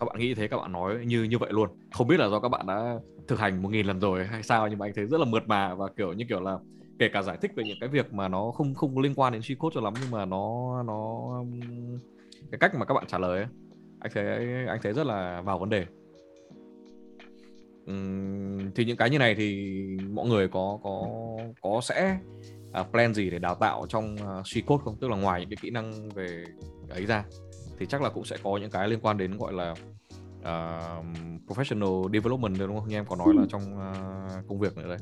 các 0.00 0.06
bạn 0.06 0.18
nghĩ 0.18 0.34
thế 0.34 0.48
các 0.48 0.56
bạn 0.56 0.72
nói 0.72 1.06
như 1.06 1.22
như 1.22 1.38
vậy 1.38 1.50
luôn. 1.52 1.68
Không 1.92 2.08
biết 2.08 2.20
là 2.20 2.28
do 2.28 2.40
các 2.40 2.48
bạn 2.48 2.66
đã 2.66 2.98
thực 3.28 3.38
hành 3.38 3.62
một 3.62 3.68
nghìn 3.68 3.86
lần 3.86 4.00
rồi 4.00 4.26
hay 4.26 4.42
sao 4.42 4.68
nhưng 4.68 4.78
mà 4.78 4.86
anh 4.86 4.92
thấy 4.94 5.06
rất 5.06 5.20
là 5.20 5.24
mượt 5.24 5.42
mà 5.48 5.74
và 5.74 5.88
kiểu 5.96 6.12
như 6.12 6.24
kiểu 6.28 6.40
là 6.40 6.58
kể 6.98 7.08
cả 7.12 7.22
giải 7.22 7.36
thích 7.40 7.52
về 7.56 7.64
những 7.64 7.78
cái 7.80 7.88
việc 7.88 8.12
mà 8.12 8.28
nó 8.28 8.50
không 8.50 8.74
không 8.74 8.98
liên 8.98 9.14
quan 9.14 9.32
đến 9.32 9.42
code 9.58 9.74
cho 9.74 9.80
lắm 9.80 9.94
nhưng 10.00 10.10
mà 10.10 10.24
nó 10.24 10.82
nó 10.82 11.30
cái 12.50 12.58
cách 12.58 12.74
mà 12.74 12.84
các 12.84 12.94
bạn 12.94 13.04
trả 13.08 13.18
lời 13.18 13.38
ấy, 13.38 13.48
anh 14.00 14.12
thấy 14.14 14.24
anh 14.66 14.78
thấy 14.82 14.92
rất 14.92 15.06
là 15.06 15.40
vào 15.40 15.58
vấn 15.58 15.70
đề. 15.70 15.86
Uhm, 17.90 18.70
thì 18.74 18.84
những 18.84 18.96
cái 18.96 19.10
như 19.10 19.18
này 19.18 19.34
thì 19.34 19.76
mọi 20.10 20.28
người 20.28 20.48
có 20.48 20.78
có 20.82 21.06
có 21.62 21.80
sẽ 21.82 22.18
uh, 22.80 22.86
plan 22.90 23.14
gì 23.14 23.30
để 23.30 23.38
đào 23.38 23.54
tạo 23.54 23.86
trong 23.88 24.14
uh, 24.14 24.44
C 24.44 24.66
code 24.66 24.82
không 24.84 24.96
tức 25.00 25.10
là 25.10 25.16
ngoài 25.16 25.40
những 25.40 25.50
cái 25.50 25.56
kỹ 25.60 25.70
năng 25.70 26.08
về 26.08 26.44
ấy 26.88 27.06
ra 27.06 27.24
thì 27.78 27.86
chắc 27.86 28.02
là 28.02 28.10
cũng 28.10 28.24
sẽ 28.24 28.36
có 28.42 28.56
những 28.56 28.70
cái 28.70 28.88
liên 28.88 29.00
quan 29.02 29.18
đến 29.18 29.38
gọi 29.38 29.52
là 29.52 29.74
uh, 30.40 31.06
professional 31.46 32.12
development 32.12 32.58
đúng 32.58 32.78
không? 32.78 32.88
Như 32.88 32.96
em 32.96 33.04
có 33.08 33.16
nói 33.16 33.34
là 33.36 33.46
trong 33.48 33.62
uh, 33.62 34.48
công 34.48 34.58
việc 34.58 34.76
nữa 34.76 34.88
đấy. 34.88 34.98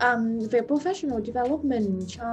Um, 0.00 0.38
về 0.50 0.60
professional 0.60 1.24
development 1.24 2.00
cho 2.08 2.24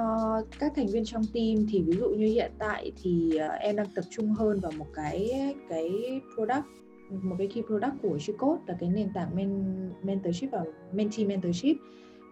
các 0.58 0.72
thành 0.76 0.86
viên 0.86 1.04
trong 1.04 1.22
team 1.34 1.66
thì 1.70 1.82
ví 1.82 1.92
dụ 1.92 2.08
như 2.08 2.26
hiện 2.26 2.52
tại 2.58 2.92
thì 3.02 3.32
uh, 3.34 3.60
em 3.60 3.76
đang 3.76 3.86
tập 3.94 4.04
trung 4.10 4.32
hơn 4.32 4.60
vào 4.60 4.72
một 4.78 4.86
cái 4.94 5.30
cái 5.68 6.20
product 6.34 6.66
một 7.10 7.36
cái 7.38 7.46
key 7.46 7.62
product 7.62 7.94
của 8.02 8.18
Gcode 8.26 8.62
là 8.66 8.76
cái 8.80 8.88
nền 8.88 9.12
tảng 9.12 9.36
men, 9.36 9.90
mentorship 10.02 10.50
và 10.52 10.64
mentee 10.92 11.26
mentorship 11.26 11.76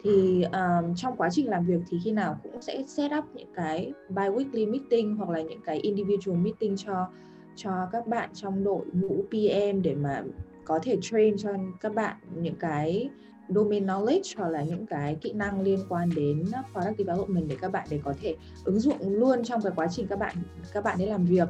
thì 0.03 0.43
um, 0.43 0.95
trong 0.97 1.17
quá 1.17 1.29
trình 1.31 1.49
làm 1.49 1.67
việc 1.67 1.81
thì 1.91 1.99
khi 2.05 2.13
nào 2.13 2.39
cũng 2.43 2.63
sẽ 2.63 2.83
set 2.87 3.13
up 3.19 3.25
những 3.35 3.53
cái 3.55 3.93
bi-weekly 4.09 4.71
meeting 4.71 5.17
hoặc 5.17 5.31
là 5.31 5.41
những 5.41 5.61
cái 5.65 5.77
individual 5.79 6.39
meeting 6.39 6.77
cho 6.77 7.09
cho 7.57 7.89
các 7.93 8.07
bạn 8.07 8.31
trong 8.35 8.65
đội 8.65 8.85
ngũ 8.93 9.23
PM 9.31 9.83
để 9.83 9.95
mà 9.95 10.23
có 10.65 10.79
thể 10.83 10.97
train 11.03 11.37
cho 11.39 11.51
các 11.81 11.95
bạn 11.95 12.17
những 12.35 12.55
cái 12.55 13.11
domain 13.49 13.87
knowledge 13.87 14.35
hoặc 14.37 14.49
là 14.49 14.63
những 14.63 14.87
cái 14.87 15.17
kỹ 15.21 15.33
năng 15.33 15.61
liên 15.61 15.79
quan 15.89 16.11
đến 16.17 16.45
product 16.73 16.99
development 16.99 17.49
để 17.49 17.57
các 17.61 17.73
bạn 17.73 17.87
để 17.91 18.01
có 18.05 18.15
thể 18.23 18.37
ứng 18.65 18.81
dụng 18.81 18.97
luôn 19.01 19.45
trong 19.45 19.63
cái 19.63 19.73
quá 19.77 19.87
trình 19.91 20.07
các 20.07 20.19
bạn 20.19 20.37
các 20.73 20.85
bạn 20.85 20.99
ấy 20.99 21.07
làm 21.07 21.25
việc. 21.25 21.49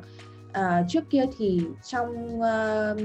À, 0.52 0.84
trước 0.88 1.10
kia 1.10 1.24
thì 1.38 1.60
trong 1.82 2.40
uh, 2.40 3.00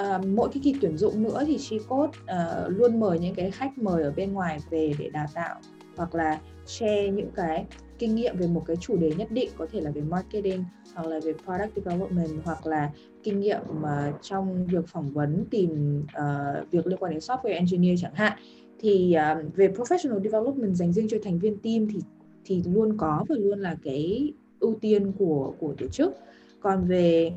uh, 0.00 0.26
mỗi 0.26 0.48
cái 0.52 0.60
kỳ 0.64 0.74
tuyển 0.80 0.96
dụng 0.96 1.22
nữa 1.22 1.44
thì 1.46 1.58
Gcode 1.70 2.08
uh, 2.08 2.26
ờ, 2.26 2.68
luôn 2.68 3.00
mời 3.00 3.18
những 3.18 3.34
cái 3.34 3.50
khách 3.50 3.78
mời 3.78 4.02
ở 4.02 4.12
bên 4.16 4.32
ngoài 4.32 4.58
về 4.70 4.92
để 4.98 5.10
đào 5.10 5.26
tạo 5.34 5.60
hoặc 5.96 6.14
là 6.14 6.40
share 6.66 7.10
những 7.10 7.30
cái 7.34 7.66
kinh 7.98 8.14
nghiệm 8.14 8.36
về 8.36 8.46
một 8.46 8.62
cái 8.66 8.76
chủ 8.76 8.96
đề 8.96 9.12
nhất 9.18 9.30
định 9.30 9.50
có 9.56 9.66
thể 9.72 9.80
là 9.80 9.90
về 9.90 10.00
marketing 10.00 10.64
hoặc 10.94 11.06
là 11.06 11.20
về 11.24 11.32
product 11.44 11.76
development 11.76 12.44
hoặc 12.44 12.66
là 12.66 12.90
kinh 13.22 13.40
nghiệm 13.40 13.60
mà 13.80 14.12
trong 14.22 14.66
việc 14.66 14.88
phỏng 14.88 15.10
vấn 15.10 15.44
tìm 15.50 16.02
uh, 16.18 16.70
việc 16.70 16.86
liên 16.86 16.98
quan 16.98 17.12
đến 17.12 17.20
software 17.20 17.54
engineer 17.54 18.02
chẳng 18.02 18.14
hạn. 18.14 18.38
Thì 18.78 19.16
uh, 19.32 19.56
về 19.56 19.68
professional 19.68 20.22
development 20.22 20.74
dành 20.74 20.92
riêng 20.92 21.08
cho 21.10 21.16
thành 21.24 21.38
viên 21.38 21.58
team 21.58 21.88
thì 21.88 22.00
thì 22.44 22.62
luôn 22.66 22.96
có 22.96 23.24
và 23.28 23.36
luôn 23.38 23.58
là 23.58 23.76
cái 23.82 24.32
ưu 24.60 24.74
tiên 24.80 25.12
của 25.18 25.54
của 25.58 25.74
tổ 25.78 25.88
chức. 25.88 26.16
Còn 26.60 26.84
về 26.84 27.32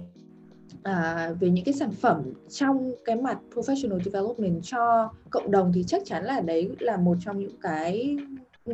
à, 0.88 1.32
về 1.40 1.50
những 1.50 1.66
cái 1.66 1.74
sản 1.74 1.92
phẩm 1.92 2.34
trong 2.50 2.92
cái 3.06 3.16
mặt 3.16 3.40
professional 3.54 4.00
development 4.04 4.64
cho 4.64 5.14
cộng 5.30 5.52
đồng 5.52 5.72
thì 5.76 5.84
chắc 5.88 6.02
chắn 6.06 6.26
là 6.26 6.42
đấy 6.42 6.70
là 6.80 6.98
một 6.98 7.18
trong 7.26 7.40
những 7.40 7.60
cái 7.62 8.18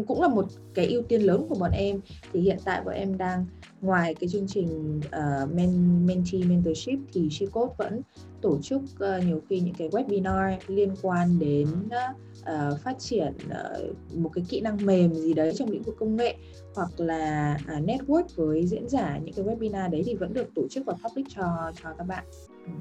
cũng 0.07 0.21
là 0.21 0.27
một 0.27 0.45
cái 0.73 0.87
ưu 0.87 1.01
tiên 1.01 1.21
lớn 1.21 1.45
của 1.49 1.55
bọn 1.55 1.71
em. 1.71 1.99
Thì 2.33 2.41
hiện 2.41 2.57
tại 2.65 2.81
bọn 2.85 2.93
em 2.93 3.17
đang 3.17 3.45
ngoài 3.81 4.15
cái 4.15 4.29
chương 4.29 4.47
trình 4.47 4.99
uh, 4.99 5.53
men, 5.53 6.05
mentee 6.07 6.43
mentorship 6.43 6.99
thì 7.13 7.29
Shecode 7.29 7.73
vẫn 7.77 8.01
tổ 8.41 8.59
chức 8.61 8.81
uh, 8.81 9.25
nhiều 9.25 9.41
khi 9.49 9.59
những 9.59 9.75
cái 9.75 9.89
webinar 9.89 10.57
liên 10.67 10.95
quan 11.01 11.39
đến 11.39 11.67
uh, 11.87 12.79
phát 12.79 12.99
triển 12.99 13.33
uh, 13.45 14.15
một 14.15 14.29
cái 14.33 14.45
kỹ 14.49 14.61
năng 14.61 14.85
mềm 14.85 15.13
gì 15.13 15.33
đấy 15.33 15.53
trong 15.55 15.69
lĩnh 15.69 15.83
vực 15.83 15.95
công 15.99 16.15
nghệ 16.15 16.35
hoặc 16.75 16.89
là 16.97 17.57
uh, 17.77 17.85
network 17.85 18.25
với 18.35 18.67
diễn 18.67 18.89
giả 18.89 19.17
những 19.17 19.33
cái 19.33 19.45
webinar 19.45 19.89
đấy 19.89 20.03
thì 20.05 20.15
vẫn 20.15 20.33
được 20.33 20.47
tổ 20.55 20.67
chức 20.67 20.85
và 20.85 20.93
public 21.03 21.25
cho 21.29 21.71
cho 21.83 21.93
các 21.97 22.03
bạn. 22.03 22.25
Ừ. 22.65 22.71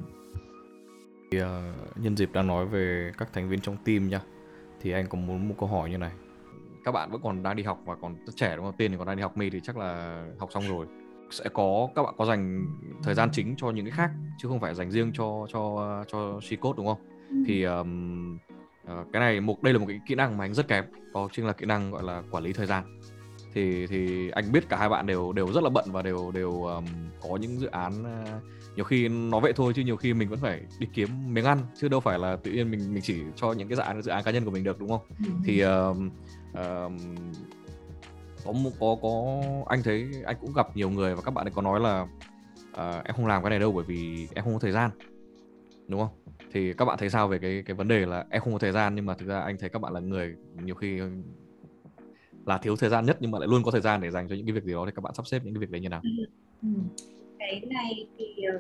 Thì, 1.33 1.39
uh, 1.39 1.47
nhân 1.97 2.17
dịp 2.17 2.31
đang 2.33 2.47
nói 2.47 2.67
về 2.67 3.13
các 3.19 3.33
thành 3.33 3.49
viên 3.49 3.61
trong 3.61 3.77
team 3.85 4.09
nha 4.09 4.23
thì 4.81 4.93
anh 4.93 5.07
có 5.09 5.19
muốn 5.19 5.49
một 5.49 5.55
câu 5.59 5.69
hỏi 5.69 5.91
như 5.91 5.99
này 5.99 6.13
các 6.85 6.93
bạn 6.93 7.11
vẫn 7.11 7.21
còn 7.23 7.43
đang 7.43 7.57
đi 7.57 7.63
học 7.63 7.79
và 7.85 7.95
còn 8.03 8.15
rất 8.27 8.33
trẻ 8.37 8.57
đúng 8.57 8.65
không? 8.65 8.77
Tiên 8.77 8.91
thì 8.91 8.97
còn 8.97 9.07
đang 9.07 9.17
đi 9.17 9.23
học 9.23 9.37
mi 9.37 9.51
thì 9.51 9.61
chắc 9.63 9.77
là 9.77 10.23
học 10.39 10.49
xong 10.53 10.65
rồi. 10.69 10.87
Sẽ 11.31 11.45
có 11.53 11.89
các 11.95 12.03
bạn 12.03 12.15
có 12.19 12.25
dành 12.25 12.67
thời 13.03 13.15
gian 13.15 13.29
chính 13.33 13.55
cho 13.57 13.71
những 13.71 13.85
cái 13.85 13.93
khác 13.93 14.11
chứ 14.39 14.49
không 14.49 14.61
phải 14.61 14.75
dành 14.75 14.91
riêng 14.91 15.13
cho 15.15 15.47
cho 15.53 16.05
cho 16.13 16.41
C 16.41 16.61
code 16.61 16.77
đúng 16.77 16.87
không? 16.87 16.99
Ừ. 17.29 17.37
Thì 17.47 17.63
um, 17.63 18.39
cái 18.87 19.21
này 19.21 19.41
một 19.41 19.63
đây 19.63 19.73
là 19.73 19.79
một 19.79 19.87
cái 19.89 20.01
kỹ 20.07 20.15
năng 20.15 20.37
mà 20.37 20.45
anh 20.45 20.55
rất 20.55 20.69
kém, 20.69 20.85
đó 21.15 21.29
chính 21.33 21.47
là 21.47 21.53
kỹ 21.53 21.67
năng 21.67 21.91
gọi 21.91 22.03
là 22.03 22.23
quản 22.31 22.45
lý 22.45 22.53
thời 22.53 22.67
gian. 22.67 22.99
Thì 23.55 23.87
thì 23.87 24.31
anh 24.31 24.53
biết 24.53 24.69
cả 24.69 24.77
hai 24.77 24.89
bạn 24.89 25.07
đều 25.07 25.33
đều 25.33 25.53
rất 25.53 25.65
là 25.65 25.71
bận 25.71 25.85
và 25.93 26.03
đều 26.03 26.31
đều 26.35 26.63
um, 26.63 26.85
có 27.23 27.37
những 27.37 27.61
dự 27.61 27.67
án 27.67 27.93
uh, 28.03 28.43
nhiều 28.77 28.85
khi 28.85 29.09
nó 29.09 29.41
vậy 29.41 29.53
thôi 29.53 29.73
chứ 29.77 29.83
nhiều 29.83 29.97
khi 29.97 30.15
mình 30.15 30.29
vẫn 30.29 30.39
phải 30.39 30.61
đi 30.79 30.87
kiếm 30.95 31.09
miếng 31.35 31.45
ăn 31.45 31.59
chứ 31.75 31.89
đâu 31.89 32.01
phải 32.01 32.19
là 32.19 32.37
tự 32.37 32.53
nhiên 32.53 32.71
mình 32.71 32.95
mình 32.95 33.03
chỉ 33.03 33.23
cho 33.37 33.53
những 33.53 33.69
cái 33.69 33.77
dự 33.77 33.83
án 33.83 34.03
dự 34.03 34.11
án 34.11 34.25
cá 34.25 34.31
nhân 34.31 34.45
của 34.45 34.51
mình 34.51 34.65
được 34.65 34.81
đúng 34.81 34.89
không? 34.89 35.03
Ừ. 35.19 35.31
Thì 35.45 35.65
uh, 35.65 35.97
uh, 36.59 36.93
có 38.45 38.53
có 38.81 38.97
có 39.03 39.41
anh 39.67 39.83
thấy 39.83 40.11
anh 40.25 40.37
cũng 40.41 40.53
gặp 40.53 40.77
nhiều 40.77 40.91
người 40.91 41.15
và 41.15 41.23
các 41.23 41.31
bạn 41.31 41.47
ấy 41.47 41.53
có 41.55 41.63
nói 41.63 41.81
là 41.81 42.01
uh, 42.73 43.05
em 43.05 43.15
không 43.17 43.27
làm 43.27 43.43
cái 43.43 43.51
này 43.51 43.59
đâu 43.59 43.73
bởi 43.73 43.85
vì 43.85 44.29
em 44.35 44.45
không 44.45 44.53
có 44.53 44.59
thời 44.59 44.73
gian 44.73 44.91
đúng 45.89 46.01
không 46.01 46.11
thì 46.53 46.73
các 46.73 46.85
bạn 46.85 46.99
thấy 46.99 47.11
sao 47.11 47.29
về 47.29 47.39
cái 47.39 47.63
cái 47.67 47.75
vấn 47.75 47.89
đề 47.89 48.07
là 48.07 48.25
em 48.31 48.43
không 48.43 48.53
có 48.53 48.59
thời 48.59 48.73
gian 48.73 48.95
nhưng 48.95 49.07
mà 49.07 49.15
thực 49.15 49.29
ra 49.29 49.41
anh 49.41 49.57
thấy 49.59 49.69
các 49.69 49.83
bạn 49.83 49.93
là 49.93 50.01
người 50.01 50.37
nhiều 50.63 50.75
khi 50.75 51.01
là 52.47 52.59
thiếu 52.59 52.77
thời 52.77 52.91
gian 52.91 53.07
nhất 53.07 53.17
nhưng 53.21 53.31
mà 53.31 53.39
lại 53.39 53.49
luôn 53.49 53.63
có 53.65 53.71
thời 53.71 53.81
gian 53.81 54.01
để 54.01 54.11
dành 54.11 54.29
cho 54.29 54.35
những 54.35 54.47
cái 54.47 54.53
việc 54.53 54.65
gì 54.65 54.73
đó 54.73 54.83
thì 54.87 54.93
các 54.95 55.03
bạn 55.03 55.15
sắp 55.15 55.27
xếp 55.27 55.41
những 55.45 55.55
cái 55.55 55.59
việc 55.59 55.71
đấy 55.71 55.81
như 55.81 55.89
nào 55.89 56.01
ừ. 56.05 56.25
ừ. 56.63 56.69
cái 57.39 57.63
này 57.71 58.07
thì 58.19 58.43
ờ, 58.53 58.59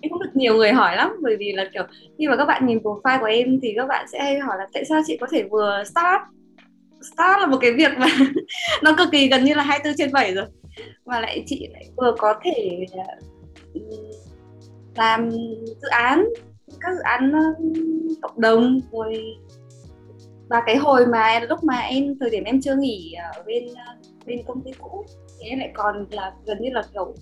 em 0.00 0.10
cũng 0.10 0.22
được 0.22 0.30
nhiều 0.34 0.56
người 0.56 0.72
hỏi 0.72 0.96
lắm 0.96 1.10
bởi 1.22 1.36
vì 1.36 1.52
là 1.52 1.70
kiểu 1.74 1.82
khi 2.18 2.28
mà 2.28 2.36
các 2.36 2.44
bạn 2.44 2.66
nhìn 2.66 2.78
profile 2.78 3.20
của 3.20 3.26
em 3.26 3.60
thì 3.62 3.72
các 3.76 3.86
bạn 3.86 4.06
sẽ 4.12 4.22
hay 4.22 4.38
hỏi 4.38 4.58
là 4.58 4.66
tại 4.72 4.84
sao 4.84 5.02
chị 5.06 5.16
có 5.20 5.26
thể 5.30 5.48
vừa 5.50 5.82
start 5.84 6.22
start 7.12 7.40
là 7.40 7.46
một 7.46 7.58
cái 7.60 7.72
việc 7.72 7.92
mà 7.98 8.06
nó 8.82 8.94
cực 8.98 9.08
kỳ 9.12 9.28
gần 9.28 9.44
như 9.44 9.54
là 9.54 9.62
24 9.62 9.96
trên 9.98 10.12
7 10.12 10.34
rồi. 10.34 10.46
Và 11.04 11.20
lại 11.20 11.44
chị 11.46 11.68
lại 11.72 11.84
vừa 11.96 12.14
có 12.18 12.34
thể 12.44 12.86
ờ, 12.92 13.02
làm 14.96 15.30
dự 15.66 15.88
án, 15.90 16.24
các 16.80 16.94
dự 16.94 17.02
án 17.02 17.32
ờ, 17.32 17.54
cộng 18.22 18.40
đồng, 18.40 18.80
rồi 18.92 19.24
và 20.48 20.62
cái 20.66 20.76
hồi 20.76 21.06
mà 21.06 21.40
lúc 21.48 21.64
mà 21.64 21.78
em, 21.78 22.14
thời 22.20 22.30
điểm 22.30 22.44
em 22.44 22.60
chưa 22.60 22.74
nghỉ 22.76 23.14
ở 23.34 23.42
bên 23.46 23.64
ờ, 23.86 23.94
bên 24.26 24.42
công 24.46 24.60
ty 24.60 24.70
cũ, 24.78 25.04
thì 25.40 25.48
em 25.48 25.58
lại 25.58 25.70
còn 25.74 26.06
là 26.10 26.32
gần 26.46 26.58
như 26.60 26.70
là, 26.72 26.82
kiểu, 26.92 27.14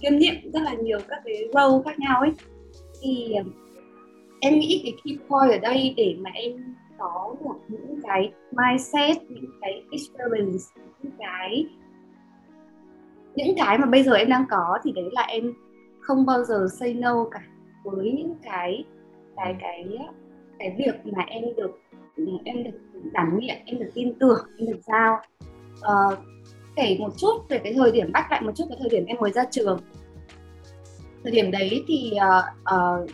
kiêm 0.00 0.18
nhiệm 0.18 0.34
rất 0.52 0.62
là 0.62 0.74
nhiều 0.74 0.98
các 1.08 1.18
cái 1.24 1.34
role 1.54 1.82
khác 1.84 1.98
nhau 1.98 2.20
ấy. 2.20 2.30
Thì 3.02 3.34
em 4.40 4.58
nghĩ 4.58 4.80
cái 4.84 4.92
key 5.04 5.18
point 5.28 5.50
ở 5.50 5.58
đây 5.58 5.94
để 5.96 6.14
mà 6.18 6.30
em 6.34 6.52
có 7.02 7.34
được 7.40 7.54
những 7.68 8.00
cái 8.02 8.32
mindset 8.52 9.16
những 9.28 9.50
cái 9.60 9.82
experience 9.90 10.64
những 11.02 11.12
cái 11.18 11.66
những 13.34 13.56
cái 13.56 13.78
mà 13.78 13.86
bây 13.86 14.02
giờ 14.02 14.12
em 14.12 14.28
đang 14.28 14.44
có 14.50 14.78
thì 14.84 14.92
đấy 14.92 15.08
là 15.12 15.22
em 15.22 15.52
không 16.00 16.26
bao 16.26 16.44
giờ 16.44 16.66
say 16.78 16.94
no 16.94 17.24
cả 17.30 17.42
với 17.84 18.12
những 18.12 18.34
cái 18.42 18.84
cái 19.36 19.56
cái 19.60 19.84
cái 20.58 20.74
việc 20.78 21.12
mà 21.16 21.24
em 21.26 21.44
được 21.56 21.80
em 22.44 22.64
được 22.64 22.78
đảm 23.12 23.38
nhiệm 23.38 23.56
em 23.64 23.78
được 23.78 23.90
tin 23.94 24.14
tưởng 24.18 24.46
em 24.58 24.66
được 24.66 24.80
giao. 24.86 25.20
Uh, 25.72 26.18
kể 26.76 26.96
một 27.00 27.18
chút 27.18 27.48
về 27.48 27.58
cái 27.58 27.74
thời 27.74 27.92
điểm 27.92 28.12
bắt 28.12 28.26
lại 28.30 28.42
một 28.42 28.52
chút 28.56 28.64
cái 28.68 28.78
thời 28.80 28.88
điểm 28.88 29.04
em 29.06 29.16
mới 29.20 29.30
ra 29.30 29.44
trường. 29.50 29.80
Thời 31.22 31.32
điểm 31.32 31.50
đấy 31.50 31.84
thì 31.88 32.12
uh, 32.16 32.74
uh, 32.74 33.10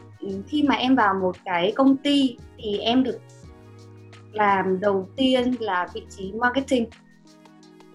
khi 0.46 0.62
mà 0.62 0.74
em 0.74 0.96
vào 0.96 1.14
một 1.14 1.36
cái 1.44 1.72
công 1.76 1.96
ty 1.96 2.36
thì 2.58 2.78
em 2.78 3.04
được 3.04 3.18
làm 4.39 4.80
đầu 4.80 5.09
tiên 5.16 5.55
là 5.61 5.89
vị 5.95 6.03
trí 6.11 6.32
marketing. 6.32 6.86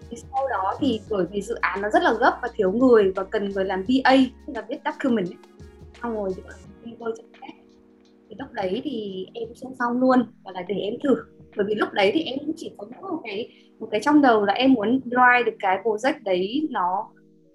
Thì 0.10 0.18
sau 0.18 0.48
đó 0.50 0.74
thì 0.80 1.02
bởi 1.10 1.26
vì 1.32 1.42
dự 1.42 1.56
án 1.56 1.82
nó 1.82 1.90
rất 1.90 2.04
là 2.04 2.14
gấp 2.20 2.40
và 2.42 2.50
thiếu 2.56 2.72
người 2.72 3.12
và 3.16 3.24
cần 3.24 3.50
người 3.50 3.66
làm 3.66 3.84
BA 3.88 4.16
tức 4.48 4.54
là 4.56 4.66
viết 4.70 4.78
document 4.86 5.28
ấy. 5.28 5.38
xong 6.02 6.16
rồi 6.16 6.30
thì 6.86 6.92
tôi 7.00 7.14
cho 7.18 7.24
thì 8.30 8.36
lúc 8.40 8.54
đấy 8.54 8.82
thì 8.84 9.28
em 9.34 9.56
xung 9.56 9.76
phong 9.80 10.00
luôn 10.00 10.26
và 10.44 10.52
là 10.52 10.62
để 10.68 10.76
em 10.76 10.94
thử. 11.04 11.16
Bởi 11.58 11.66
vì 11.70 11.76
lúc 11.76 11.90
đấy 11.94 12.12
thì 12.14 12.24
em 12.24 12.40
cũng 12.40 12.54
chỉ 12.56 12.72
có 12.78 12.88
một 13.02 13.22
cái 13.24 13.50
một 13.80 13.88
cái 13.92 14.02
trong 14.02 14.22
đầu 14.22 14.46
là 14.46 14.54
em 14.54 14.74
muốn 14.74 15.00
drive 15.04 15.44
được 15.46 15.58
cái 15.60 15.80
project 15.84 16.24
đấy 16.24 16.68
nó 16.72 17.10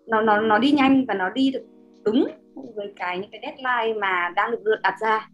nó 0.07 0.21
nó 0.21 0.41
nó 0.41 0.59
đi 0.59 0.71
nhanh 0.71 1.05
và 1.09 1.15
nó 1.15 1.31
đi 1.31 1.51
được 1.51 1.67
đúng 2.05 2.29
với 2.75 2.93
cái 2.97 3.19
những 3.19 3.31
cái 3.31 3.41
deadline 3.43 4.01
mà 4.01 4.33
đang 4.37 4.51
được 4.51 4.63
đặt 4.83 4.95
ra. 5.01 5.29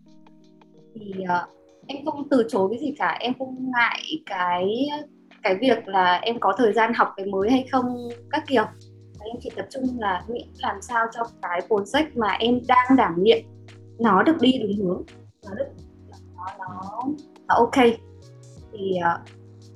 Thì 0.95 1.13
uh, 1.23 1.64
em 1.87 2.05
không 2.05 2.29
từ 2.29 2.47
chối 2.49 2.69
cái 2.71 2.79
gì 2.79 2.95
cả 2.99 3.17
em 3.21 3.33
không 3.39 3.71
ngại 3.71 4.03
cái 4.27 4.89
cái 5.43 5.57
việc 5.61 5.89
là 5.89 6.21
em 6.23 6.41
có 6.41 6.55
thời 6.59 6.73
gian 6.73 6.93
học 6.95 7.09
cái 7.17 7.27
mới 7.27 7.51
hay 7.51 7.67
không 7.73 8.09
các 8.31 8.45
kiểu. 8.47 8.65
Em 9.21 9.37
chỉ 9.41 9.51
tập 9.57 9.67
trung 9.71 9.83
là 9.99 10.23
nghĩ 10.29 10.47
làm 10.59 10.83
sao 10.83 11.07
cho 11.13 11.23
cái 11.43 11.61
project 11.69 12.07
mà 12.15 12.29
em 12.29 12.61
đang 12.69 12.97
đảm 12.97 13.15
nhiệm 13.23 13.39
nó 13.99 14.23
được 14.23 14.37
đi 14.41 14.53
đúng 14.59 14.87
hướng 14.87 15.03
nó 15.45 15.55
được 15.55 15.67
nó 16.37 16.45
nó, 16.59 17.03
nó 17.49 17.55
ok. 17.55 17.85
Thì 18.73 18.97
ờ, 19.03 19.19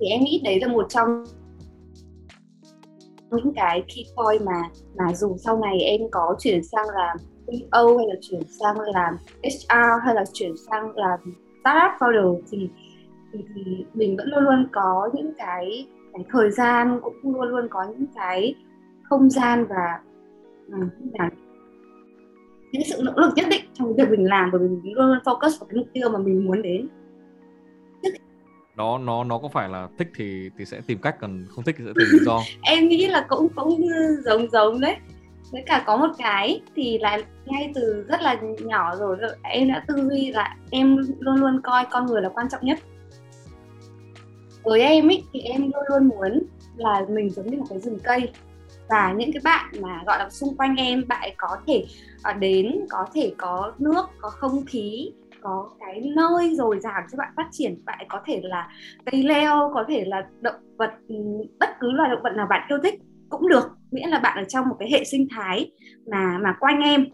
thì 0.00 0.06
em 0.06 0.20
nghĩ 0.20 0.40
đấy 0.44 0.60
là 0.60 0.68
một 0.68 0.86
trong 0.88 1.24
những 3.30 3.52
cái 3.56 3.82
key 3.88 4.04
point 4.16 4.42
mà 4.42 4.62
mà 4.96 5.14
dù 5.14 5.36
sau 5.38 5.58
này 5.58 5.80
em 5.80 6.00
có 6.10 6.36
chuyển 6.38 6.64
sang 6.64 6.86
làm 6.94 7.16
CEO 7.46 7.96
hay 7.96 8.06
là 8.06 8.14
chuyển 8.20 8.42
sang 8.60 8.80
làm 8.80 9.16
HR 9.42 10.04
hay 10.04 10.14
là 10.14 10.24
chuyển 10.32 10.52
sang 10.70 10.96
làm 10.96 11.20
startup 11.60 11.92
founder 11.98 12.40
thì, 12.50 12.70
thì 13.32 13.44
thì 13.54 13.84
mình 13.94 14.16
vẫn 14.16 14.28
luôn 14.28 14.44
luôn 14.44 14.68
có 14.72 15.10
những 15.14 15.32
cái 15.38 15.86
cái 16.12 16.24
thời 16.30 16.50
gian 16.50 17.00
cũng 17.02 17.14
luôn 17.22 17.48
luôn 17.48 17.68
có 17.70 17.84
những 17.84 18.06
cái 18.14 18.54
không 19.02 19.30
gian 19.30 19.64
và 19.68 20.00
là 21.16 21.30
những 22.72 22.82
sự 22.86 23.02
nỗ 23.04 23.12
lực 23.16 23.30
nhất 23.36 23.46
định 23.50 23.64
trong 23.74 23.96
việc 23.96 24.10
mình 24.10 24.24
làm 24.24 24.50
bởi 24.52 24.60
vì 24.60 24.68
mình 24.68 24.94
luôn 24.94 25.06
luôn 25.06 25.18
focus 25.24 25.58
vào 25.60 25.68
cái 25.68 25.78
mục 25.78 25.88
tiêu 25.92 26.08
mà 26.08 26.18
mình 26.18 26.46
muốn 26.46 26.62
đến. 26.62 26.88
Nó 28.76 28.98
nó 28.98 29.24
nó 29.24 29.38
có 29.38 29.48
phải 29.48 29.68
là 29.68 29.88
thích 29.98 30.08
thì 30.16 30.50
thì 30.58 30.64
sẽ 30.64 30.80
tìm 30.86 30.98
cách 30.98 31.16
còn 31.20 31.44
không 31.48 31.64
thích 31.64 31.74
thì 31.78 31.84
sẽ 31.84 31.92
tìm 31.96 32.08
lý 32.12 32.18
do. 32.24 32.40
Em 32.62 32.88
nghĩ 32.88 33.06
là 33.06 33.26
cũng 33.28 33.48
cũng 33.56 33.80
giống 34.24 34.50
giống 34.50 34.80
đấy 34.80 34.96
với 35.52 35.62
cả 35.66 35.84
có 35.86 35.96
một 35.96 36.10
cái 36.18 36.60
thì 36.76 36.98
là 36.98 37.18
ngay 37.46 37.72
từ 37.74 38.04
rất 38.08 38.22
là 38.22 38.40
nhỏ 38.60 38.96
rồi 38.96 39.16
em 39.42 39.68
đã 39.68 39.84
tư 39.88 40.08
duy 40.10 40.32
là 40.32 40.56
em 40.70 40.96
luôn 41.18 41.36
luôn 41.36 41.60
coi 41.62 41.84
con 41.90 42.06
người 42.06 42.22
là 42.22 42.28
quan 42.28 42.48
trọng 42.48 42.64
nhất. 42.64 42.78
Với 44.62 44.80
em 44.80 45.08
ý, 45.08 45.22
thì 45.32 45.40
em 45.40 45.62
luôn 45.62 45.84
luôn 45.88 46.08
muốn 46.08 46.42
là 46.76 47.02
mình 47.08 47.30
giống 47.30 47.46
như 47.46 47.58
một 47.58 47.66
cái 47.70 47.78
rừng 47.78 47.98
cây. 48.04 48.32
Và 48.88 49.12
những 49.12 49.32
cái 49.32 49.40
bạn 49.44 49.74
mà 49.80 50.02
gọi 50.06 50.18
là 50.18 50.30
xung 50.30 50.56
quanh 50.56 50.76
em 50.76 51.04
bạn 51.08 51.30
có 51.36 51.56
thể 51.66 51.84
ờ, 52.22 52.32
đến 52.32 52.80
có 52.90 53.06
thể 53.14 53.32
có 53.38 53.72
nước 53.78 54.06
có 54.20 54.30
không 54.30 54.64
khí 54.66 55.12
có 55.42 55.70
cái 55.80 56.00
nơi 56.16 56.54
dồi 56.54 56.78
dào 56.80 57.02
cho 57.12 57.16
bạn 57.18 57.32
phát 57.36 57.48
triển 57.52 57.84
bạn 57.84 58.06
có 58.08 58.20
thể 58.26 58.40
là 58.44 58.68
cây 59.04 59.22
leo 59.22 59.70
có 59.74 59.84
thể 59.88 60.04
là 60.06 60.26
động 60.40 60.76
vật 60.76 60.90
ừ, 61.08 61.14
bất 61.60 61.68
cứ 61.80 61.92
loài 61.92 62.10
động 62.10 62.22
vật 62.22 62.32
nào 62.36 62.46
bạn 62.50 62.66
yêu 62.68 62.78
thích 62.82 62.94
cũng 63.28 63.48
được 63.48 63.77
miễn 63.90 64.08
là 64.08 64.18
bạn 64.18 64.38
ở 64.38 64.44
trong 64.44 64.68
một 64.68 64.76
cái 64.78 64.90
hệ 64.90 65.04
sinh 65.04 65.26
thái 65.30 65.70
mà 66.10 66.38
mà 66.38 66.56
quanh 66.60 66.80
em 66.80 67.06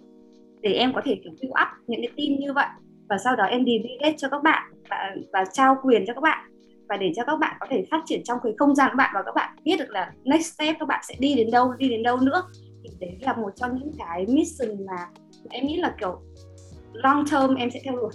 để 0.60 0.72
em 0.72 0.92
có 0.94 1.00
thể 1.04 1.20
kiểu 1.24 1.32
build 1.32 1.50
up 1.50 1.68
những 1.86 2.00
cái 2.00 2.10
team 2.16 2.38
như 2.40 2.52
vậy. 2.52 2.66
Và 3.08 3.18
sau 3.24 3.36
đó 3.36 3.44
em 3.44 3.64
delegate 3.66 4.16
cho 4.18 4.28
các 4.28 4.42
bạn 4.42 4.72
và, 4.90 5.14
và 5.32 5.44
trao 5.52 5.76
quyền 5.82 6.04
cho 6.06 6.14
các 6.14 6.20
bạn. 6.20 6.50
Và 6.88 6.96
để 6.96 7.12
cho 7.16 7.24
các 7.24 7.36
bạn 7.36 7.56
có 7.60 7.66
thể 7.70 7.84
phát 7.90 8.02
triển 8.06 8.20
trong 8.24 8.38
cái 8.42 8.52
không 8.58 8.74
gian 8.74 8.90
của 8.90 8.96
bạn 8.96 9.10
và 9.14 9.22
các 9.22 9.34
bạn 9.34 9.56
biết 9.64 9.76
được 9.78 9.90
là 9.90 10.12
next 10.24 10.54
step 10.54 10.76
các 10.80 10.88
bạn 10.88 11.00
sẽ 11.08 11.14
đi 11.18 11.34
đến 11.34 11.50
đâu 11.50 11.72
đi 11.78 11.88
đến 11.88 12.02
đâu 12.02 12.20
nữa. 12.20 12.42
Thì 12.82 12.90
đấy 13.00 13.18
là 13.20 13.32
một 13.32 13.50
trong 13.56 13.78
những 13.78 13.92
cái 13.98 14.26
mission 14.28 14.86
mà 14.86 15.06
em 15.50 15.66
nghĩ 15.66 15.76
là 15.76 15.94
kiểu 16.00 16.20
long 16.92 17.24
term 17.30 17.54
em 17.54 17.70
sẽ 17.70 17.80
theo 17.84 17.96
đuổi. 17.96 18.10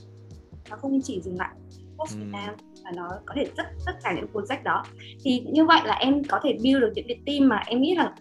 Nó 0.70 0.76
không 0.76 1.00
chỉ 1.04 1.22
dừng 1.22 1.38
lại 1.38 1.50
post 1.98 2.18
Việt 2.18 2.28
Nam 2.32 2.56
và 2.84 2.92
nó 2.96 3.10
có 3.26 3.34
thể 3.38 3.46
tất 3.58 3.64
tất 3.86 3.94
cả 4.04 4.14
những 4.14 4.26
project 4.34 4.64
đó. 4.64 4.84
Thì 5.24 5.40
như 5.40 5.66
vậy 5.66 5.82
là 5.86 5.94
em 5.94 6.24
có 6.24 6.40
thể 6.44 6.58
build 6.64 6.82
được 6.82 6.92
những 6.96 7.08
cái 7.08 7.20
team 7.26 7.50
mà 7.50 7.64
em 7.68 7.82
nghĩ 7.82 7.96
là 7.96 8.14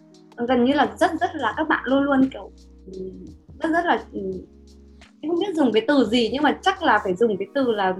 gần 0.47 0.65
như 0.65 0.73
là 0.73 0.87
rất 0.99 1.11
rất 1.21 1.29
là 1.33 1.53
các 1.57 1.67
bạn 1.67 1.83
luôn 1.85 2.03
luôn 2.03 2.29
kiểu, 2.33 2.51
rất 3.59 3.69
rất 3.69 3.85
là 3.85 4.03
ừ, 4.13 4.19
em 5.21 5.31
không 5.31 5.39
biết 5.39 5.55
dùng 5.55 5.71
cái 5.73 5.83
từ 5.87 6.05
gì 6.05 6.29
nhưng 6.33 6.43
mà 6.43 6.57
chắc 6.61 6.83
là 6.83 6.99
phải 7.03 7.15
dùng 7.15 7.37
cái 7.37 7.47
từ 7.53 7.71
là 7.71 7.95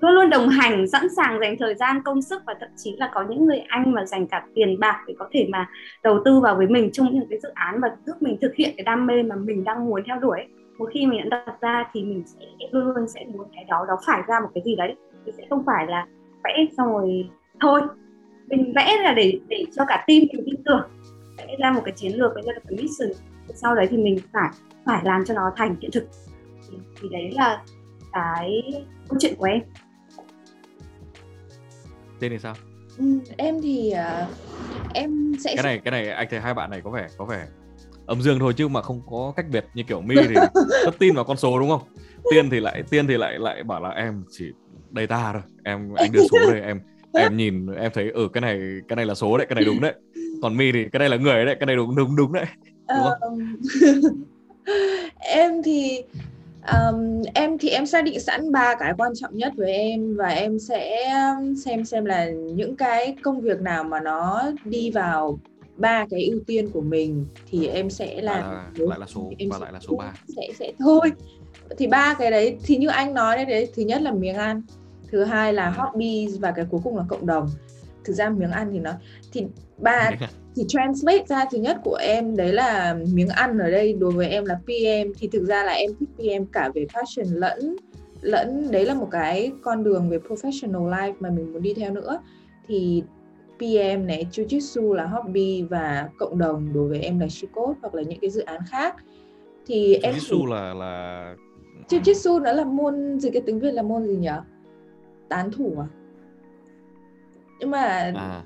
luôn 0.00 0.12
luôn 0.12 0.30
đồng 0.30 0.48
hành, 0.48 0.88
sẵn 0.88 1.06
sàng 1.16 1.40
dành 1.40 1.56
thời 1.58 1.74
gian, 1.74 2.02
công 2.04 2.22
sức 2.22 2.42
và 2.46 2.54
thậm 2.60 2.68
chí 2.76 2.96
là 2.98 3.10
có 3.14 3.24
những 3.28 3.46
người 3.46 3.58
anh 3.58 3.92
mà 3.92 4.04
dành 4.04 4.26
cả 4.26 4.46
tiền 4.54 4.80
bạc 4.80 5.00
để 5.06 5.14
có 5.18 5.28
thể 5.32 5.46
mà 5.50 5.68
đầu 6.02 6.18
tư 6.24 6.40
vào 6.40 6.56
với 6.56 6.66
mình 6.66 6.92
trong 6.92 7.14
những 7.14 7.26
cái 7.30 7.38
dự 7.42 7.48
án 7.54 7.80
và 7.80 7.88
giúp 8.06 8.16
mình 8.20 8.36
thực 8.40 8.54
hiện 8.54 8.74
cái 8.76 8.84
đam 8.84 9.06
mê 9.06 9.22
mà 9.22 9.36
mình 9.36 9.64
đang 9.64 9.86
muốn 9.86 10.02
theo 10.06 10.20
đuổi 10.20 10.40
một 10.78 10.88
khi 10.92 11.06
mình 11.06 11.28
đã 11.28 11.44
đặt 11.46 11.60
ra 11.60 11.84
thì 11.92 12.04
mình 12.04 12.22
sẽ 12.26 12.46
luôn 12.70 12.86
luôn 12.86 13.08
sẽ 13.08 13.24
muốn 13.32 13.46
cái 13.54 13.64
đó 13.68 13.84
đó 13.88 13.96
phải 14.06 14.22
ra 14.26 14.40
một 14.40 14.48
cái 14.54 14.62
gì 14.64 14.76
đấy. 14.76 14.94
Thì 15.26 15.32
sẽ 15.36 15.46
không 15.50 15.62
phải 15.66 15.86
là 15.86 16.06
vẽ 16.44 16.66
xong 16.76 16.92
rồi 16.92 17.28
thôi. 17.60 17.80
Mình 18.46 18.72
vẽ 18.76 18.96
là 19.02 19.12
để 19.12 19.40
để 19.48 19.64
cho 19.76 19.84
cả 19.88 20.04
team 20.06 20.20
mình 20.32 20.44
tin 20.46 20.62
tưởng 20.64 20.82
vẽ 21.46 21.56
ra 21.58 21.72
một 21.72 21.82
cái 21.84 21.94
chiến 21.96 22.12
lược 22.12 22.32
vẽ 22.36 22.42
ra 22.42 22.52
một 22.54 22.62
cái 22.68 22.78
mission 22.82 23.10
sau 23.54 23.74
đấy 23.74 23.86
thì 23.90 23.96
mình 23.96 24.18
phải 24.32 24.50
phải 24.86 25.02
làm 25.04 25.24
cho 25.24 25.34
nó 25.34 25.52
thành 25.56 25.76
hiện 25.80 25.90
thực. 25.90 26.04
Thì, 26.70 26.76
thì 27.00 27.08
đấy 27.08 27.30
là 27.32 27.62
cái 28.12 28.62
câu 29.08 29.18
chuyện 29.20 29.34
của 29.38 29.44
em. 29.44 29.60
Tên 32.20 32.30
thì 32.32 32.38
sao? 32.38 32.54
Ừ, 32.98 33.04
em 33.36 33.60
thì 33.62 33.92
uh, 34.22 34.28
em 34.94 35.32
sẽ 35.44 35.54
cái 35.56 35.62
này 35.62 35.78
cái 35.84 35.90
này 35.90 36.10
anh 36.10 36.26
thấy 36.30 36.40
hai 36.40 36.54
bạn 36.54 36.70
này 36.70 36.80
có 36.84 36.90
vẻ 36.90 37.06
có 37.18 37.24
vẻ 37.24 37.46
âm 38.06 38.22
dương 38.22 38.38
thôi 38.38 38.52
chứ 38.56 38.68
mà 38.68 38.82
không 38.82 39.02
có 39.10 39.32
cách 39.36 39.46
biệt. 39.52 39.66
Như 39.74 39.82
kiểu 39.82 40.00
mi 40.00 40.16
thì 40.28 40.34
rất 40.84 40.98
tin 40.98 41.14
vào 41.14 41.24
con 41.24 41.36
số 41.36 41.58
đúng 41.58 41.70
không? 41.70 41.82
Tiên 42.30 42.50
thì 42.50 42.60
lại 42.60 42.82
tiên 42.90 43.06
thì 43.06 43.16
lại 43.16 43.38
lại 43.38 43.62
bảo 43.62 43.82
là 43.82 43.88
em 43.88 44.24
chỉ 44.30 44.52
data 44.96 45.32
thôi. 45.32 45.42
Em 45.64 45.94
anh 45.94 46.12
đưa 46.12 46.22
số 46.30 46.38
đây 46.50 46.60
em 46.60 46.80
em 47.14 47.36
nhìn 47.36 47.66
em 47.66 47.90
thấy 47.94 48.10
ở 48.10 48.22
ừ, 48.22 48.28
cái 48.32 48.40
này 48.40 48.60
cái 48.88 48.96
này 48.96 49.06
là 49.06 49.14
số 49.14 49.38
đấy 49.38 49.46
cái 49.46 49.54
này 49.54 49.64
đúng 49.64 49.80
đấy 49.80 49.94
còn 50.44 50.56
mi 50.56 50.72
thì 50.72 50.84
cái 50.92 50.98
này 50.98 51.08
là 51.08 51.16
người 51.16 51.44
đấy 51.44 51.56
cái 51.60 51.66
này 51.66 51.76
đúng 51.76 51.96
đúng 51.96 52.16
đúng 52.16 52.32
đấy 52.32 52.44
đúng 52.88 53.06
không? 53.20 53.56
em 55.18 55.62
thì 55.62 56.02
um, 56.72 57.22
em 57.34 57.58
thì 57.58 57.68
em 57.68 57.86
xác 57.86 58.04
định 58.04 58.20
sẵn 58.20 58.52
ba 58.52 58.74
cái 58.74 58.92
quan 58.98 59.12
trọng 59.14 59.36
nhất 59.36 59.52
với 59.56 59.72
em 59.72 60.16
và 60.16 60.28
em 60.28 60.58
sẽ 60.58 61.12
xem 61.64 61.84
xem 61.84 62.04
là 62.04 62.30
những 62.30 62.76
cái 62.76 63.16
công 63.22 63.40
việc 63.40 63.60
nào 63.60 63.84
mà 63.84 64.00
nó 64.00 64.42
đi 64.64 64.90
vào 64.90 65.38
ba 65.76 66.06
cái 66.10 66.24
ưu 66.24 66.40
tiên 66.46 66.70
của 66.70 66.80
mình 66.80 67.26
thì 67.50 67.66
em 67.66 67.90
sẽ 67.90 68.20
làm 68.20 68.42
lại 68.42 68.64
là, 68.78 68.86
lại 68.88 68.98
là 68.98 69.06
số 69.06 69.30
em 69.38 69.48
và 69.48 69.58
lại 69.58 69.72
là 69.72 69.80
số 69.80 69.96
3 69.96 70.12
sẽ 70.36 70.48
sẽ 70.58 70.72
thôi 70.78 71.12
thì 71.78 71.86
ba 71.86 72.14
cái 72.18 72.30
đấy 72.30 72.58
thì 72.64 72.76
như 72.76 72.88
anh 72.88 73.14
nói 73.14 73.36
đấy 73.36 73.44
đấy 73.44 73.68
thứ 73.76 73.82
nhất 73.82 74.02
là 74.02 74.12
miếng 74.12 74.36
ăn 74.36 74.62
thứ 75.10 75.24
hai 75.24 75.52
là 75.52 75.66
ừ. 75.66 75.72
hobby 75.76 76.28
và 76.40 76.52
cái 76.52 76.66
cuối 76.70 76.80
cùng 76.84 76.96
là 76.96 77.04
cộng 77.08 77.26
đồng 77.26 77.50
thực 78.04 78.12
ra 78.12 78.30
miếng 78.30 78.50
ăn 78.50 78.70
thì 78.72 78.78
nó 78.78 78.90
thì 79.32 79.46
ba 79.78 80.10
thì 80.56 80.64
translate 80.68 81.24
ra 81.26 81.44
thứ 81.50 81.58
nhất 81.58 81.76
của 81.84 81.94
em 81.94 82.36
đấy 82.36 82.52
là 82.52 82.96
miếng 83.12 83.28
ăn 83.28 83.58
ở 83.58 83.70
đây 83.70 83.92
đối 83.92 84.10
với 84.10 84.28
em 84.28 84.44
là 84.44 84.54
PM 84.64 85.12
thì 85.18 85.28
thực 85.32 85.44
ra 85.44 85.64
là 85.64 85.72
em 85.72 85.90
thích 86.00 86.08
PM 86.18 86.44
cả 86.52 86.70
về 86.74 86.86
passion 86.94 87.26
lẫn 87.26 87.76
lẫn 88.20 88.70
đấy 88.70 88.84
là 88.84 88.94
một 88.94 89.08
cái 89.10 89.52
con 89.62 89.84
đường 89.84 90.08
về 90.08 90.18
professional 90.18 90.90
life 90.90 91.14
mà 91.20 91.30
mình 91.30 91.52
muốn 91.52 91.62
đi 91.62 91.74
theo 91.74 91.92
nữa 91.92 92.20
thì 92.68 93.02
PM 93.58 94.06
này, 94.06 94.26
Jiu-Jitsu 94.32 94.92
là 94.92 95.06
hobby 95.06 95.62
và 95.62 96.08
cộng 96.18 96.38
đồng 96.38 96.72
đối 96.74 96.88
với 96.88 97.00
em 97.00 97.18
là 97.18 97.28
Shikot 97.28 97.76
hoặc 97.82 97.94
là 97.94 98.02
những 98.02 98.20
cái 98.20 98.30
dự 98.30 98.42
án 98.42 98.60
khác 98.70 98.96
thì 99.66 99.94
em 99.94 100.14
Jiu-Jitsu 100.14 100.46
là 100.46 100.74
là 100.74 101.34
Jiu-Jitsu 101.88 102.42
nó 102.42 102.52
là 102.52 102.64
môn 102.64 103.20
gì 103.20 103.30
cái 103.30 103.42
tiếng 103.46 103.60
Việt 103.60 103.72
là 103.72 103.82
môn 103.82 104.06
gì 104.06 104.16
nhỉ? 104.16 104.28
Tán 105.28 105.50
thủ 105.50 105.76
à? 105.78 105.86
Nhưng 107.64 107.70
mà 107.70 108.12
à. 108.16 108.42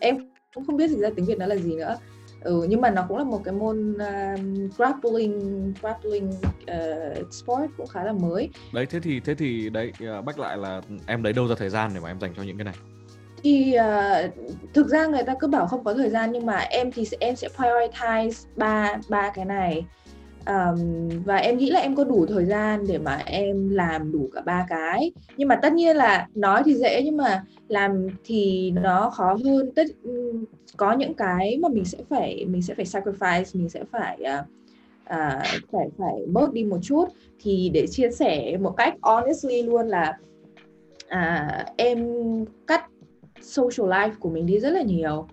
em 0.00 0.16
cũng 0.54 0.66
không 0.66 0.76
biết 0.76 0.88
gì 0.88 0.96
ra 0.96 1.10
tiếng 1.16 1.24
Việt 1.24 1.38
nó 1.38 1.46
là 1.46 1.56
gì 1.56 1.76
nữa. 1.76 1.96
Ừ, 2.40 2.66
nhưng 2.68 2.80
mà 2.80 2.90
nó 2.90 3.04
cũng 3.08 3.18
là 3.18 3.24
một 3.24 3.40
cái 3.44 3.54
môn 3.54 3.92
uh, 3.92 4.76
grappling 4.78 5.72
grappling 5.80 6.30
uh, 6.30 7.32
sport 7.32 7.70
cũng 7.76 7.86
khá 7.86 8.04
là 8.04 8.12
mới. 8.12 8.50
Đấy 8.74 8.86
thế 8.86 9.00
thì 9.00 9.20
thế 9.20 9.34
thì 9.34 9.70
đấy 9.70 9.92
uh, 10.18 10.24
bách 10.24 10.38
lại 10.38 10.56
là 10.56 10.82
em 11.06 11.22
lấy 11.22 11.32
đâu 11.32 11.48
ra 11.48 11.54
thời 11.58 11.70
gian 11.70 11.90
để 11.94 12.00
mà 12.00 12.10
em 12.10 12.20
dành 12.20 12.32
cho 12.36 12.42
những 12.42 12.56
cái 12.56 12.64
này? 12.64 12.74
thì 13.42 13.74
uh, 13.78 14.74
thực 14.74 14.88
ra 14.88 15.06
người 15.06 15.22
ta 15.22 15.34
cứ 15.40 15.46
bảo 15.46 15.66
không 15.66 15.84
có 15.84 15.94
thời 15.94 16.10
gian 16.10 16.32
nhưng 16.32 16.46
mà 16.46 16.56
em 16.58 16.92
thì 16.92 17.04
em 17.20 17.36
sẽ 17.36 17.48
prioritize 17.56 18.46
ba 18.56 18.96
ba 19.08 19.30
cái 19.34 19.44
này 19.44 19.84
um, 20.50 21.08
và 21.24 21.36
em 21.36 21.58
nghĩ 21.58 21.70
là 21.70 21.80
em 21.80 21.94
có 21.94 22.04
đủ 22.04 22.26
thời 22.26 22.44
gian 22.44 22.86
để 22.88 22.98
mà 22.98 23.22
em 23.26 23.70
làm 23.70 24.12
đủ 24.12 24.28
cả 24.32 24.40
ba 24.40 24.66
cái. 24.68 25.12
Nhưng 25.36 25.48
mà 25.48 25.56
tất 25.56 25.72
nhiên 25.72 25.96
là 25.96 26.28
nói 26.34 26.62
thì 26.64 26.74
dễ 26.74 27.02
nhưng 27.04 27.16
mà 27.16 27.44
làm 27.68 28.06
thì 28.24 28.70
nó 28.70 29.10
khó 29.10 29.36
hơn. 29.44 29.70
Tất 29.74 29.86
có 30.76 30.92
những 30.92 31.14
cái 31.14 31.58
mà 31.62 31.68
mình 31.68 31.84
sẽ 31.84 31.98
phải 32.08 32.44
mình 32.48 32.62
sẽ 32.62 32.74
phải 32.74 32.84
sacrifice 32.84 33.44
mình 33.54 33.68
sẽ 33.68 33.84
phải 33.92 34.18
uh, 34.22 34.46
uh, 35.04 35.46
phải 35.72 35.88
phải 35.98 36.26
bớt 36.26 36.52
đi 36.52 36.64
một 36.64 36.78
chút. 36.82 37.04
Thì 37.42 37.70
để 37.74 37.86
chia 37.86 38.10
sẻ 38.10 38.56
một 38.60 38.74
cách 38.76 38.94
honestly 39.02 39.62
luôn 39.62 39.88
là 39.88 40.18
uh, 41.06 41.76
em 41.76 42.08
cắt 42.66 42.84
social 43.42 43.90
life 43.90 44.12
của 44.20 44.30
mình 44.30 44.46
đi 44.46 44.58
rất 44.60 44.70
là 44.70 44.82
nhiều 44.82 45.26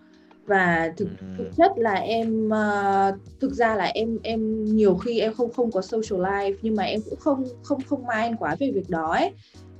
và 0.47 0.93
thực, 0.97 1.07
thực 1.37 1.47
chất 1.57 1.71
là 1.75 1.93
em 1.93 2.47
uh, 2.47 3.39
thực 3.39 3.53
ra 3.53 3.75
là 3.75 3.85
em 3.85 4.17
em 4.23 4.65
nhiều 4.65 4.95
khi 4.95 5.19
em 5.19 5.33
không 5.33 5.53
không 5.53 5.71
có 5.71 5.81
social 5.81 6.25
life 6.25 6.55
nhưng 6.61 6.75
mà 6.75 6.83
em 6.83 7.01
cũng 7.09 7.19
không 7.19 7.43
không 7.63 7.81
không 7.81 8.03
mind 8.07 8.35
quá 8.39 8.55
về 8.59 8.71
việc 8.71 8.89
đó 8.89 9.11
ấy. 9.13 9.31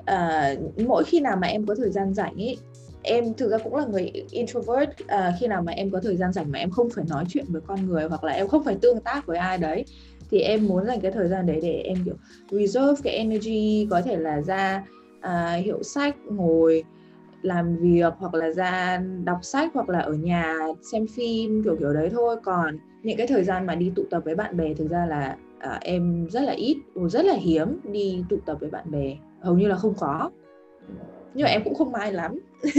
Uh, 0.01 0.80
mỗi 0.88 1.03
khi 1.03 1.20
nào 1.20 1.38
mà 1.41 1.47
em 1.47 1.65
có 1.65 1.76
thời 1.76 1.89
gian 1.89 2.13
rảnh 2.13 2.36
ấy 2.36 2.57
em 3.07 3.34
thực 3.34 3.51
ra 3.51 3.57
cũng 3.57 3.76
là 3.76 3.86
người 3.86 4.11
introvert 4.32 4.89
à, 5.07 5.34
khi 5.39 5.47
nào 5.47 5.61
mà 5.61 5.72
em 5.72 5.91
có 5.91 5.99
thời 5.99 6.18
gian 6.18 6.34
rảnh 6.34 6.51
mà 6.51 6.59
em 6.59 6.72
không 6.72 6.89
phải 6.89 7.05
nói 7.09 7.26
chuyện 7.30 7.45
với 7.47 7.61
con 7.68 7.88
người 7.88 8.03
hoặc 8.03 8.24
là 8.24 8.34
em 8.34 8.47
không 8.47 8.63
phải 8.63 8.78
tương 8.82 8.99
tác 8.99 9.26
với 9.26 9.38
ai 9.38 9.57
đấy 9.57 9.86
thì 10.32 10.39
em 10.39 10.68
muốn 10.68 10.86
dành 10.86 11.01
cái 11.01 11.11
thời 11.11 11.28
gian 11.28 11.45
đấy 11.45 11.59
để 11.61 11.82
em 11.86 11.97
kiểu 12.05 12.15
reserve 12.51 13.01
cái 13.03 13.13
energy 13.13 13.88
có 13.89 14.01
thể 14.01 14.18
là 14.18 14.41
ra 14.41 14.84
à, 15.22 15.53
hiệu 15.53 15.84
sách 15.84 16.15
ngồi 16.30 16.84
làm 17.41 17.77
việc 17.77 18.13
hoặc 18.17 18.33
là 18.33 18.51
ra 18.51 19.01
đọc 19.23 19.39
sách 19.41 19.71
hoặc 19.73 19.89
là 19.89 19.99
ở 19.99 20.13
nhà 20.13 20.55
xem 20.91 21.05
phim 21.15 21.63
kiểu 21.63 21.75
kiểu 21.79 21.93
đấy 21.93 22.09
thôi. 22.11 22.35
Còn 22.43 22.77
những 23.03 23.17
cái 23.17 23.27
thời 23.27 23.43
gian 23.43 23.65
mà 23.65 23.75
đi 23.75 23.91
tụ 23.95 24.03
tập 24.09 24.21
với 24.25 24.35
bạn 24.35 24.57
bè 24.57 24.73
thực 24.73 24.89
ra 24.89 25.05
là 25.05 25.38
à, 25.59 25.77
em 25.81 26.27
rất 26.29 26.41
là 26.41 26.51
ít 26.51 26.77
rất 27.09 27.25
là 27.25 27.33
hiếm 27.33 27.79
đi 27.91 28.23
tụ 28.29 28.38
tập 28.45 28.57
với 28.59 28.69
bạn 28.69 28.91
bè. 28.91 29.17
Hầu 29.41 29.57
như 29.57 29.67
là 29.67 29.75
không 29.75 29.93
có. 29.99 30.31
Nhưng 31.33 31.43
mà 31.43 31.49
em 31.49 31.63
cũng 31.63 31.75
không 31.75 31.91
mai 31.91 32.13
lắm. 32.13 32.39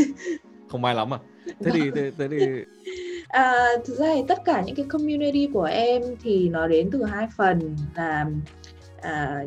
Không 0.69 0.83
mai 0.83 0.95
lắm 0.95 1.15
à? 1.15 1.19
Thế 1.61 1.71
thì 1.75 1.91
thế, 1.95 2.11
thế 2.19 2.29
thì 2.29 2.39
à, 3.29 3.53
thực 3.85 3.95
ra 3.95 4.15
thì 4.15 4.23
tất 4.29 4.39
cả 4.45 4.63
những 4.67 4.77
cái 4.77 4.87
community 4.89 5.49
của 5.53 5.65
em 5.65 6.03
thì 6.23 6.49
nó 6.49 6.67
đến 6.67 6.89
từ 6.93 7.05
hai 7.05 7.29
phần 7.37 7.77
là 7.97 8.27
à, 9.01 9.45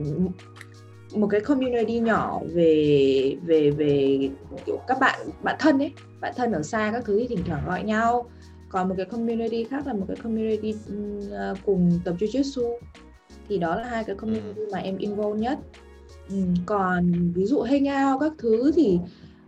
một 1.16 1.28
cái 1.28 1.41
community 1.41 1.99
nhỏ 1.99 2.41
về 2.53 3.38
về 3.43 3.72
về 3.72 4.20
kiểu 4.66 4.80
các 4.88 4.99
bạn 4.99 5.20
bạn 5.43 5.55
thân 5.59 5.80
ấy. 5.80 5.93
Bạn 6.22 6.34
thân 6.38 6.51
ở 6.51 6.64
xa 6.64 6.91
các 6.93 7.05
thứ 7.05 7.20
thì 7.20 7.28
thỉnh 7.28 7.45
thoảng 7.47 7.64
gọi 7.66 7.84
nhau. 7.84 8.30
Còn 8.70 8.89
một 8.89 8.95
cái 8.97 9.05
community 9.05 9.64
khác 9.64 9.88
là 9.88 9.93
một 9.93 10.05
cái 10.07 10.18
community 10.18 10.74
uh, 10.74 11.57
cùng 11.66 11.99
tập 12.05 12.16
jujitsu 12.20 12.78
thì 13.49 13.57
đó 13.57 13.76
là 13.76 13.84
hai 13.84 14.03
cái 14.03 14.16
community 14.16 14.62
mà 14.72 14.80
em 14.80 14.97
involve 14.97 15.39
nhất. 15.39 15.59
Ừ, 16.30 16.36
còn 16.66 17.32
ví 17.34 17.45
dụ 17.45 17.62
hang 17.62 17.84
out 17.84 18.22
các 18.22 18.34
thứ 18.38 18.72
thì 18.76 18.99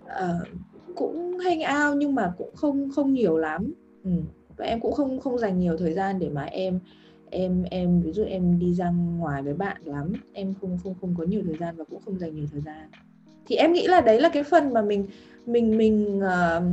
uh, 0.06 0.48
cũng 0.96 1.38
hang 1.38 1.60
out 1.60 1.98
nhưng 1.98 2.16
mà 2.16 2.34
cũng 2.38 2.56
không 2.56 2.90
không 2.96 3.14
nhiều 3.14 3.38
lắm. 3.38 3.74
Ừ. 4.04 4.12
và 4.58 4.66
em 4.66 4.80
cũng 4.80 4.94
không 4.94 5.20
không 5.20 5.38
dành 5.38 5.60
nhiều 5.60 5.78
thời 5.78 5.94
gian 5.94 6.20
để 6.20 6.30
mà 6.30 6.44
em 6.44 6.80
em 7.34 7.64
em 7.64 8.02
ví 8.02 8.12
dụ 8.14 8.24
em 8.24 8.60
đi 8.60 8.74
ra 8.74 8.90
ngoài 8.90 9.42
với 9.42 9.54
bạn 9.54 9.78
lắm 9.86 10.14
em 10.34 10.54
không 10.62 10.78
không 10.84 10.96
không 11.02 11.16
có 11.18 11.24
nhiều 11.24 11.42
thời 11.46 11.58
gian 11.58 11.76
và 11.76 11.84
cũng 11.90 12.02
không 12.06 12.20
dành 12.20 12.36
nhiều 12.36 12.46
thời 12.52 12.62
gian. 12.62 12.90
Thì 13.46 13.56
em 13.56 13.74
nghĩ 13.74 13.88
là 13.88 14.02
đấy 14.02 14.22
là 14.22 14.30
cái 14.30 14.44
phần 14.44 14.74
mà 14.74 14.82
mình 14.82 15.06
mình 15.46 15.78
mình 15.78 16.20
uh, 16.20 16.64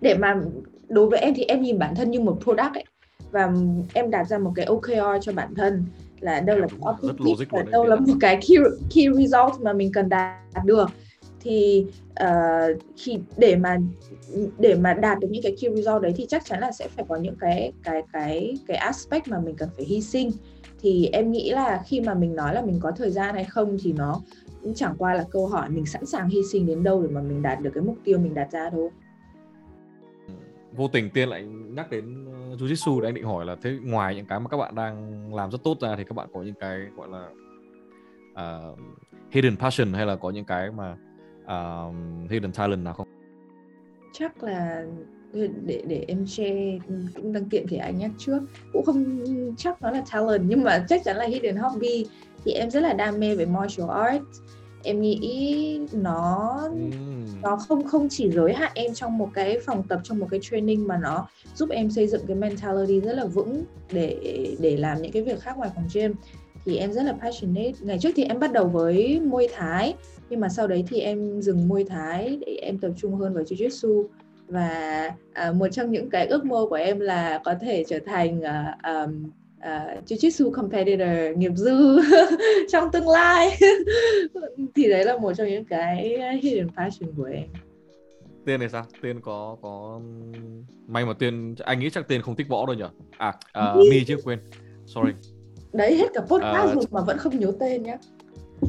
để 0.00 0.14
mà 0.18 0.40
đối 0.88 1.08
với 1.08 1.18
em 1.18 1.34
thì 1.34 1.44
em 1.44 1.62
nhìn 1.62 1.78
bản 1.78 1.94
thân 1.94 2.10
như 2.10 2.20
một 2.20 2.38
product 2.44 2.74
ấy. 2.74 2.84
Và 3.30 3.52
em 3.94 4.10
đặt 4.10 4.24
ra 4.24 4.38
một 4.38 4.52
cái 4.54 4.64
OKR 4.64 5.20
cho 5.20 5.32
bản 5.32 5.54
thân 5.54 5.84
là 6.20 6.40
đâu 6.40 6.58
là 6.58 6.66
cái 6.66 6.78
objective 6.80 7.44
và 7.50 7.62
đâu 7.62 7.84
là 7.84 7.96
một 7.96 8.14
cái 8.20 8.40
key, 8.48 8.56
key 8.94 9.06
result 9.14 9.60
mà 9.60 9.72
mình 9.72 9.92
cần 9.92 10.08
đạt 10.08 10.64
được 10.64 10.90
thì 11.42 11.86
uh, 12.22 12.82
khi 12.96 13.18
để 13.36 13.56
mà 13.56 13.78
để 14.58 14.74
mà 14.74 14.94
đạt 14.94 15.18
được 15.20 15.28
những 15.30 15.42
cái 15.42 15.56
key 15.60 15.70
result 15.74 16.02
đấy 16.02 16.12
thì 16.16 16.26
chắc 16.28 16.44
chắn 16.44 16.60
là 16.60 16.72
sẽ 16.72 16.88
phải 16.88 17.04
có 17.08 17.16
những 17.16 17.36
cái 17.40 17.72
cái 17.82 18.02
cái 18.12 18.54
cái 18.66 18.76
aspect 18.76 19.28
mà 19.28 19.40
mình 19.40 19.56
cần 19.56 19.68
phải 19.76 19.84
hy 19.84 20.00
sinh. 20.00 20.30
Thì 20.80 21.08
em 21.12 21.32
nghĩ 21.32 21.50
là 21.50 21.82
khi 21.86 22.00
mà 22.00 22.14
mình 22.14 22.36
nói 22.36 22.54
là 22.54 22.62
mình 22.62 22.78
có 22.80 22.90
thời 22.90 23.10
gian 23.10 23.34
hay 23.34 23.44
không 23.44 23.76
thì 23.82 23.92
nó 23.92 24.20
cũng 24.62 24.74
chẳng 24.74 24.94
qua 24.98 25.14
là 25.14 25.24
câu 25.30 25.46
hỏi 25.46 25.68
mình 25.70 25.86
sẵn 25.86 26.06
sàng 26.06 26.28
hy 26.28 26.40
sinh 26.52 26.66
đến 26.66 26.82
đâu 26.82 27.02
để 27.02 27.08
mà 27.08 27.22
mình 27.22 27.42
đạt 27.42 27.60
được 27.60 27.70
cái 27.74 27.82
mục 27.82 27.96
tiêu 28.04 28.18
mình 28.18 28.34
đặt 28.34 28.52
ra 28.52 28.70
thôi. 28.70 28.90
Vô 30.72 30.88
tình 30.88 31.10
tiên 31.10 31.28
lại 31.28 31.42
nhắc 31.74 31.90
đến 31.90 32.26
ờ, 32.32 32.56
jujitsu 32.56 33.00
để 33.00 33.08
anh 33.08 33.14
định 33.14 33.24
hỏi 33.24 33.44
là 33.44 33.56
thế 33.62 33.78
ngoài 33.82 34.14
những 34.14 34.26
cái 34.26 34.40
mà 34.40 34.48
các 34.48 34.56
bạn 34.56 34.74
đang 34.74 35.34
làm 35.34 35.50
rất 35.50 35.62
tốt 35.64 35.80
ra 35.80 35.96
thì 35.96 36.04
các 36.04 36.14
bạn 36.14 36.28
có 36.32 36.42
những 36.42 36.54
cái 36.60 36.80
gọi 36.96 37.08
là 37.08 37.28
uh, 38.32 38.78
hidden 39.30 39.56
passion 39.56 39.92
hay 39.92 40.06
là 40.06 40.16
có 40.16 40.30
những 40.30 40.44
cái 40.44 40.70
mà 40.70 40.96
uh, 41.44 42.30
hidden 42.30 42.52
talent 42.52 42.84
nào 42.84 42.94
không? 42.94 43.08
Chắc 44.12 44.42
là 44.42 44.84
để 45.64 45.82
để 45.86 46.04
em 46.08 46.26
share 46.26 46.78
cũng 47.14 47.32
đăng 47.32 47.48
tiện 47.48 47.66
thì 47.68 47.76
anh 47.76 47.98
nhắc 47.98 48.10
trước. 48.18 48.40
Cũng 48.72 48.84
không 48.84 49.24
chắc 49.56 49.82
nó 49.82 49.90
là 49.90 50.02
talent 50.12 50.42
nhưng 50.46 50.62
mà 50.62 50.84
chắc 50.88 51.04
chắn 51.04 51.16
là 51.16 51.26
hidden 51.26 51.56
hobby. 51.56 52.06
Thì 52.44 52.52
em 52.52 52.70
rất 52.70 52.80
là 52.80 52.92
đam 52.92 53.20
mê 53.20 53.34
về 53.34 53.46
martial 53.46 53.90
arts 53.90 54.40
em 54.84 55.00
nghĩ 55.00 55.80
nó 55.92 56.60
nó 57.42 57.56
không 57.56 57.84
không 57.84 58.08
chỉ 58.10 58.30
giới 58.30 58.54
hạn 58.54 58.72
em 58.74 58.94
trong 58.94 59.18
một 59.18 59.28
cái 59.34 59.60
phòng 59.66 59.82
tập 59.88 60.00
trong 60.04 60.18
một 60.18 60.26
cái 60.30 60.40
training 60.42 60.88
mà 60.88 60.98
nó 60.98 61.28
giúp 61.54 61.68
em 61.70 61.90
xây 61.90 62.06
dựng 62.06 62.26
cái 62.26 62.36
mentality 62.36 63.00
rất 63.00 63.12
là 63.12 63.24
vững 63.24 63.64
để 63.92 64.16
để 64.60 64.76
làm 64.76 65.02
những 65.02 65.12
cái 65.12 65.22
việc 65.22 65.40
khác 65.40 65.56
ngoài 65.56 65.70
phòng 65.74 65.88
gym 65.94 66.14
thì 66.64 66.76
em 66.76 66.92
rất 66.92 67.02
là 67.02 67.12
passionate. 67.22 67.72
Ngày 67.80 67.98
trước 67.98 68.10
thì 68.16 68.24
em 68.24 68.40
bắt 68.40 68.52
đầu 68.52 68.68
với 68.68 69.20
môi 69.20 69.48
thái 69.54 69.94
nhưng 70.30 70.40
mà 70.40 70.48
sau 70.48 70.66
đấy 70.66 70.84
thì 70.88 71.00
em 71.00 71.40
dừng 71.40 71.68
môi 71.68 71.84
thái 71.84 72.38
để 72.46 72.58
em 72.62 72.78
tập 72.78 72.90
trung 72.96 73.14
hơn 73.14 73.34
vào 73.34 73.44
jiu-jitsu. 73.44 74.04
Và 74.48 75.10
à, 75.32 75.52
một 75.52 75.68
trong 75.68 75.90
những 75.90 76.10
cái 76.10 76.26
ước 76.26 76.44
mơ 76.44 76.66
của 76.70 76.74
em 76.74 77.00
là 77.00 77.40
có 77.44 77.54
thể 77.60 77.84
trở 77.88 77.98
thành 78.06 78.38
uh, 78.38 78.84
um, 78.84 79.30
uh, 79.58 80.04
jiu-jitsu 80.06 80.50
competitor 80.50 81.36
nghiệp 81.36 81.52
dư 81.54 82.00
trong 82.72 82.92
tương 82.92 83.08
lai. 83.08 83.58
Thì 84.74 84.90
đấy 84.90 85.04
là 85.04 85.18
một 85.18 85.32
trong 85.34 85.48
những 85.48 85.64
cái 85.64 86.18
hidden 86.42 86.68
passion 86.76 87.10
của 87.16 87.24
em. 87.24 87.44
Tiên 88.46 88.60
này 88.60 88.68
sao? 88.68 88.84
Tiên 89.02 89.20
có 89.20 89.56
có 89.62 90.00
may 90.86 91.06
mà 91.06 91.12
tiên 91.12 91.54
anh 91.58 91.80
nghĩ 91.80 91.90
chắc 91.90 92.08
tiên 92.08 92.22
không 92.22 92.36
thích 92.36 92.48
võ 92.48 92.66
đâu 92.66 92.76
nhỉ? 92.76 92.84
À 93.18 93.34
uh, 93.72 93.90
mi 93.90 94.04
chứ 94.04 94.16
quên. 94.24 94.38
Sorry 94.86 95.12
đấy 95.72 95.96
hết 95.96 96.08
cả 96.14 96.20
podcast 96.20 96.68
uh, 96.68 96.74
rồi 96.74 96.84
mà 96.90 97.00
vẫn 97.00 97.18
không 97.18 97.38
nhớ 97.38 97.52
tên 97.60 97.82
nhá. 97.82 97.98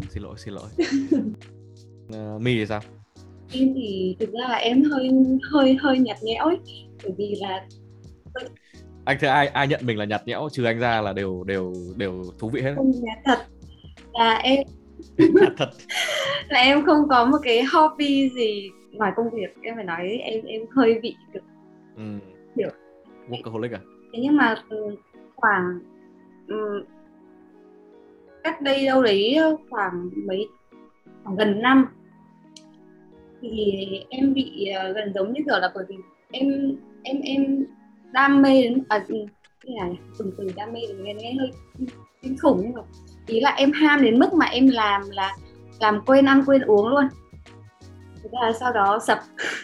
Xin 0.09 0.23
lỗi 0.23 0.35
xin 0.37 0.53
lỗi. 0.53 0.69
Uh, 2.07 2.41
mi 2.41 2.55
thì 2.55 2.65
sao? 2.65 2.81
Em 3.53 3.73
thì 3.75 4.15
thực 4.19 4.29
ra 4.31 4.47
là 4.49 4.55
em 4.55 4.83
hơi 4.83 5.09
hơi 5.51 5.77
hơi 5.81 5.99
nhạt 5.99 6.17
nhẽo 6.23 6.45
ấy. 6.45 6.57
Bởi 7.03 7.13
vì 7.17 7.35
là 7.41 7.67
anh 9.05 9.17
thấy 9.19 9.29
ai 9.29 9.47
ai 9.47 9.67
nhận 9.67 9.85
mình 9.85 9.97
là 9.97 10.05
nhạt 10.05 10.27
nhẽo 10.27 10.49
trừ 10.51 10.63
anh 10.63 10.79
ra 10.79 11.01
là 11.01 11.13
đều 11.13 11.43
đều 11.43 11.73
đều 11.97 12.23
thú 12.39 12.49
vị 12.49 12.61
hết. 12.61 12.73
Không 12.75 12.91
nhạt 12.91 13.17
thật. 13.25 13.39
Là 14.13 14.35
em 14.35 14.59
nhạt 15.17 15.53
thật. 15.57 15.69
Là 16.49 16.59
em 16.59 16.85
không 16.85 17.09
có 17.09 17.25
một 17.25 17.37
cái 17.43 17.63
hobby 17.63 18.29
gì 18.29 18.69
ngoài 18.91 19.11
công 19.15 19.29
việc. 19.29 19.55
Em 19.61 19.75
phải 19.75 19.83
nói 19.83 20.07
em 20.07 20.45
em 20.45 20.61
hơi 20.75 20.99
bị 21.01 21.15
được 21.33 21.43
ừ. 21.97 22.03
hiểu 22.57 22.69
workaholic 23.29 23.75
à? 23.75 23.79
Thế 24.13 24.19
nhưng 24.21 24.37
mà 24.37 24.55
ừ, 24.69 24.95
khoảng 25.35 25.79
um, 26.47 26.83
cách 28.43 28.61
đây 28.61 28.85
đâu 28.85 29.03
đấy 29.03 29.35
ờ, 29.35 29.55
khoảng 29.69 30.09
mấy 30.27 30.47
khoảng 31.23 31.35
gần 31.35 31.61
năm. 31.61 31.85
Thì 33.41 33.73
em 34.09 34.33
bị 34.33 34.69
uh, 34.89 34.95
gần 34.95 35.13
giống 35.15 35.33
như 35.33 35.39
kiểu 35.45 35.59
là 35.59 35.71
bởi 35.75 35.85
vì 35.89 35.95
em 36.31 36.75
em 37.03 37.21
em 37.21 37.65
đam 38.11 38.41
mê 38.41 38.61
đến 38.61 38.83
à 38.89 39.05
ừ, 39.07 39.15
cái 39.65 39.75
này 39.81 39.97
từng 40.19 40.31
từ 40.37 40.51
đam 40.55 40.73
mê 40.73 40.79
đến 40.87 41.03
nghe 41.03 41.13
nghe 41.13 41.33
hơi 41.39 41.51
kinh 42.21 42.37
khủng 42.37 42.61
nhưng 42.63 42.73
mà 42.73 42.81
ý 43.27 43.39
là 43.39 43.49
em 43.49 43.71
ham 43.71 44.01
đến 44.01 44.19
mức 44.19 44.33
mà 44.33 44.45
em 44.45 44.67
làm 44.67 45.01
là 45.09 45.35
làm 45.79 46.01
quên 46.05 46.25
ăn 46.25 46.43
quên 46.45 46.61
uống 46.61 46.87
luôn. 46.87 47.03
Thế 48.23 48.29
là 48.31 48.53
sau 48.59 48.73
đó 48.73 48.99
sập 49.07 49.19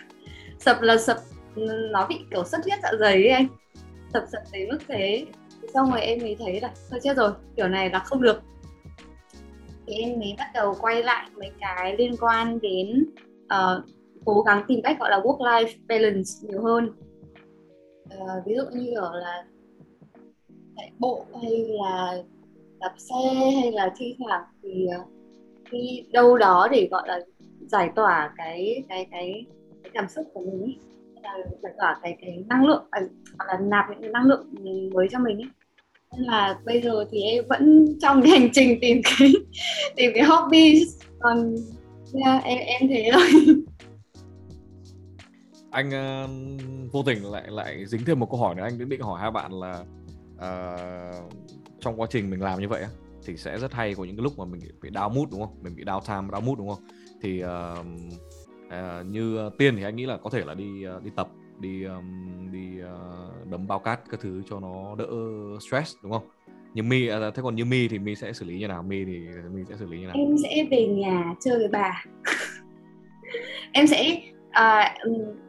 sập 0.60 0.82
là 0.82 0.98
sập 0.98 1.18
ừ, 1.56 1.90
nó 1.92 2.06
bị 2.08 2.20
kiểu 2.32 2.44
xuất 2.44 2.62
huyết 2.64 2.80
dạ 2.84 2.90
dày 3.00 3.14
ấy 3.14 3.30
anh. 3.30 3.48
Sập 4.14 4.24
sập 4.32 4.42
đến 4.54 4.70
mức 4.70 4.80
thế. 4.88 5.26
Xong 5.74 5.92
rồi 5.92 6.02
em 6.02 6.20
mới 6.22 6.36
thấy 6.40 6.62
là 6.62 6.72
thôi 6.90 7.00
chết 7.04 7.18
rồi 7.18 7.32
kiểu 7.56 7.68
này 7.68 7.90
là 7.90 8.00
không 8.00 8.22
được 8.22 8.42
thì 9.90 9.96
em 9.96 10.20
mới 10.20 10.36
bắt 10.38 10.52
đầu 10.54 10.76
quay 10.82 11.04
lại 11.04 11.30
mấy 11.36 11.52
cái 11.60 11.98
liên 11.98 12.16
quan 12.20 12.60
đến 12.62 13.06
uh, 13.44 13.86
cố 14.26 14.42
gắng 14.42 14.64
tìm 14.68 14.80
cách 14.84 14.98
gọi 15.00 15.10
là 15.10 15.20
work 15.20 15.38
life 15.38 15.74
balance 15.88 16.30
nhiều 16.42 16.62
hơn 16.62 16.90
uh, 18.14 18.46
ví 18.46 18.56
dụ 18.56 18.64
như 18.74 18.94
ở 18.96 19.20
là 19.20 19.46
chạy 20.78 20.92
bộ 21.00 21.26
hay 21.42 21.66
là 21.68 22.24
đạp 22.80 22.94
xe 22.98 23.34
hay 23.62 23.72
là 23.72 23.94
thi 23.98 24.16
thoảng 24.20 24.44
thì 24.64 24.88
uh, 25.02 25.08
đi 25.72 26.06
đâu 26.12 26.38
đó 26.38 26.68
để 26.72 26.88
gọi 26.92 27.08
là 27.08 27.20
giải 27.68 27.90
tỏa 27.96 28.34
cái 28.38 28.84
cái 28.90 29.08
cái, 29.12 29.46
cái 29.84 29.92
cảm 29.94 30.08
xúc 30.10 30.28
của 30.34 30.42
mình 30.42 30.62
ấy. 30.62 30.78
là 31.24 31.38
giải 31.64 31.74
tỏa 31.78 32.00
cái 32.02 32.18
cái 32.22 32.44
năng 32.50 32.66
lượng 32.66 32.84
à, 32.92 33.02
hoặc 33.38 33.46
là 33.48 33.60
nạp 33.60 33.86
những 33.90 34.02
cái 34.02 34.10
năng 34.10 34.26
lượng 34.26 34.48
mới 34.94 35.08
cho 35.12 35.20
mình 35.20 35.38
ấy 35.38 35.50
nên 36.18 36.22
là 36.22 36.60
bây 36.66 36.82
giờ 36.82 37.06
thì 37.12 37.22
em 37.22 37.44
vẫn 37.50 37.88
trong 38.02 38.22
cái 38.22 38.32
hành 38.32 38.50
trình 38.54 38.80
tìm 38.82 39.02
cái 39.04 39.34
tìm 39.96 40.12
cái 40.16 40.24
hobby. 40.24 40.84
Còn 41.20 41.56
yeah, 42.26 42.44
em 42.44 42.58
em 42.58 42.90
thế 42.90 43.10
thôi. 43.14 43.28
Anh 45.72 45.88
uh, 45.90 46.92
vô 46.92 47.04
tình 47.04 47.26
lại 47.26 47.44
lại 47.48 47.86
dính 47.86 48.06
thêm 48.06 48.20
một 48.20 48.30
câu 48.32 48.40
hỏi 48.40 48.56
nữa. 48.56 48.64
Anh 48.64 48.90
định 48.90 49.02
hỏi 49.02 49.22
hai 49.22 49.32
bạn 49.32 49.52
là 49.54 49.84
uh, 50.36 51.34
trong 51.80 52.02
quá 52.02 52.08
trình 52.10 52.30
mình 52.30 52.42
làm 52.42 52.60
như 52.62 52.68
vậy 52.68 52.84
thì 53.26 53.38
sẽ 53.38 53.58
rất 53.58 53.74
hay 53.74 53.96
có 53.96 54.04
những 54.04 54.16
cái 54.16 54.24
lúc 54.24 54.40
mà 54.40 54.46
mình 54.46 54.62
bị 54.82 54.90
đau 54.90 55.10
mút 55.10 55.32
đúng 55.32 55.42
không? 55.42 55.56
Mình 55.62 55.76
bị 55.76 55.84
đau 55.84 56.02
time 56.08 56.28
đau 56.32 56.42
mút 56.42 56.58
đúng 56.58 56.70
không? 56.70 56.84
Thì 57.22 57.44
uh, 57.44 57.50
uh, 58.68 59.06
như 59.06 59.50
tiên 59.58 59.76
thì 59.78 59.84
anh 59.84 59.96
nghĩ 59.96 60.06
là 60.06 60.18
có 60.18 60.30
thể 60.30 60.46
là 60.46 60.54
đi 60.54 60.86
uh, 60.98 61.04
đi 61.04 61.12
tập 61.16 61.30
đi 61.60 61.84
um, 61.84 62.52
đi 62.52 62.82
uh, 62.82 63.48
đấm 63.52 63.68
bao 63.68 63.80
cát 63.80 64.00
các 64.12 64.20
thứ 64.20 64.42
cho 64.50 64.60
nó 64.60 64.96
đỡ 64.96 65.08
stress 65.60 65.96
đúng 66.04 66.12
không? 66.12 66.30
Như 66.74 66.84
mi 66.84 67.08
à, 67.08 67.20
thế 67.36 67.42
còn 67.44 67.56
như 67.56 67.66
mi 67.66 67.88
thì 67.88 68.00
mi 68.00 68.16
sẽ 68.16 68.34
xử 68.34 68.46
lý 68.46 68.60
như 68.60 68.68
nào? 68.68 68.84
Mi 68.84 69.06
thì 69.06 69.20
mi 69.54 69.62
sẽ 69.70 69.76
xử 69.80 69.86
lý 69.86 70.00
như 70.00 70.08
nào? 70.08 70.16
Em 70.18 70.38
sẽ 70.44 70.66
về 70.72 70.88
nhà 70.88 71.36
chơi 71.40 71.58
với 71.58 71.68
bà. 71.68 72.04
Em 73.72 73.88
sẽ 73.88 74.22
à, 74.52 74.96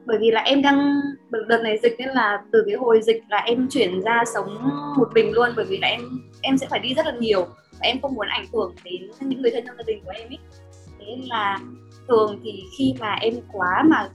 bởi 0.07 0.19
vì 0.21 0.31
là 0.31 0.41
em 0.41 0.63
đang 0.63 1.01
đợt 1.31 1.61
này 1.63 1.79
dịch 1.83 1.95
nên 1.99 2.09
là 2.09 2.43
từ 2.53 2.63
cái 2.67 2.77
hồi 2.77 3.01
dịch 3.03 3.23
là 3.29 3.39
em 3.39 3.69
chuyển 3.71 4.01
ra 4.01 4.23
sống 4.35 4.59
một 4.99 5.09
mình 5.15 5.33
luôn 5.33 5.51
bởi 5.57 5.65
vì 5.69 5.79
là 5.79 5.89
em 5.89 6.01
em 6.41 6.59
sẽ 6.59 6.67
phải 6.71 6.81
đi 6.81 6.95
rất 6.95 7.07
là 7.07 7.13
nhiều 7.21 7.47
và 7.73 7.79
em 7.81 8.01
không 8.03 8.15
muốn 8.15 8.27
ảnh 8.27 8.45
hưởng 8.53 8.75
đến 8.85 9.11
những 9.21 9.43
người 9.43 9.51
thân 9.51 9.65
trong 9.67 9.77
gia 9.77 9.83
đình 9.87 10.03
của 10.05 10.13
em 10.15 10.29
ấy 10.29 10.39
thế 10.99 11.05
nên 11.07 11.21
là 11.21 11.59
thường 12.09 12.41
thì 12.45 12.63
khi 12.79 12.95
mà 13.01 13.15
em 13.15 13.35
quá 13.53 13.85
mà 13.91 14.09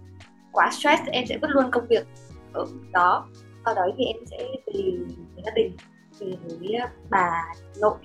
quá 0.55 0.71
stress 0.71 1.01
em 1.11 1.25
sẽ 1.25 1.37
vứt 1.41 1.47
luôn 1.51 1.71
công 1.71 1.87
việc 1.89 2.07
ở 2.53 2.65
đó. 2.93 3.27
Sau 3.65 3.75
đó 3.75 3.81
thì 3.97 4.05
em 4.05 4.17
sẽ 4.25 4.37
về 4.67 4.81
gia 5.45 5.51
đình 5.55 5.75
về 6.19 6.27
với 6.59 6.79
bà 7.09 7.31
nội 7.81 7.97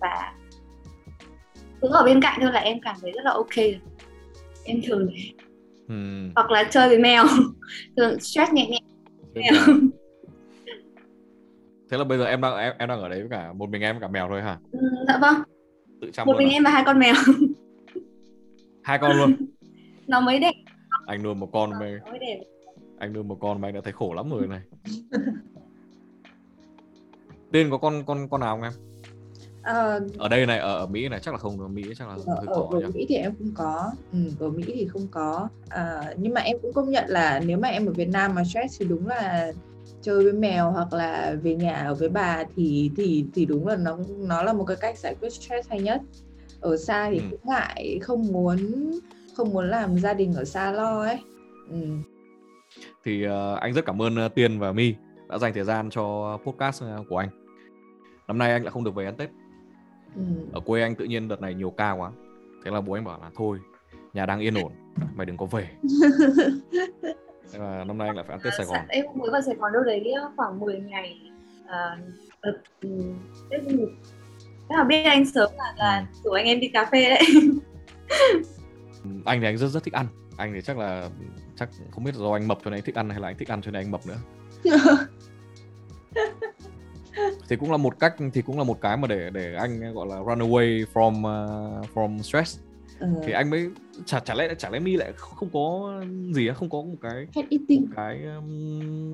và 0.00 0.32
cứ 1.82 1.88
ở 1.88 2.04
bên 2.04 2.20
cạnh 2.22 2.38
thôi 2.42 2.52
là 2.52 2.60
em 2.60 2.80
cảm 2.82 2.96
thấy 3.02 3.12
rất 3.12 3.24
là 3.24 3.32
ok. 3.32 3.56
Em 4.64 4.80
thường 4.86 5.10
Ừm, 5.88 6.32
hoặc 6.34 6.50
là 6.50 6.64
chơi 6.64 6.88
với 6.88 6.98
mèo. 6.98 7.24
Thường 7.96 8.20
stress 8.20 8.52
nhẹ 8.52 8.66
nhẹ. 8.66 8.78
Mèo 9.34 9.52
thế 11.90 11.96
là 11.98 12.04
bây 12.04 12.18
giờ 12.18 12.24
em 12.24 12.40
đang 12.40 12.56
em, 12.56 12.74
em 12.78 12.88
đang 12.88 13.00
ở 13.00 13.08
đấy 13.08 13.20
với 13.20 13.28
cả 13.30 13.52
một 13.52 13.70
mình 13.70 13.82
em 13.82 13.94
với 13.96 14.00
cả 14.00 14.08
mèo 14.08 14.28
thôi 14.28 14.42
hả? 14.42 14.58
Ừ, 14.72 14.78
dạ 15.08 15.18
vâng. 15.20 15.34
Tự 16.00 16.10
chăm 16.12 16.26
một 16.26 16.36
mình 16.38 16.48
à? 16.48 16.52
em 16.52 16.64
và 16.64 16.70
hai 16.70 16.82
con 16.86 16.98
mèo. 16.98 17.14
Hai 18.82 18.98
con 18.98 19.16
luôn. 19.16 19.32
Nó 20.06 20.20
mới 20.20 20.38
đẹp 20.38 20.52
anh 21.08 21.22
nuôi 21.22 21.34
một 21.34 21.48
con 21.52 21.70
mà 21.70 22.00
anh 22.98 23.12
nuôi 23.12 23.24
một 23.24 23.38
con 23.40 23.60
mà 23.60 23.68
anh 23.68 23.74
đã 23.74 23.80
thấy 23.84 23.92
khổ 23.92 24.14
lắm 24.14 24.30
rồi 24.30 24.46
này. 24.46 24.60
Tiên 27.52 27.68
có 27.70 27.78
con 27.78 28.04
con 28.06 28.28
con 28.28 28.40
nào 28.40 28.54
không 28.56 28.62
em? 28.62 28.72
Ờ, 29.62 30.00
ở 30.18 30.28
đây 30.28 30.46
này 30.46 30.58
ở, 30.58 30.78
ở 30.78 30.86
mỹ 30.86 31.08
này 31.08 31.20
chắc 31.22 31.34
là 31.34 31.38
không 31.38 31.60
ở 31.60 31.68
mỹ 31.68 31.82
chắc 31.98 32.08
là 32.08 32.14
ở, 32.14 32.18
hơi 32.26 32.46
ở, 32.46 32.62
ở 32.82 32.90
Mỹ 32.94 33.06
thì 33.08 33.14
em 33.14 33.34
không 33.38 33.52
có. 33.54 33.92
Ừ, 34.12 34.18
ở 34.40 34.50
Mỹ 34.50 34.64
thì 34.66 34.86
không 34.86 35.08
có. 35.10 35.48
À, 35.68 36.14
nhưng 36.18 36.34
mà 36.34 36.40
em 36.40 36.56
cũng 36.62 36.72
công 36.72 36.90
nhận 36.90 37.04
là 37.08 37.40
nếu 37.40 37.58
mà 37.58 37.68
em 37.68 37.86
ở 37.86 37.92
Việt 37.92 38.08
Nam 38.08 38.34
mà 38.34 38.44
stress 38.44 38.80
thì 38.80 38.86
đúng 38.88 39.06
là 39.06 39.52
chơi 40.02 40.22
với 40.24 40.32
mèo 40.32 40.70
hoặc 40.70 40.92
là 40.92 41.36
về 41.42 41.54
nhà 41.54 41.74
ở 41.74 41.94
với 41.94 42.08
bà 42.08 42.44
thì 42.56 42.90
thì 42.96 43.24
thì 43.34 43.46
đúng 43.46 43.66
là 43.66 43.76
nó 43.76 43.98
nó 44.18 44.42
là 44.42 44.52
một 44.52 44.64
cái 44.64 44.76
cách 44.80 44.98
giải 44.98 45.14
quyết 45.20 45.32
stress 45.32 45.68
hay 45.70 45.80
nhất. 45.80 46.00
Ở 46.60 46.76
xa 46.76 47.10
thì 47.10 47.18
Ừ. 47.18 47.24
cũng 47.30 47.40
ngại 47.44 47.98
không 48.02 48.32
muốn 48.32 48.58
không 49.38 49.52
muốn 49.52 49.70
làm 49.70 49.98
gia 49.98 50.14
đình 50.14 50.32
ở 50.34 50.44
xa 50.44 50.72
lo 50.72 51.00
ấy. 51.02 51.18
Ừ. 51.70 51.76
thì 53.04 53.22
ờ, 53.22 53.54
anh 53.54 53.72
rất 53.72 53.84
cảm 53.86 54.02
ơn 54.02 54.16
ờ, 54.16 54.28
tiên 54.28 54.58
và 54.58 54.72
my 54.72 54.94
đã 55.28 55.38
dành 55.38 55.52
thời 55.54 55.64
gian 55.64 55.90
cho 55.90 56.38
podcast 56.46 56.82
ờ, 56.82 57.04
của 57.08 57.16
anh. 57.16 57.28
Năm 58.28 58.38
nay 58.38 58.52
anh 58.52 58.62
lại 58.62 58.70
không 58.70 58.84
được 58.84 58.94
về 58.94 59.04
ăn 59.04 59.16
tết. 59.16 59.30
Ừ. 60.16 60.22
ở 60.52 60.60
quê 60.60 60.82
anh 60.82 60.94
tự 60.94 61.04
nhiên 61.04 61.28
đợt 61.28 61.40
này 61.40 61.54
nhiều 61.54 61.70
ca 61.70 61.92
quá. 61.92 62.10
Thế 62.64 62.70
là 62.70 62.80
bố 62.80 62.92
anh 62.92 63.04
bảo 63.04 63.18
là 63.22 63.30
thôi 63.34 63.58
nhà 64.12 64.26
đang 64.26 64.40
yên 64.40 64.54
ổn 64.54 64.72
mày 65.14 65.26
đừng 65.26 65.36
có 65.36 65.46
về. 65.46 65.68
Thế 67.52 67.58
là 67.58 67.84
năm 67.84 67.98
nay 67.98 68.08
anh 68.08 68.16
lại 68.16 68.24
phải 68.28 68.34
ăn 68.34 68.40
tết 68.44 68.52
sài 68.56 68.66
gòn. 68.66 68.86
em 68.88 69.04
mới 69.14 69.30
vào 69.30 69.40
Sài 69.40 69.54
Gòn 69.54 69.72
đâu 69.72 69.82
đấy 69.82 70.14
khoảng 70.36 70.60
10 70.60 70.80
ngày 70.80 71.20
à, 71.66 71.98
ừ, 72.40 72.52
Tết 73.50 73.60
Thế 74.68 74.76
là 74.76 74.84
biết 74.84 75.02
anh 75.02 75.26
sớm 75.26 75.52
là, 75.56 75.74
là 75.76 76.06
rủ 76.24 76.30
anh 76.30 76.46
em 76.46 76.60
đi 76.60 76.68
cà 76.68 76.88
phê 76.92 77.08
đấy 77.10 77.22
anh 79.24 79.40
thì 79.40 79.46
anh 79.46 79.58
rất 79.58 79.68
rất 79.68 79.84
thích 79.84 79.94
ăn. 79.94 80.06
Anh 80.36 80.52
thì 80.54 80.60
chắc 80.60 80.78
là 80.78 81.10
chắc 81.56 81.68
không 81.90 82.04
biết 82.04 82.14
do 82.14 82.32
anh 82.32 82.48
mập 82.48 82.58
cho 82.64 82.70
nên 82.70 82.78
anh 82.78 82.84
thích 82.84 82.94
ăn 82.94 83.10
hay 83.10 83.20
là 83.20 83.28
anh 83.28 83.36
thích 83.38 83.48
ăn 83.48 83.62
cho 83.62 83.70
nên 83.70 83.82
anh 83.82 83.90
mập 83.90 84.00
nữa. 84.06 84.18
Thì 87.48 87.56
cũng 87.56 87.70
là 87.70 87.76
một 87.76 87.98
cách 88.00 88.14
thì 88.32 88.42
cũng 88.42 88.58
là 88.58 88.64
một 88.64 88.80
cái 88.80 88.96
mà 88.96 89.08
để 89.08 89.30
để 89.30 89.54
anh 89.54 89.94
gọi 89.94 90.06
là 90.06 90.16
run 90.16 90.38
away 90.38 90.84
from 90.94 91.18
uh, 91.18 91.86
from 91.94 92.22
stress. 92.22 92.58
Ừ. 93.00 93.06
thì 93.26 93.32
anh 93.32 93.50
mới 93.50 93.70
chả 94.04 94.20
chả 94.20 94.34
lẽ 94.34 94.54
chả 94.58 94.70
lẽ 94.70 94.78
mi 94.78 94.96
lại 94.96 95.12
không 95.16 95.48
có 95.52 95.94
gì 96.32 96.48
á 96.48 96.54
không 96.54 96.70
có 96.70 96.82
một 96.82 96.96
cái 97.02 97.26
eating. 97.34 97.86
cái 97.96 98.22
um, 98.24 99.12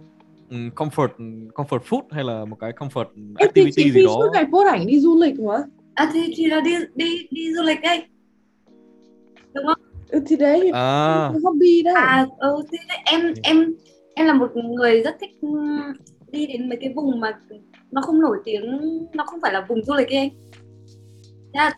um, 0.50 0.68
comfort 0.68 1.08
comfort 1.54 1.78
food 1.78 2.02
hay 2.10 2.24
là 2.24 2.44
một 2.44 2.56
cái 2.60 2.72
comfort 2.72 3.04
thì 3.16 3.34
activity 3.38 3.72
chị 3.74 3.90
gì 3.90 4.04
đó. 4.06 4.12
suốt 4.12 4.30
ngày 4.32 4.44
post 4.52 4.68
ảnh 4.72 4.86
đi 4.86 5.00
du 5.00 5.20
lịch 5.20 5.40
mà. 5.40 5.56
À 5.94 6.10
thì, 6.12 6.34
thì 6.36 6.46
là 6.46 6.60
đi 6.60 6.76
đi 6.94 7.26
đi 7.30 7.54
du 7.54 7.62
lịch 7.62 7.80
đây. 7.82 8.04
Đúng 9.54 9.66
không 9.66 9.83
ừ, 10.08 10.20
thì 10.26 10.36
đấy 10.36 10.70
à. 10.74 11.30
hobby 11.44 11.82
đấy. 11.82 11.94
À 11.96 12.26
ừ, 12.38 12.56
thì 12.72 12.78
đấy, 12.88 12.98
em 13.04 13.34
em 13.42 13.74
em 14.14 14.26
là 14.26 14.32
một 14.32 14.56
người 14.56 15.02
rất 15.02 15.16
thích 15.20 15.30
ừm, 15.40 15.92
đi 16.30 16.46
đến 16.46 16.68
mấy 16.68 16.78
cái 16.80 16.92
vùng 16.96 17.20
mà 17.20 17.38
nó 17.90 18.02
không 18.02 18.20
nổi 18.20 18.38
tiếng 18.44 18.78
nó 19.12 19.24
không 19.24 19.40
phải 19.42 19.52
là 19.52 19.66
vùng 19.68 19.84
du 19.84 19.94
lịch 19.94 20.08
ấy 20.08 20.16
anh. 20.18 20.30
Thế 21.54 21.58
là 21.58 21.72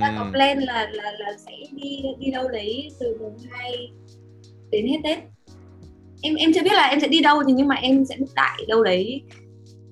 ta 0.00 0.14
có 0.18 0.30
plan 0.32 0.58
là 0.58 0.90
là 0.92 1.12
là 1.18 1.32
sẽ 1.46 1.52
đi 1.72 2.02
đi 2.18 2.30
đâu 2.30 2.48
đấy 2.48 2.88
từ 3.00 3.16
mùng 3.20 3.36
2 3.50 3.72
đến 4.70 4.86
hết 4.86 4.98
Tết. 5.04 5.18
Em 6.22 6.34
em 6.34 6.52
chưa 6.52 6.62
biết 6.62 6.72
là 6.72 6.86
em 6.86 7.00
sẽ 7.00 7.08
đi 7.08 7.20
đâu 7.20 7.42
thì 7.46 7.52
nhưng 7.52 7.68
mà 7.68 7.74
em 7.74 8.04
sẽ 8.04 8.16
tại 8.34 8.64
đâu 8.68 8.84
đấy. 8.84 9.22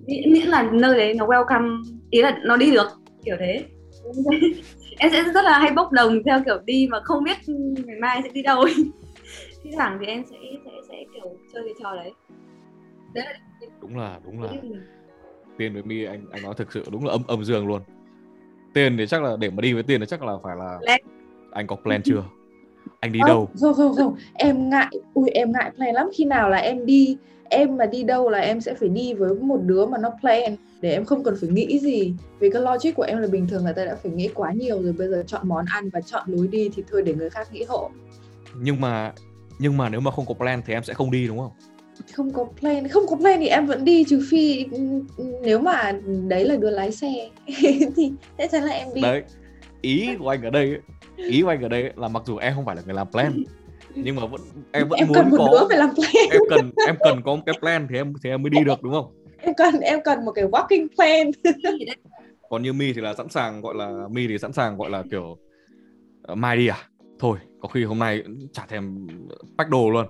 Miễn 0.06 0.32
miễn 0.32 0.46
là 0.48 0.70
nơi 0.72 0.96
đấy 0.96 1.14
nó 1.14 1.26
welcome 1.26 1.82
ý 2.10 2.22
là 2.22 2.38
nó 2.44 2.56
đi 2.56 2.70
được 2.70 2.88
kiểu 3.24 3.36
thế 3.40 3.64
em 4.98 5.10
sẽ 5.12 5.22
rất 5.34 5.44
là 5.44 5.58
hay 5.58 5.72
bốc 5.72 5.92
đồng 5.92 6.22
theo 6.24 6.40
kiểu 6.44 6.58
đi 6.64 6.88
mà 6.90 7.00
không 7.04 7.24
biết 7.24 7.36
ngày 7.86 7.96
mai 8.00 8.20
sẽ 8.22 8.28
đi 8.28 8.42
đâu. 8.42 8.60
Ấy. 8.60 8.74
thi 9.64 9.70
thoảng 9.76 9.98
thì 10.00 10.06
em 10.06 10.24
sẽ 10.30 10.36
sẽ 10.64 10.70
sẽ 10.88 11.04
kiểu 11.14 11.36
chơi 11.52 11.62
cái 11.64 11.74
trò 11.82 11.96
đấy. 11.96 12.12
Đấy 13.14 13.24
là 13.24 13.38
đúng 13.80 13.98
là 13.98 14.20
đúng 14.24 14.42
là. 14.42 14.48
Tiền 15.58 15.72
với 15.74 15.82
mi 15.82 16.04
anh 16.04 16.26
anh 16.32 16.42
nói 16.42 16.54
thực 16.56 16.72
sự 16.72 16.84
đúng 16.92 17.04
là 17.04 17.12
âm 17.12 17.22
âm 17.26 17.44
dương 17.44 17.66
luôn. 17.66 17.82
Tiền 18.74 18.96
thì 18.96 19.06
chắc 19.06 19.22
là 19.22 19.36
để 19.40 19.50
mà 19.50 19.60
đi 19.60 19.72
với 19.72 19.82
tiền 19.82 20.00
thì 20.00 20.06
chắc 20.06 20.22
là 20.22 20.32
phải 20.42 20.56
là 20.56 20.78
Plan. 20.84 21.00
anh 21.50 21.66
có 21.66 21.76
plan 21.76 22.02
chưa 22.02 22.24
anh 23.04 23.12
đi 23.12 23.20
Ơ, 23.22 23.28
đâu? 23.28 23.48
không 23.60 23.74
không 23.74 23.94
không 23.96 24.16
em 24.34 24.70
ngại 24.70 24.90
ui 25.14 25.30
em 25.30 25.52
ngại 25.52 25.70
plan 25.76 25.94
lắm. 25.94 26.10
Khi 26.14 26.24
nào 26.24 26.50
là 26.50 26.58
em 26.58 26.86
đi 26.86 27.16
em 27.48 27.76
mà 27.76 27.86
đi 27.86 28.02
đâu 28.02 28.30
là 28.30 28.38
em 28.38 28.60
sẽ 28.60 28.74
phải 28.74 28.88
đi 28.88 29.14
với 29.14 29.34
một 29.34 29.60
đứa 29.62 29.86
mà 29.86 29.98
nó 29.98 30.10
plan. 30.20 30.56
Để 30.80 30.92
em 30.92 31.04
không 31.04 31.24
cần 31.24 31.34
phải 31.40 31.50
nghĩ 31.50 31.78
gì. 31.78 32.14
Vì 32.38 32.50
cái 32.50 32.62
logic 32.62 32.94
của 32.96 33.02
em 33.02 33.18
là 33.18 33.28
bình 33.28 33.46
thường 33.48 33.66
là 33.66 33.72
ta 33.72 33.84
đã 33.84 33.96
phải 34.02 34.12
nghĩ 34.12 34.28
quá 34.34 34.52
nhiều 34.52 34.82
rồi. 34.82 34.92
Bây 34.92 35.08
giờ 35.08 35.24
chọn 35.26 35.48
món 35.48 35.64
ăn 35.68 35.88
và 35.92 36.00
chọn 36.00 36.22
lối 36.26 36.48
đi 36.48 36.70
thì 36.76 36.82
thôi 36.90 37.02
để 37.02 37.14
người 37.14 37.30
khác 37.30 37.48
nghĩ 37.52 37.64
hộ. 37.68 37.90
Nhưng 38.60 38.80
mà 38.80 39.12
nhưng 39.58 39.76
mà 39.76 39.88
nếu 39.88 40.00
mà 40.00 40.10
không 40.10 40.26
có 40.26 40.34
plan 40.34 40.62
thì 40.66 40.74
em 40.74 40.84
sẽ 40.84 40.94
không 40.94 41.10
đi 41.10 41.26
đúng 41.26 41.38
không? 41.38 41.50
Không 42.12 42.30
có 42.32 42.46
plan. 42.60 42.88
Không 42.88 43.06
có 43.06 43.16
plan 43.16 43.40
thì 43.40 43.46
em 43.46 43.66
vẫn 43.66 43.84
đi 43.84 44.04
trừ 44.04 44.20
phi 44.30 44.66
ừ, 44.72 44.78
nếu 45.42 45.58
mà 45.58 45.92
đấy 46.28 46.44
là 46.44 46.56
đứa 46.56 46.70
lái 46.70 46.92
xe 46.92 47.30
thì 47.96 48.12
chắc 48.38 48.50
chắn 48.50 48.62
là 48.62 48.72
em 48.72 48.88
đi. 48.94 49.02
Đấy 49.02 49.22
ý 49.80 50.16
của 50.18 50.28
anh 50.28 50.42
ở 50.42 50.50
đây 50.50 50.68
ấy, 50.68 50.80
ý 51.16 51.42
của 51.42 51.48
anh 51.48 51.62
ở 51.62 51.68
đây 51.68 51.92
là 51.96 52.08
mặc 52.08 52.22
dù 52.26 52.36
em 52.36 52.54
không 52.54 52.64
phải 52.64 52.76
là 52.76 52.82
người 52.86 52.94
làm 52.94 53.10
plan 53.10 53.44
nhưng 53.94 54.16
mà 54.16 54.26
vẫn 54.26 54.40
em 54.72 54.88
vẫn 54.88 54.98
em 54.98 55.08
muốn 55.08 55.14
cần 55.14 55.30
một 55.30 55.36
có 55.38 55.48
đứa 55.50 55.66
phải 55.68 55.78
làm 55.78 55.94
plan. 55.94 56.30
em 56.30 56.40
cần 56.50 56.70
em 56.86 56.96
cần 57.04 57.22
có 57.24 57.34
một 57.34 57.42
cái 57.46 57.54
plan 57.60 57.86
thì 57.90 57.96
em 57.96 58.12
thì 58.22 58.30
em 58.30 58.42
mới 58.42 58.50
đi 58.50 58.64
được 58.64 58.82
đúng 58.82 58.92
không? 58.92 59.12
Em 59.38 59.54
cần 59.56 59.80
em 59.80 60.00
cần 60.04 60.24
một 60.24 60.32
cái 60.32 60.44
walking 60.44 60.88
plan. 60.96 61.30
Gì 61.78 61.84
đấy. 61.84 61.96
Còn 62.50 62.62
như 62.62 62.72
mi 62.72 62.92
thì 62.92 63.00
là 63.00 63.14
sẵn 63.14 63.28
sàng 63.28 63.60
gọi 63.60 63.74
là 63.74 64.08
mi 64.10 64.26
thì 64.28 64.38
sẵn 64.38 64.52
sàng 64.52 64.76
gọi 64.76 64.90
là 64.90 65.02
kiểu 65.10 65.38
ờ, 66.22 66.34
mai 66.34 66.56
đi 66.56 66.66
à? 66.66 66.78
Thôi 67.18 67.38
có 67.60 67.68
khi 67.68 67.84
hôm 67.84 67.98
nay 67.98 68.22
chả 68.52 68.66
thèm 68.66 69.06
pack 69.58 69.70
đồ 69.70 69.90
luôn. 69.90 70.06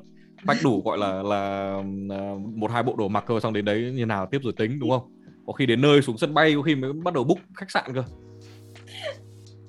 Pack 0.46 0.64
đủ 0.64 0.82
gọi 0.84 0.98
là 0.98 1.22
là 1.22 1.72
ờ, 2.10 2.34
một 2.54 2.70
hai 2.70 2.82
bộ 2.82 2.94
đồ 2.98 3.08
mặc 3.08 3.24
thôi 3.28 3.40
xong 3.40 3.52
đến 3.52 3.64
đấy 3.64 3.92
như 3.94 4.06
nào 4.06 4.26
tiếp 4.26 4.38
rồi 4.42 4.52
tính 4.56 4.78
đúng 4.78 4.90
không? 4.90 5.02
Có 5.46 5.52
khi 5.52 5.66
đến 5.66 5.80
nơi 5.80 6.02
xuống 6.02 6.18
sân 6.18 6.34
bay 6.34 6.54
có 6.56 6.62
khi 6.62 6.74
mới 6.74 6.92
bắt 6.92 7.14
đầu 7.14 7.24
book 7.24 7.38
khách 7.54 7.70
sạn 7.70 7.84
cơ 7.94 8.02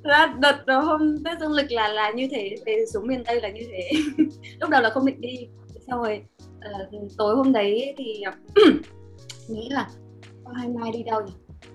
ra 0.05 0.35
đợt 0.39 0.65
đó 0.65 0.79
hôm 0.79 1.23
Tết 1.25 1.39
dương 1.39 1.51
lịch 1.51 1.71
là 1.71 1.87
là 1.87 2.11
như 2.11 2.27
thế 2.31 2.55
về 2.65 2.85
xuống 2.93 3.07
miền 3.07 3.23
Tây 3.23 3.41
là 3.41 3.49
như 3.49 3.61
thế. 3.71 3.89
Lúc 4.59 4.69
đầu 4.69 4.81
là 4.81 4.89
không 4.89 5.05
định 5.05 5.21
đi 5.21 5.47
xong 5.87 6.01
rồi 6.01 6.23
ờ, 6.61 6.71
tối 7.17 7.35
hôm 7.35 7.51
đấy 7.51 7.95
thì 7.97 8.23
nghĩ 9.49 9.69
là 9.71 9.89
"Ơ, 10.43 10.53
hai 10.55 10.67
mai 10.67 10.91
đi 10.91 11.03
đâu 11.03 11.21
nhỉ? 11.21 11.33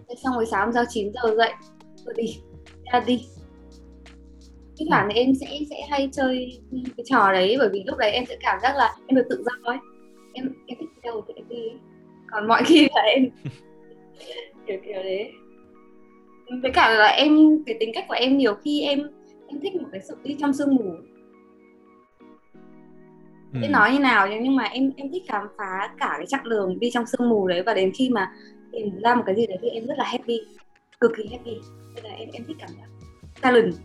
Thế 0.09 0.14
xong 0.24 0.35
rồi 0.35 0.47
sáng 0.47 0.64
hôm 0.64 0.74
sau 0.74 0.85
9 0.89 1.12
giờ 1.12 1.35
dậy 1.37 1.51
rồi 2.05 2.14
đi 2.16 2.37
là 2.93 3.01
đi. 3.01 3.26
Thi 4.76 4.87
thoảng 4.91 5.09
thì 5.12 5.20
em 5.20 5.35
sẽ 5.41 5.47
sẽ 5.70 5.76
hay 5.91 6.09
chơi 6.12 6.61
cái 6.72 7.05
trò 7.07 7.33
đấy 7.33 7.57
bởi 7.59 7.68
vì 7.72 7.85
lúc 7.87 7.99
đấy 7.99 8.11
em 8.11 8.24
sẽ 8.26 8.37
cảm 8.41 8.59
giác 8.62 8.76
là 8.76 8.95
em 9.07 9.16
được 9.16 9.26
tự 9.31 9.43
do 9.45 9.53
ấy. 9.70 9.78
Em 10.33 10.53
em 10.66 10.78
thích 10.81 10.89
đi 10.95 11.01
đâu 11.03 11.24
thì 11.28 11.35
em 11.37 11.49
đi. 11.49 11.62
Còn 12.31 12.49
mọi 12.49 12.62
khi 12.66 12.89
là 12.95 13.03
em 13.03 13.31
kiểu 14.66 14.78
kiểu 14.85 15.03
đấy 15.03 15.33
với 16.62 16.70
cả 16.70 16.90
là 16.90 17.07
em 17.07 17.36
cái 17.66 17.76
tính 17.80 17.90
cách 17.94 18.05
của 18.09 18.14
em 18.14 18.38
nhiều 18.38 18.55
khi 18.55 18.82
em 18.82 19.01
em 19.48 19.61
thích 19.61 19.74
một 19.74 19.88
cái 19.92 20.01
sự 20.09 20.16
đi 20.24 20.36
trong 20.40 20.53
sương 20.53 20.76
mù. 20.76 20.94
Ừ. 23.53 23.61
biết 23.61 23.68
nói 23.70 23.92
như 23.92 23.98
nào 23.98 24.28
nhưng 24.42 24.57
mà 24.57 24.64
em 24.64 24.92
em 24.96 25.12
thích 25.12 25.22
khám 25.28 25.46
phá 25.59 25.94
cả 25.98 26.14
cái 26.16 26.26
chặng 26.26 26.48
đường 26.48 26.80
đi 26.80 26.90
trong 26.90 27.07
sương 27.07 27.28
mù 27.28 27.48
đấy 27.48 27.62
và 27.62 27.74
đến 27.74 27.92
khi 27.94 28.11
mà 28.11 28.32
tìm 28.72 29.01
ra 29.03 29.14
một 29.14 29.22
cái 29.26 29.34
gì 29.34 29.46
đấy 29.46 29.59
thì 29.62 29.68
em 29.68 29.86
rất 29.86 29.94
là 29.98 30.05
happy 30.05 30.40
cực 31.01 31.12
kỳ 31.16 31.28
happy. 31.30 31.61
Nên 31.94 32.05
là 32.05 32.11
em 32.11 32.28
em 32.32 32.44
thích 32.44 32.57
cảm 32.61 32.68
giác 32.68 32.88
challenge 33.42 33.76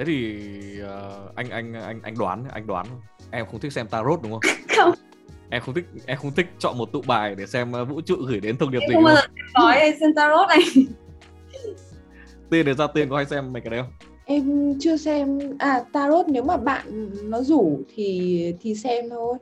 thế 0.00 0.06
thì 0.06 0.80
ờ, 0.80 1.30
anh 1.34 1.50
anh 1.50 1.72
anh 1.72 2.00
anh 2.02 2.14
đoán 2.18 2.44
anh 2.52 2.66
đoán. 2.66 2.86
Em 3.30 3.46
không 3.46 3.60
thích 3.60 3.72
xem 3.72 3.86
tarot 3.86 4.22
đúng 4.22 4.32
không? 4.32 4.40
Không 4.76 4.94
em 5.50 5.62
không 5.62 5.74
thích 5.74 5.84
em 6.06 6.18
không 6.18 6.32
thích 6.32 6.46
chọn 6.58 6.78
một 6.78 6.92
tụ 6.92 7.02
bài 7.06 7.34
để 7.34 7.46
xem 7.46 7.72
ờ, 7.72 7.84
vũ 7.84 8.00
trụ 8.00 8.16
gửi 8.28 8.40
đến 8.40 8.56
thông 8.58 8.70
điệp 8.70 8.78
gì 8.88 8.94
không 8.94 9.04
bao 9.04 9.14
giờ 9.14 9.20
nói 9.54 9.94
xem 10.00 10.14
tarot 10.14 10.48
này. 10.48 10.58
Tiên 12.50 12.66
để 12.66 12.74
ra 12.74 12.86
tiên 12.86 13.08
có 13.10 13.16
hay 13.16 13.26
xem 13.26 13.52
mấy 13.52 13.62
cái 13.62 13.70
đấy 13.70 13.80
không? 13.82 13.92
Em 14.24 14.74
chưa 14.80 14.96
xem. 14.96 15.38
À 15.58 15.84
tarot 15.92 16.28
nếu 16.28 16.42
mà 16.42 16.56
bạn 16.56 17.10
nó 17.30 17.40
rủ 17.42 17.80
thì 17.94 18.54
thì 18.60 18.74
xem 18.74 19.10
thôi. 19.10 19.38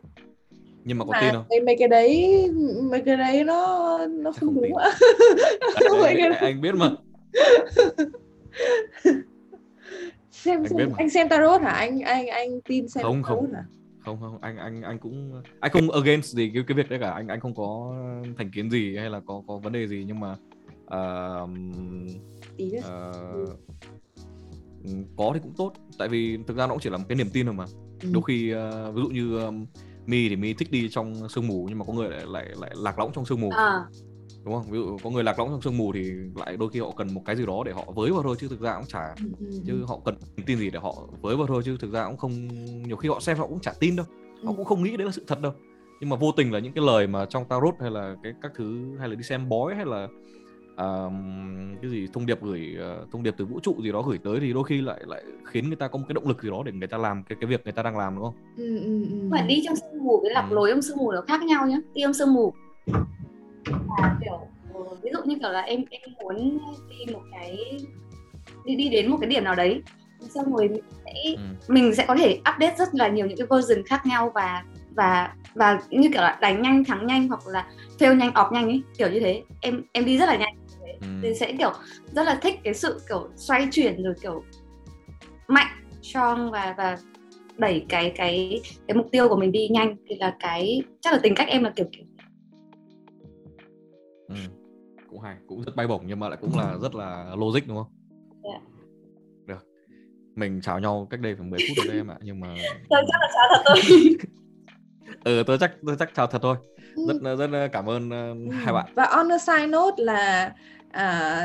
Nhưng 0.85 0.99
mà 0.99 1.05
có 1.05 1.13
mà 1.13 1.21
tin 1.21 1.31
không? 1.33 1.45
cái 1.51 1.61
mấy 1.61 1.77
cái 1.79 1.89
đấy 1.89 2.29
mấy 2.91 3.01
cái 3.01 3.17
đấy 3.17 3.45
nó 3.45 3.99
nó 4.11 4.33
không, 4.33 4.41
Không 4.55 4.55
đúng 4.63 4.77
ạ. 4.77 4.91
Mấy 6.01 6.21
anh, 6.21 6.33
anh 6.33 6.61
biết 6.61 6.75
mà. 6.75 6.91
Xem, 10.31 10.59
Anh 10.61 10.69
xem 10.69 10.77
biết 10.79 10.85
mà. 10.89 10.95
anh 10.99 11.11
xem 11.11 11.29
tarot 11.29 11.61
hả? 11.63 11.71
Anh 11.71 12.01
anh 12.01 12.27
anh 12.27 12.61
tin 12.61 12.89
xem 12.89 13.03
Không, 13.05 13.23
tarot 13.23 13.39
không. 13.41 13.53
hả 13.55 13.65
không 14.09 14.21
không 14.21 14.41
anh 14.41 14.57
anh 14.57 14.83
anh 14.83 14.99
cũng 14.99 15.43
anh 15.61 15.73
không 15.73 15.91
against 15.91 16.35
gì 16.37 16.51
cái 16.55 16.63
cái 16.67 16.77
việc 16.77 16.91
đấy 16.91 16.99
cả. 16.99 17.11
Anh 17.11 17.29
anh 17.29 17.41
không 17.41 17.55
có 17.55 17.95
thành 18.39 18.51
kiến 18.51 18.71
gì 18.71 18.97
hay 18.97 19.11
là 19.11 19.21
có 19.21 19.43
có 19.47 19.57
vấn 19.57 19.73
đề 19.73 19.89
gì 19.89 20.05
nhưng 20.07 20.21
mà 20.21 20.37
uh, 20.85 21.51
Ờ, 22.83 23.13
có 25.17 25.31
thì 25.35 25.41
cũng 25.43 25.53
tốt. 25.57 25.73
Tại 25.99 26.09
vì 26.09 26.39
thực 26.47 26.57
ra 26.57 26.67
nó 26.67 26.75
cũng 26.75 26.81
chỉ 26.81 26.91
là 26.91 26.97
một 26.97 27.05
cái 27.09 27.17
niềm 27.17 27.31
tin 27.33 27.47
thôi 27.47 27.55
mà. 27.55 27.65
Ừ. 28.03 28.09
đôi 28.13 28.23
khi 28.27 28.51
ờ, 28.51 28.93
ví 28.93 29.03
dụ 29.03 29.09
như 29.09 29.39
um, 29.39 29.67
mi 30.07 30.29
thì 30.29 30.37
mi 30.37 30.55
thích 30.55 30.71
đi 30.71 30.89
trong 30.89 31.29
sương 31.29 31.47
mù 31.47 31.67
nhưng 31.69 31.79
mà 31.79 31.85
có 31.85 31.93
người 31.93 32.11
lại 32.11 32.25
lại 32.27 32.47
lại 32.61 32.71
lạc 32.77 32.99
lõng 32.99 33.13
trong 33.13 33.25
sương 33.25 33.41
mù. 33.41 33.51
À, 33.51 33.87
đúng 34.49 34.57
không? 34.59 34.71
Ví 34.71 34.79
dụ 34.79 34.99
có 35.05 35.11
người 35.11 35.25
lạc 35.25 35.39
lõng 35.39 35.49
trong 35.49 35.63
sương 35.63 35.77
mù 35.77 35.93
thì 35.93 36.11
lại 36.35 36.57
đôi 36.57 36.69
khi 36.73 36.81
họ 36.81 36.91
cần 36.97 37.15
một 37.15 37.23
cái 37.25 37.37
gì 37.37 37.47
đó 37.47 37.63
để 37.67 37.73
họ 37.73 37.85
với 37.95 38.11
vào 38.11 38.23
thôi 38.23 38.37
chứ 38.41 38.49
thực 38.51 38.61
ra 38.61 38.75
cũng 38.77 38.87
chả 38.87 39.15
ừ, 39.17 39.25
ừ, 39.41 39.47
chứ 39.67 39.85
họ 39.89 40.01
cần 40.05 40.15
tin 40.47 40.59
gì 40.59 40.71
để 40.71 40.79
họ 40.79 40.95
với 41.21 41.37
vào 41.37 41.47
thôi 41.47 41.63
chứ 41.65 41.77
thực 41.81 41.93
ra 41.93 42.07
cũng 42.07 42.17
không 42.17 42.49
nhiều 42.83 42.97
khi 42.97 43.09
họ 43.09 43.21
xem 43.21 43.37
họ 43.39 43.47
cũng 43.47 43.61
chả 43.61 43.73
tin 43.81 43.97
đâu. 43.97 44.07
Họ 44.45 44.51
Ừ. 44.53 44.55
cũng 44.57 44.65
không 44.65 44.83
nghĩ 44.83 44.97
đấy 44.97 45.07
là 45.07 45.13
sự 45.13 45.25
thật 45.27 45.41
đâu. 45.41 45.53
Nhưng 46.01 46.11
mà 46.11 46.17
vô 46.17 46.33
tình 46.37 46.53
là 46.53 46.59
những 46.59 46.73
cái 46.73 46.85
lời 46.85 47.07
mà 47.07 47.27
trong 47.27 47.45
tarot 47.45 47.75
hay 47.81 47.91
là 47.91 48.15
cái 48.23 48.33
các 48.43 48.53
thứ 48.57 48.97
hay 48.99 49.09
là 49.09 49.15
đi 49.15 49.23
xem 49.23 49.49
bói 49.49 49.75
hay 49.75 49.85
là 49.87 50.09
à, 50.77 50.87
cái 51.83 51.91
gì 51.91 52.07
thông 52.13 52.27
điệp 52.27 52.43
gửi 52.43 52.75
ờ, 52.79 53.07
thông 53.13 53.23
điệp 53.23 53.35
từ 53.39 53.45
vũ 53.45 53.61
trụ 53.63 53.77
gì 53.83 53.93
đó 53.93 54.03
gửi 54.03 54.19
tới 54.25 54.41
thì 54.41 54.53
đôi 54.53 54.65
khi 54.65 54.81
lại 54.81 55.01
lại 55.07 55.23
khiến 55.45 55.67
người 55.67 55.77
ta 55.77 55.89
có 55.89 55.99
một 55.99 56.05
cái 56.09 56.15
động 56.15 56.29
lực 56.29 56.43
gì 56.43 56.51
đó 56.51 56.63
để 56.67 56.73
người 56.73 56.89
ta 56.89 56.99
làm 56.99 57.23
cái 57.29 57.39
cái 57.41 57.51
việc 57.51 57.61
người 57.65 57.73
ta 57.73 57.83
đang 57.83 57.97
làm 57.99 58.15
đúng 58.15 58.25
không? 58.25 58.35
Ừ, 58.57 58.79
ừ, 58.79 59.03
ừ. 59.11 59.29
mà 59.31 59.43
đi 59.49 59.63
trong 59.67 59.77
sương 59.77 60.05
mù 60.05 60.21
với 60.23 60.31
lạc 60.31 60.47
Ừ. 60.51 60.55
lối 60.55 60.71
trong 60.73 60.83
sương 60.83 60.97
mù 60.99 61.13
nó 61.13 61.21
khác 61.29 61.43
nhau 61.43 61.67
nhá. 61.67 61.79
Đi 61.95 62.03
trong 62.05 62.15
sương 62.15 62.35
mù 62.35 62.53
kiểu 64.25 64.39
ờ, 64.75 64.81
ví 65.03 65.11
dụ 65.13 65.19
như 65.25 65.37
kiểu 65.41 65.51
là 65.51 65.61
em 65.61 65.85
em 65.91 66.01
muốn 66.23 66.59
đi 66.89 67.13
một 67.13 67.23
cái 67.33 67.57
đi 68.65 68.77
đi 68.77 68.89
đến 68.89 69.11
một 69.11 69.17
cái 69.21 69.31
điểm 69.31 69.45
nào 69.45 69.55
đấy 69.55 69.83
xong 70.29 70.55
rồi 70.57 70.69
mình 70.69 70.83
sẽ 71.05 71.13
ừ. 71.37 71.41
mình 71.69 71.95
sẽ 71.95 72.05
có 72.09 72.17
thể 72.17 72.39
update 72.55 72.75
rất 72.79 72.89
là 72.93 73.09
nhiều 73.09 73.27
những 73.27 73.39
cái 73.39 73.47
version 73.51 73.87
khác 73.87 74.07
nhau 74.07 74.33
và 74.35 74.65
và 74.95 75.33
và 75.55 75.81
như 75.91 76.09
kiểu 76.13 76.23
là 76.23 76.39
đánh 76.41 76.63
nhanh 76.63 76.85
thắng 76.85 77.07
nhanh 77.07 77.29
hoặc 77.29 77.41
là 77.47 77.67
fail 77.99 78.17
nhanh 78.17 78.31
off 78.31 78.53
nhanh 78.53 78.69
ấy 78.69 78.83
kiểu 78.99 79.09
như 79.11 79.21
thế 79.21 79.43
em 79.61 79.83
em 79.93 80.05
đi 80.05 80.19
rất 80.19 80.27
là 80.27 80.37
nhanh 80.37 80.55
Ừ. 81.01 81.07
thì 81.23 81.35
sẽ 81.35 81.53
kiểu 81.59 81.73
rất 82.13 82.23
là 82.25 82.35
thích 82.43 82.55
cái 82.65 82.75
sự 82.75 83.01
kiểu 83.09 83.29
xoay 83.37 83.69
chuyển 83.73 84.03
rồi 84.03 84.15
kiểu 84.23 84.43
mạnh 85.49 85.67
strong 86.03 86.51
và 86.51 86.75
và 86.79 86.97
đẩy 87.57 87.85
cái 87.89 88.13
cái 88.17 88.61
cái 88.89 88.97
mục 88.97 89.07
tiêu 89.13 89.29
của 89.29 89.37
mình 89.37 89.53
đi 89.53 89.69
nhanh 89.69 89.97
thì 90.09 90.17
là 90.19 90.37
cái 90.41 90.83
chắc 91.01 91.13
là 91.13 91.19
tính 91.23 91.35
cách 91.35 91.49
em 91.49 91.65
là 91.65 91.71
kiểu 91.77 91.87
kiểu 91.93 92.05
Ừ. 94.29 94.35
cũng 95.11 95.21
hay 95.21 95.37
cũng 95.49 95.63
rất 95.63 95.77
bay 95.77 95.87
bổng 95.87 96.03
nhưng 96.07 96.21
mà 96.21 96.29
lại 96.29 96.39
cũng 96.41 96.59
là 96.59 96.77
rất 96.83 96.95
là 96.95 97.35
logic 97.37 97.61
đúng 97.69 97.77
không? 97.77 97.93
Dạ. 98.45 98.61
được. 99.47 99.67
Mình 100.35 100.61
chào 100.63 100.79
nhau 100.81 101.07
cách 101.11 101.21
đây 101.21 101.37
khoảng 101.37 101.51
10 101.51 101.61
phút 101.69 101.77
rồi 101.77 101.87
đấy 101.89 101.97
em 101.97 102.11
ạ 102.11 102.19
nhưng 102.23 102.41
mà 102.41 102.49
tôi 102.91 103.03
chắc 103.09 103.21
là 103.21 103.29
cháo 103.35 103.49
thật 103.55 103.63
thôi. 103.67 104.17
Ừ 105.25 105.43
tôi 105.47 105.59
chắc 105.61 105.73
tôi 105.87 105.97
chắc 105.99 106.15
chào 106.15 106.27
thật 106.27 106.39
thôi. 106.43 106.57
Rất 107.23 107.37
rất 107.39 107.69
cảm 107.73 107.87
ơn 107.89 108.11
Ừ. 108.11 108.35
hai 108.53 108.73
bạn. 108.73 108.87
Và 108.95 109.05
on 109.05 109.33
a 109.33 109.39
side 109.39 109.67
note 109.67 110.03
là 110.05 110.55
à, 110.91 111.43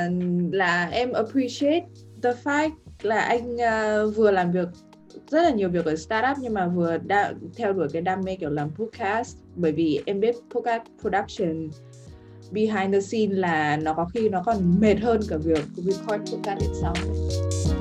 là 0.51 0.89
em 0.91 1.11
appreciate 1.11 1.86
the 2.23 2.31
fact 2.43 2.69
là 3.01 3.19
anh 3.19 3.61
à, 3.61 4.03
vừa 4.15 4.31
làm 4.31 4.51
việc 4.51 4.67
rất 5.27 5.41
là 5.43 5.49
nhiều 5.51 5.69
việc 5.69 5.86
ở 5.86 5.95
startup 5.95 6.38
nhưng 6.41 6.53
mà 6.53 6.67
vừa 6.67 6.97
đa, 6.97 7.34
theo 7.57 7.73
đuổi 7.73 7.88
cái 7.93 8.01
đam 8.01 8.21
mê 8.25 8.36
kiểu 8.36 8.49
làm 8.49 8.69
podcast. 8.75 9.38
Bởi 9.55 9.71
vì 9.71 10.01
em 10.05 10.19
biết 10.19 10.36
podcast 10.49 10.84
production 11.01 11.69
behind 12.53 12.93
the 12.93 13.01
scene 13.01 13.35
là 13.35 13.77
nó 13.77 13.93
có 13.93 14.05
khi 14.13 14.29
nó 14.29 14.43
còn 14.45 14.79
mệt 14.79 14.95
hơn 14.95 15.21
cả 15.29 15.37
việc 15.37 15.65
record 15.75 16.33
podcast 16.33 16.59
itself 16.59 17.72